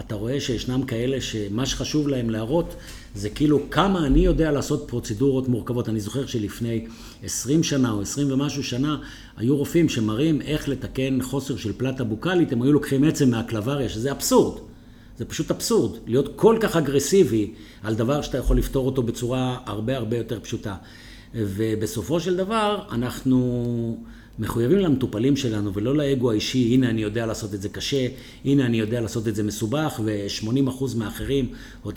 אתה 0.00 0.14
רואה 0.14 0.40
שישנם 0.40 0.82
כאלה 0.82 1.20
שמה 1.20 1.66
שחשוב 1.66 2.08
להם 2.08 2.30
להראות 2.30 2.74
זה 3.14 3.30
כאילו 3.30 3.70
כמה 3.70 4.06
אני 4.06 4.18
יודע 4.18 4.52
לעשות 4.52 4.84
פרוצדורות 4.88 5.48
מורכבות. 5.48 5.88
אני 5.88 6.00
זוכר 6.00 6.26
שלפני 6.26 6.86
20 7.24 7.62
שנה 7.62 7.90
או 7.90 8.00
20 8.00 8.32
ומשהו 8.32 8.64
שנה 8.64 8.96
היו 9.36 9.56
רופאים 9.56 9.88
שמראים 9.88 10.42
איך 10.42 10.68
לתקן 10.68 11.18
חוסר 11.22 11.56
של 11.56 11.72
פלטה 11.76 12.04
בוקאלית, 12.04 12.52
הם 12.52 12.62
היו 12.62 12.72
לוקחים 12.72 13.04
עצם 13.04 13.30
מהקלבריה, 13.30 13.88
שזה 13.88 14.12
אבסורד. 14.12 14.60
זה 15.18 15.24
פשוט 15.24 15.50
אבסורד, 15.50 15.96
להיות 16.06 16.32
כל 16.36 16.56
כך 16.60 16.76
אגרסיבי 16.76 17.52
על 17.82 17.94
דבר 17.94 18.22
שאתה 18.22 18.38
יכול 18.38 18.58
לפתור 18.58 18.86
אותו 18.86 19.02
בצורה 19.02 19.58
הרבה 19.66 19.96
הרבה 19.96 20.16
יותר 20.16 20.40
פשוטה. 20.40 20.76
ובסופו 21.34 22.20
של 22.20 22.36
דבר 22.36 22.82
אנחנו 22.90 23.98
מחויבים 24.38 24.78
למטופלים 24.78 25.36
שלנו 25.36 25.74
ולא 25.74 25.96
לאגו 25.96 26.30
האישי, 26.30 26.74
הנה 26.74 26.90
אני 26.90 27.02
יודע 27.02 27.26
לעשות 27.26 27.54
את 27.54 27.62
זה 27.62 27.68
קשה, 27.68 28.08
הנה 28.44 28.66
אני 28.66 28.78
יודע 28.78 29.00
לעשות 29.00 29.28
את 29.28 29.34
זה 29.34 29.42
מסובך 29.42 30.00
ו-80% 30.04 30.96
מהאחרים 30.96 31.48
או 31.84 31.90
90% 31.90 31.94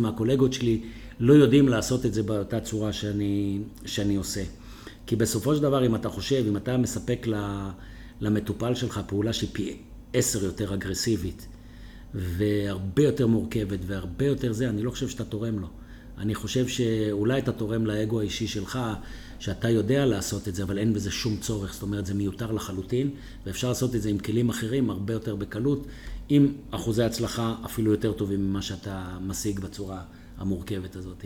מהקולגות 0.00 0.52
שלי 0.52 0.80
לא 1.20 1.32
יודעים 1.34 1.68
לעשות 1.68 2.06
את 2.06 2.14
זה 2.14 2.22
באותה 2.22 2.60
צורה 2.60 2.92
שאני, 2.92 3.58
שאני 3.86 4.16
עושה. 4.16 4.42
כי 5.06 5.16
בסופו 5.16 5.54
של 5.54 5.62
דבר 5.62 5.86
אם 5.86 5.94
אתה 5.94 6.08
חושב, 6.08 6.44
אם 6.48 6.56
אתה 6.56 6.76
מספק 6.76 7.26
למטופל 8.20 8.74
שלך 8.74 9.00
פעולה 9.06 9.32
שהיא 9.32 9.50
פי 9.52 9.76
עשר 10.12 10.44
יותר 10.44 10.74
אגרסיבית 10.74 11.46
והרבה 12.14 13.02
יותר 13.02 13.26
מורכבת 13.26 13.78
והרבה 13.86 14.26
יותר 14.26 14.52
זה, 14.52 14.68
אני 14.68 14.82
לא 14.82 14.90
חושב 14.90 15.08
שאתה 15.08 15.24
תורם 15.24 15.58
לו. 15.58 15.68
אני 16.20 16.34
חושב 16.34 16.68
שאולי 16.68 17.38
אתה 17.38 17.52
תורם 17.52 17.86
לאגו 17.86 18.20
האישי 18.20 18.46
שלך, 18.46 18.78
שאתה 19.38 19.70
יודע 19.70 20.06
לעשות 20.06 20.48
את 20.48 20.54
זה, 20.54 20.62
אבל 20.62 20.78
אין 20.78 20.94
בזה 20.94 21.10
שום 21.10 21.36
צורך. 21.36 21.72
זאת 21.72 21.82
אומרת, 21.82 22.06
זה 22.06 22.14
מיותר 22.14 22.52
לחלוטין, 22.52 23.10
ואפשר 23.46 23.68
לעשות 23.68 23.94
את 23.94 24.02
זה 24.02 24.10
עם 24.10 24.18
כלים 24.18 24.48
אחרים 24.48 24.90
הרבה 24.90 25.12
יותר 25.12 25.36
בקלות, 25.36 25.86
עם 26.28 26.52
אחוזי 26.70 27.02
הצלחה 27.02 27.54
אפילו 27.64 27.90
יותר 27.90 28.12
טובים 28.12 28.50
ממה 28.50 28.62
שאתה 28.62 29.18
משיג 29.20 29.60
בצורה 29.60 30.02
המורכבת 30.38 30.96
הזאת. 30.96 31.24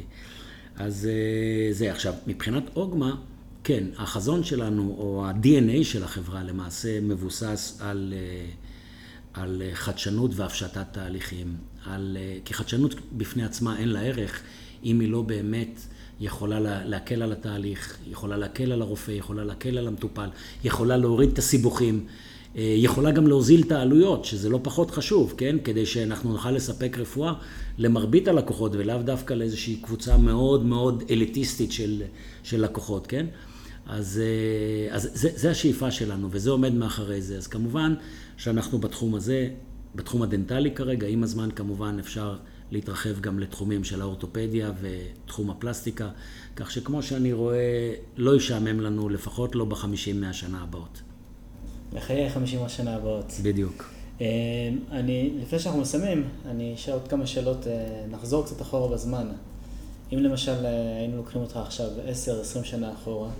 אז 0.76 1.09
אה, 1.11 1.72
זה 1.72 1.93
עכשיו, 1.93 2.14
מבחינת 2.26 2.64
אוגמה, 2.76 3.16
כן, 3.64 3.84
החזון 3.97 4.45
שלנו, 4.45 4.95
או 4.99 5.24
ה-DNA 5.26 5.84
של 5.84 6.05
החברה 6.05 6.43
למעשה 6.43 7.01
מבוסס 7.01 7.78
על, 7.80 8.14
אה, 8.16 8.47
על 9.43 9.62
חדשנות 9.74 10.30
והפשטת 10.34 10.86
תהליכים. 10.93 11.57
על, 11.84 12.16
כי 12.45 12.55
חדשנות 12.55 12.95
בפני 13.12 13.45
עצמה 13.45 13.78
אין 13.78 13.88
לה 13.88 14.01
ערך 14.01 14.43
אם 14.85 15.01
היא 15.01 15.09
לא 15.09 15.22
באמת 15.22 15.80
יכולה 16.20 16.85
להקל 16.85 17.22
על 17.22 17.33
התהליך, 17.33 17.99
יכולה 18.11 18.37
להקל 18.37 18.72
על 18.72 18.83
הרופא, 18.83 19.11
יכולה 19.11 19.45
להקל 19.45 19.78
על 19.78 19.87
המטופל, 19.87 20.28
יכולה 20.64 20.97
להוריד 20.97 21.30
את 21.33 21.39
הסיבוכים, 21.39 22.07
אה, 22.57 22.74
יכולה 22.76 23.11
גם 23.11 23.26
להוזיל 23.26 23.62
את 23.62 23.72
העלויות, 23.72 24.24
שזה 24.24 24.49
לא 24.49 24.61
פחות 24.62 24.91
חשוב, 24.91 25.35
כן? 25.37 25.57
כדי 25.64 25.87
שאנחנו 25.87 26.33
נוכל 26.33 26.51
לספק 26.51 26.99
רפואה 26.99 27.35
למרבית 27.78 28.28
הלקוחות 28.28 28.72
ולאו 28.74 29.03
דווקא 29.03 29.35
לאיזושהי 29.35 29.76
קבוצה 29.76 30.16
מאוד 30.16 30.64
מאוד 30.64 31.03
אליטיסטית 31.11 31.72
של, 31.72 32.03
של 32.43 32.64
לקוחות, 32.64 33.07
כן? 33.07 33.26
אז, 33.87 34.20
אה, 34.22 34.95
אז 34.95 35.11
זה, 35.14 35.30
זה 35.35 35.51
השאיפה 35.51 35.91
שלנו 35.91 36.28
וזה 36.30 36.51
עומד 36.51 36.74
מאחורי 36.74 37.22
זה. 37.22 37.37
אז 37.37 37.47
כמובן 37.47 37.95
שאנחנו 38.37 38.78
בתחום 38.78 39.14
הזה, 39.14 39.49
בתחום 39.95 40.22
הדנטלי 40.22 40.70
כרגע, 40.70 41.07
עם 41.07 41.22
הזמן 41.22 41.49
כמובן 41.51 41.97
אפשר 42.01 42.37
להתרחב 42.72 43.20
גם 43.20 43.38
לתחומים 43.38 43.84
של 43.84 44.00
האורתופדיה 44.00 44.72
ותחום 44.80 45.50
הפלסטיקה, 45.50 46.10
כך 46.56 46.70
שכמו 46.70 47.02
שאני 47.02 47.32
רואה, 47.32 47.94
לא 48.16 48.36
ישעמם 48.36 48.80
לנו, 48.80 49.08
לפחות 49.08 49.54
לא 49.54 49.64
בחמישים 49.64 50.20
מהשנה 50.20 50.62
הבאות. 50.62 51.02
לחיי 51.92 52.30
חמישים 52.30 52.62
השנה 52.62 52.96
הבאות. 52.96 53.32
בדיוק. 53.42 53.90
אה, 54.20 54.26
אני, 54.90 55.30
לפני 55.42 55.58
שאנחנו 55.58 55.80
מסיימים, 55.80 56.28
אני 56.46 56.74
אשאל 56.74 56.92
עוד 56.92 57.08
כמה 57.08 57.26
שאלות, 57.26 57.66
אה, 57.66 58.04
נחזור 58.10 58.44
קצת 58.44 58.62
אחורה 58.62 58.88
בזמן. 58.88 59.28
אם 60.12 60.18
למשל 60.18 60.66
אה, 60.66 60.96
היינו 60.98 61.16
לוקחים 61.16 61.40
אותך 61.40 61.56
עכשיו 61.56 61.88
10-20 62.60 62.64
שנה 62.64 62.92
אחורה, 62.92 63.30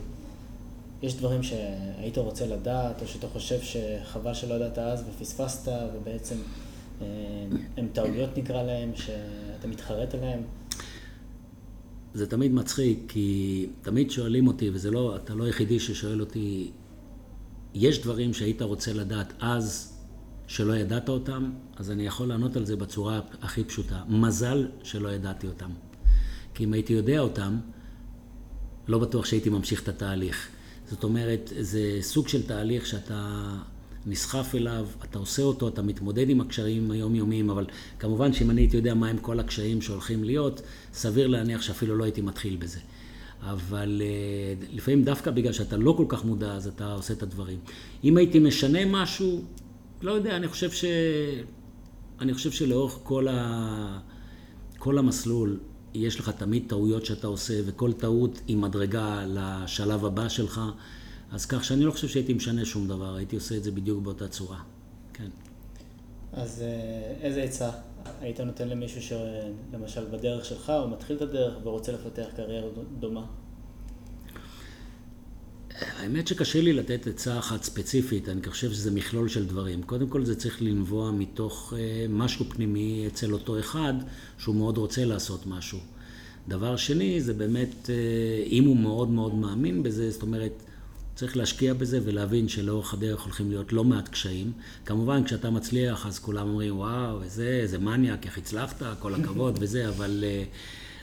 יש 1.03 1.17
דברים 1.17 1.43
שהיית 1.43 2.19
רוצה 2.19 2.47
לדעת, 2.47 3.03
או 3.03 3.07
שאתה 3.07 3.29
חושב 3.29 3.59
שחבל 3.63 4.35
שלא 4.35 4.55
ידעת 4.55 4.79
אז 4.79 5.05
ופספסת, 5.09 5.73
ובעצם 5.95 6.37
הם 7.77 7.89
טעויות 7.93 8.39
נקרא 8.39 8.63
להם, 8.63 8.91
שאתה 8.95 9.69
מתחרט 9.69 10.15
עליהם? 10.15 10.43
זה 12.15 12.27
תמיד 12.27 12.53
מצחיק, 12.53 12.99
כי 13.09 13.67
תמיד 13.83 14.11
שואלים 14.11 14.47
אותי, 14.47 14.71
וזה 14.73 14.91
לא, 14.91 15.17
אתה 15.17 15.35
לא 15.35 15.45
היחידי 15.45 15.81
ששואל 15.81 16.21
אותי, 16.21 16.71
יש 17.75 18.03
דברים 18.03 18.35
שהיית 18.35 18.63
רוצה 18.63 18.93
לדעת 18.93 19.33
אז, 19.41 19.93
שלא 20.47 20.73
ידעת 20.73 21.09
אותם, 21.09 21.51
אז 21.77 21.91
אני 21.91 22.07
יכול 22.07 22.29
לענות 22.29 22.57
על 22.57 22.67
זה 22.67 22.77
בצורה 22.77 23.21
הכי 23.43 23.65
פשוטה. 23.65 24.03
מזל 24.09 24.69
שלא 24.83 25.09
ידעתי 25.09 25.47
אותם. 25.47 25.71
כי 26.55 26.65
אם 26.65 26.73
הייתי 26.73 26.93
יודע 26.93 27.21
אותם, 27.21 27.59
לא 28.89 28.99
בטוח 28.99 29.25
שהייתי 29.25 29.51
ממשיך 29.51 29.83
את 29.83 29.89
התהליך. 29.89 30.49
זאת 30.91 31.05
אומרת, 31.05 31.53
זה 31.61 31.99
סוג 32.01 32.29
של 32.29 32.47
תהליך 32.47 32.87
שאתה 32.87 33.49
נסחף 34.07 34.55
אליו, 34.55 34.87
אתה 35.05 35.19
עושה 35.19 35.43
אותו, 35.43 35.69
אתה 35.69 35.83
מתמודד 35.83 36.31
עם 36.31 36.41
הקשיים 36.41 36.91
היומיומיים, 36.91 37.51
אבל 37.51 37.67
כמובן 37.99 38.33
שאם 38.33 38.51
אני 38.51 38.61
הייתי 38.61 38.77
יודע 38.77 38.95
מהם 38.95 39.19
כל 39.19 39.41
הקשיים 39.41 39.83
שהולכים 39.83 40.25
להיות, 40.25 40.63
סביר 40.93 41.27
להניח 41.27 41.63
שאפילו 41.63 41.97
לא 41.97 42.05
הייתי 42.05 42.21
מתחיל 42.21 42.57
בזה. 42.57 42.79
אבל 43.43 44.03
אה, 44.05 44.67
לפעמים 44.73 45.05
דווקא 45.05 45.31
בגלל 45.31 45.53
שאתה 45.53 45.77
לא 45.77 45.95
כל 45.97 46.05
כך 46.09 46.25
מודע, 46.25 46.53
אז 46.53 46.67
אתה 46.67 46.93
עושה 46.93 47.15
את 47.15 47.23
הדברים. 47.23 47.59
אם 48.05 48.17
הייתי 48.17 48.39
משנה 48.39 48.79
משהו, 48.87 49.43
לא 50.03 50.13
יודע, 50.13 50.37
אני 50.37 50.49
חושב 50.49 50.71
ש... 50.71 50.85
אני 52.21 52.35
חושב 52.35 52.51
שלאורך 52.51 52.99
כל, 53.03 53.29
ה... 53.29 53.99
כל 54.79 54.99
המסלול, 54.99 55.59
יש 55.95 56.21
לך 56.21 56.29
תמיד 56.29 56.63
טעויות 56.67 57.07
שאתה 57.07 57.27
עושה, 57.27 57.61
וכל 57.67 57.93
טעות 57.93 58.41
היא 58.49 58.57
מדרגה 58.57 59.25
לשלב 59.27 60.05
הבא 60.05 60.29
שלך. 60.29 60.61
אז 61.33 61.47
כך 61.47 61.65
שאני 61.65 61.85
לא 61.85 61.91
חושב 61.91 62.09
שהייתי 62.09 62.35
משנה 62.35 62.65
שום 62.65 62.89
דבר, 62.89 63.17
הייתי 63.17 63.37
עושה 63.37 63.57
את 63.57 63.65
זה 63.65 63.71
בדיוק 63.71 64.03
באותה 64.03 64.29
צורה, 64.29 64.59
כן. 65.13 65.29
אז 66.33 66.63
אה, 66.63 67.15
איזה 67.21 67.43
עצה 67.43 67.71
היית 68.21 68.41
נותן 68.41 68.69
למישהו 68.69 69.03
שלמשל 69.03 70.05
בדרך 70.05 70.45
שלך, 70.45 70.73
הוא 70.83 70.91
מתחיל 70.91 71.17
את 71.17 71.23
הדרך 71.23 71.55
ורוצה 71.63 71.93
לפתח 71.93 72.27
קריירה 72.37 72.69
דומה? 72.99 73.25
האמת 75.81 76.29
שקשה 76.29 76.61
לי 76.61 76.73
לתת 76.73 77.07
עצה 77.07 77.39
אחת 77.39 77.63
ספציפית, 77.63 78.29
אני 78.29 78.43
חושב 78.47 78.73
שזה 78.73 78.91
מכלול 78.91 79.29
של 79.29 79.47
דברים. 79.47 79.83
קודם 79.83 80.09
כל 80.09 80.25
זה 80.25 80.37
צריך 80.37 80.63
לנבוע 80.63 81.11
מתוך 81.11 81.75
אה, 81.77 82.07
משהו 82.09 82.45
פנימי 82.49 83.05
אצל 83.07 83.33
אותו 83.33 83.59
אחד, 83.59 83.95
שהוא 84.39 84.55
מאוד 84.55 84.77
רוצה 84.79 85.05
לעשות 85.05 85.47
משהו. 85.47 85.79
דבר 86.49 86.77
שני, 86.77 87.21
זה 87.21 87.35
באמת, 87.35 87.91
אה, 87.91 88.45
אם 88.47 88.65
הוא 88.65 88.77
מאוד 88.77 89.11
מאוד 89.11 89.35
מאמין 89.35 89.83
בזה, 89.83 90.11
זאת 90.11 90.23
אומרת, 90.23 90.63
צריך 91.15 91.37
להשקיע 91.37 91.75
בזה 91.75 92.01
ולהבין 92.05 92.49
שלאורך 92.49 92.95
הדרך 92.95 93.23
הולכים 93.23 93.51
להיות 93.51 93.73
לא 93.73 93.85
מעט 93.85 94.09
קשיים. 94.09 94.53
כמובן, 94.87 95.25
כשאתה 95.25 95.51
מצליח, 95.51 96.07
אז 96.07 96.19
כולם 96.19 96.49
אומרים, 96.49 96.79
וואו, 96.79 97.23
איזה, 97.23 97.59
איזה 97.63 97.79
מניאק, 97.79 98.27
איך 98.27 98.39
הצלחת, 98.39 98.83
כל 98.99 99.15
הכבוד 99.15 99.59
וזה, 99.61 99.89
אבל, 99.89 100.25
אה, 100.27 100.45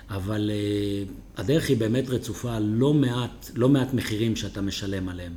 אבל 0.10 0.51
אה, 0.53 1.03
הדרך 1.38 1.70
היא 1.70 1.78
באמת 1.78 2.10
רצופה 2.10 2.60
לא 2.60 2.93
מעט, 2.93 3.49
לא 3.55 3.70
מעט 3.70 3.93
מחירים 3.93 4.36
שאתה 4.36 4.62
משלם 4.62 5.10
עליהם. 5.10 5.34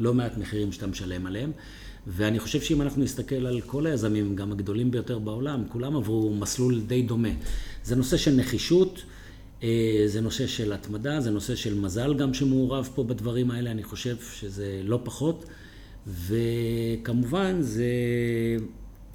לא 0.00 0.14
מעט 0.14 0.38
מחירים 0.38 0.72
שאתה 0.72 0.86
משלם 0.86 1.26
עליהם. 1.26 1.52
ואני 2.06 2.40
חושב 2.40 2.60
שאם 2.60 2.82
אנחנו 2.82 3.02
נסתכל 3.02 3.46
על 3.46 3.60
כל 3.60 3.86
היזמים, 3.86 4.36
גם 4.36 4.52
הגדולים 4.52 4.90
ביותר 4.90 5.18
בעולם, 5.18 5.64
כולם 5.68 5.96
עברו 5.96 6.34
מסלול 6.34 6.80
די 6.80 7.02
דומה. 7.02 7.28
זה 7.84 7.96
נושא 7.96 8.16
של 8.16 8.34
נחישות. 8.34 9.02
אה, 9.62 10.02
זה 10.06 10.20
נושא 10.20 10.46
של 10.46 10.72
התמדה, 10.72 11.20
זה 11.20 11.30
נושא 11.30 11.54
של 11.54 11.74
מזל 11.74 12.14
גם 12.14 12.34
שמעורב 12.34 12.88
פה 12.94 13.04
בדברים 13.04 13.50
האלה, 13.50 13.70
אני 13.70 13.82
חושב 13.82 14.16
שזה 14.32 14.80
לא 14.84 15.00
פחות. 15.04 15.44
וכמובן 16.06 17.56
זה 17.60 17.86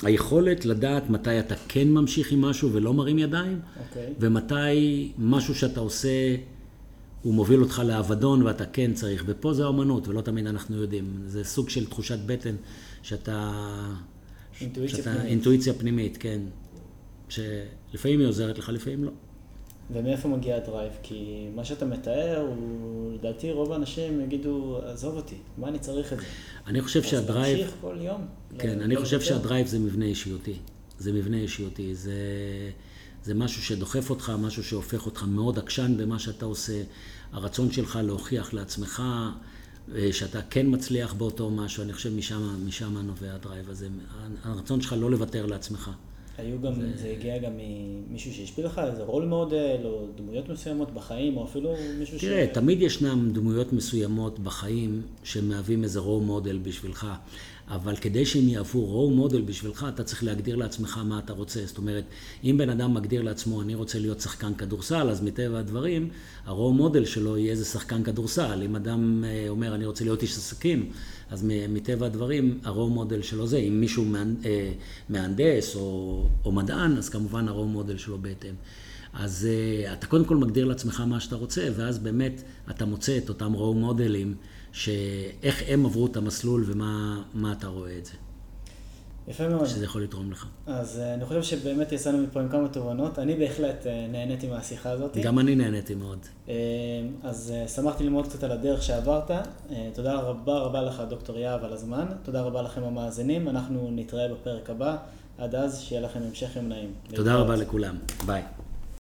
היכולת 0.04 0.66
לדעת 0.66 1.10
מתי 1.10 1.39
אתה 1.39 1.56
כן 1.68 1.88
ממשיך 1.88 2.32
עם 2.32 2.42
משהו 2.42 2.74
ולא 2.74 2.94
מרים 2.94 3.20
ידיים, 3.20 3.60
okay. 3.60 3.80
אוקיי. 3.89 4.14
ומתי 4.20 5.12
משהו 5.18 5.56
שאתה 5.56 5.80
עושה 5.80 6.36
הוא 7.22 7.34
מוביל 7.34 7.62
אותך 7.62 7.82
לאבדון 7.86 8.44
ואתה 8.44 8.66
כן 8.66 8.94
צריך. 8.94 9.24
ופה 9.28 9.54
זה 9.54 9.66
האמנות, 9.66 10.08
ולא 10.08 10.22
תמיד 10.22 10.48
אנחנו 10.48 10.82
יודעים. 10.82 11.22
זה 11.26 11.44
סוג 11.44 11.70
של 11.70 11.86
תחושת 11.86 12.20
בטן 12.26 12.56
שאתה... 13.02 13.52
אינטואיציה 14.62 14.98
שאתה, 14.98 15.12
פנימית. 15.12 15.30
אינטואיציה 15.30 15.74
פנימית, 15.74 16.18
כן. 16.18 16.42
שלפעמים 17.30 18.20
היא 18.20 18.28
עוזרת 18.28 18.58
לך, 18.58 18.70
לפעמים 18.70 19.04
לא. 19.04 19.12
ומאיפה 19.94 20.28
מגיע 20.28 20.56
ה 20.55 20.61
drive? 20.61 20.91
כי 21.04 21.50
מה 21.56 21.66
שאתה 21.66 21.86
מתאר, 21.86 22.46
הוא, 22.48 23.14
לדעתי 23.14 23.52
רוב 23.52 23.72
האנשים 23.72 24.22
יגידו, 24.22 24.80
עזוב 24.86 25.16
אותי, 25.16 25.36
מה 25.58 25.68
אני 25.68 25.80
צריך 25.80 26.14
את 26.14 26.20
זה? 26.20 26.26
אני 26.68 26.82
חושב 26.82 27.04
שה 27.03 27.19
drive... 27.19 27.59
אז 27.60 27.66
תמשיך 27.66 27.82
כל 27.82 27.98
יום. 28.02 28.26
כן, 28.60 28.78
לא, 28.80 28.84
אני 28.84 28.96
לא 28.96 29.00
חושב 29.00 29.14
יותר. 29.14 29.26
שה 29.26 29.41
drive 29.41 29.68
זה 29.68 29.80
מבנה 29.80 30.06
אישיותי. 30.06 30.56
זה 31.00 31.12
מבנה 31.12 31.38
אישיותי. 31.38 31.96
זה, 31.96 32.14
זה 33.24 33.34
משהו 33.34 33.62
שדוחף 33.62 34.10
אותך, 34.10 34.32
משהו 34.39 34.64
שהופך 34.64 35.06
אותך 35.06 35.24
מאוד 35.24 35.60
עקשן 35.60 35.98
במה 35.98 36.20
שאתה 36.20 36.46
עושה. 36.46 36.82
הרצון 37.32 37.72
שלך 37.72 38.00
להוכיח 38.04 38.54
לעצמך 38.54 39.04
אה, 39.96 40.10
שאתה 40.12 40.42
כן 40.42 40.66
מצליח 40.70 41.14
באותו 41.14 41.50
משהו, 41.50 41.84
אני 41.84 41.94
חושב 41.94 42.14
משם, 42.16 42.68
משם 42.68 42.98
נובע 42.98 43.34
ה 43.34 43.39
drive 43.39 43.70
הזה. 43.70 43.88
הרצון 44.44 44.82
שלך 44.82 44.96
לא 45.00 45.12
לוותר 45.12 45.46
לעצמך. 45.46 45.92
היו 46.42 46.62
גם, 46.62 46.74
זה... 46.74 46.88
זה 46.96 47.08
הגיע 47.18 47.38
גם 47.38 47.52
ממישהו 47.58 48.34
שהשפיע 48.34 48.66
לך, 48.66 48.82
איזה 48.92 49.04
role 49.03 49.26
model, 49.26 49.78
או 49.84 50.06
דמויות 50.16 50.50
מסוימות 50.50 50.94
בחיים, 50.94 51.38
או 51.38 51.46
אפילו 51.46 51.76
מישהו 52.00 52.20
תראה, 52.20 52.32
ש... 52.32 52.36
תראה, 52.36 52.48
תמיד 52.54 52.82
ישנם 52.82 53.30
דמויות 53.34 53.74
מסוימות 53.74 54.39
בחיים 54.39 55.02
שמהווים 55.24 55.84
איזה 55.84 56.00
role 55.99 56.24
model 56.24 56.57
בשבילך. 56.64 57.08
אבל 57.72 57.96
כדי 57.96 58.26
שהם 58.26 58.50
יהוו 58.50 58.86
role 58.86 59.12
model 59.12 59.41
בשבילך, 59.42 59.86
אתה 59.94 60.04
צריך 60.04 60.24
להגדיר 60.24 60.56
לעצמך 60.56 61.00
מה 61.06 61.20
אתה 61.20 61.34
רוצה. 61.34 61.66
זאת 61.66 61.78
אומרת, 61.78 62.04
אם 62.44 62.56
בן 62.58 62.70
אדם 62.70 62.94
מגדיר 62.94 63.22
לעצמו, 63.22 63.62
אני 63.62 63.76
רוצה 63.76 64.00
להיות 64.00 64.22
שחקן 64.22 64.54
כדורסל, 64.54 65.10
אז 65.10 65.24
מטבע 65.24 65.60
הדברים, 65.60 66.10
הרואו 66.46 66.74
מודל 66.74 67.06
שלו 67.06 67.38
יהיה 67.38 67.52
איזה 67.52 67.66
שחקן 67.66 68.04
כדורסל. 68.04 68.62
אם 68.66 68.76
אדם 68.76 69.24
אה, 69.24 69.46
אומר, 69.50 69.76
אני 69.76 69.86
רוצה 69.86 70.04
להיות 70.04 70.22
איש 70.22 70.32
עסקים, 70.32 70.92
אז 71.32 71.45
מטבע 71.69 72.05
הדברים, 72.05 72.59
הרואו 72.63 72.89
מודל 72.89 73.21
שלו 73.21 73.47
זה. 73.47 73.57
אם 73.57 73.79
מישהו 73.79 74.05
אה, 74.45 74.71
מהנדס 75.09 75.75
או, 75.75 76.25
או 76.45 76.51
מדען, 76.51 76.97
אז 76.97 77.09
כמובן 77.09 77.47
הרואו 77.47 77.67
מודל 77.67 77.97
שלו 77.97 78.17
בהתאם. 78.17 78.53
אז 79.13 79.47
uh, 79.47 79.93
אתה 79.93 80.07
קודם 80.07 80.25
כל 80.25 80.36
מגדיר 80.36 80.65
לעצמך 80.65 81.03
מה 81.07 81.19
שאתה 81.19 81.36
רוצה, 81.36 81.67
ואז 81.75 81.99
באמת 81.99 82.41
אתה 82.69 82.86
מוצא 82.86 83.17
את 83.17 83.29
אותם 83.29 83.53
רואו 83.53 83.73
מודלים. 83.73 84.36
שאיך 84.71 85.63
הם 85.67 85.86
עברו 85.86 86.05
את 86.05 86.17
המסלול 86.17 86.63
ומה 86.67 87.53
אתה 87.57 87.67
רואה 87.67 87.97
את 87.97 88.05
זה. 88.05 88.11
יפה 89.28 89.47
מאוד. 89.47 89.65
שזה 89.65 89.86
יכול 89.86 90.03
לתרום 90.03 90.32
לך. 90.32 90.45
אז 90.67 90.99
uh, 90.99 91.15
אני 91.15 91.26
חושב 91.26 91.43
שבאמת 91.43 91.91
יצאנו 91.91 92.17
מפה 92.17 92.41
עם 92.41 92.49
כמה 92.49 92.67
תובנות. 92.67 93.19
אני 93.19 93.36
בהחלט 93.36 93.84
uh, 93.84 94.11
נהניתי 94.11 94.47
מהשיחה 94.47 94.89
הזאת. 94.89 95.17
גם 95.17 95.39
אני 95.39 95.55
נהניתי 95.55 95.95
מאוד. 95.95 96.19
Uh, 96.47 96.49
אז 97.24 97.53
שמחתי 97.76 98.03
ללמוד 98.03 98.28
קצת 98.28 98.43
על 98.43 98.51
הדרך 98.51 98.84
שעברת. 98.84 99.32
תודה 99.93 100.13
רבה 100.13 100.57
רבה 100.57 100.82
לך, 100.82 101.03
דוקטור 101.09 101.38
יהב, 101.38 101.63
על 101.63 101.74
הזמן. 101.74 102.05
תודה 102.24 102.41
רבה 102.41 102.61
לכם 102.61 102.84
המאזינים. 102.84 103.49
אנחנו 103.49 103.89
נתראה 103.91 104.28
בפרק 104.28 104.69
הבא. 104.69 104.97
עד 105.38 105.55
אז, 105.55 105.82
שיהיה 105.82 106.01
לכם 106.01 106.19
המשך 106.28 106.55
יום 106.55 106.67
נעים. 106.69 106.93
תודה 107.13 107.36
רבה 107.36 107.55
לכולם. 107.55 107.95
ביי. 108.26 108.43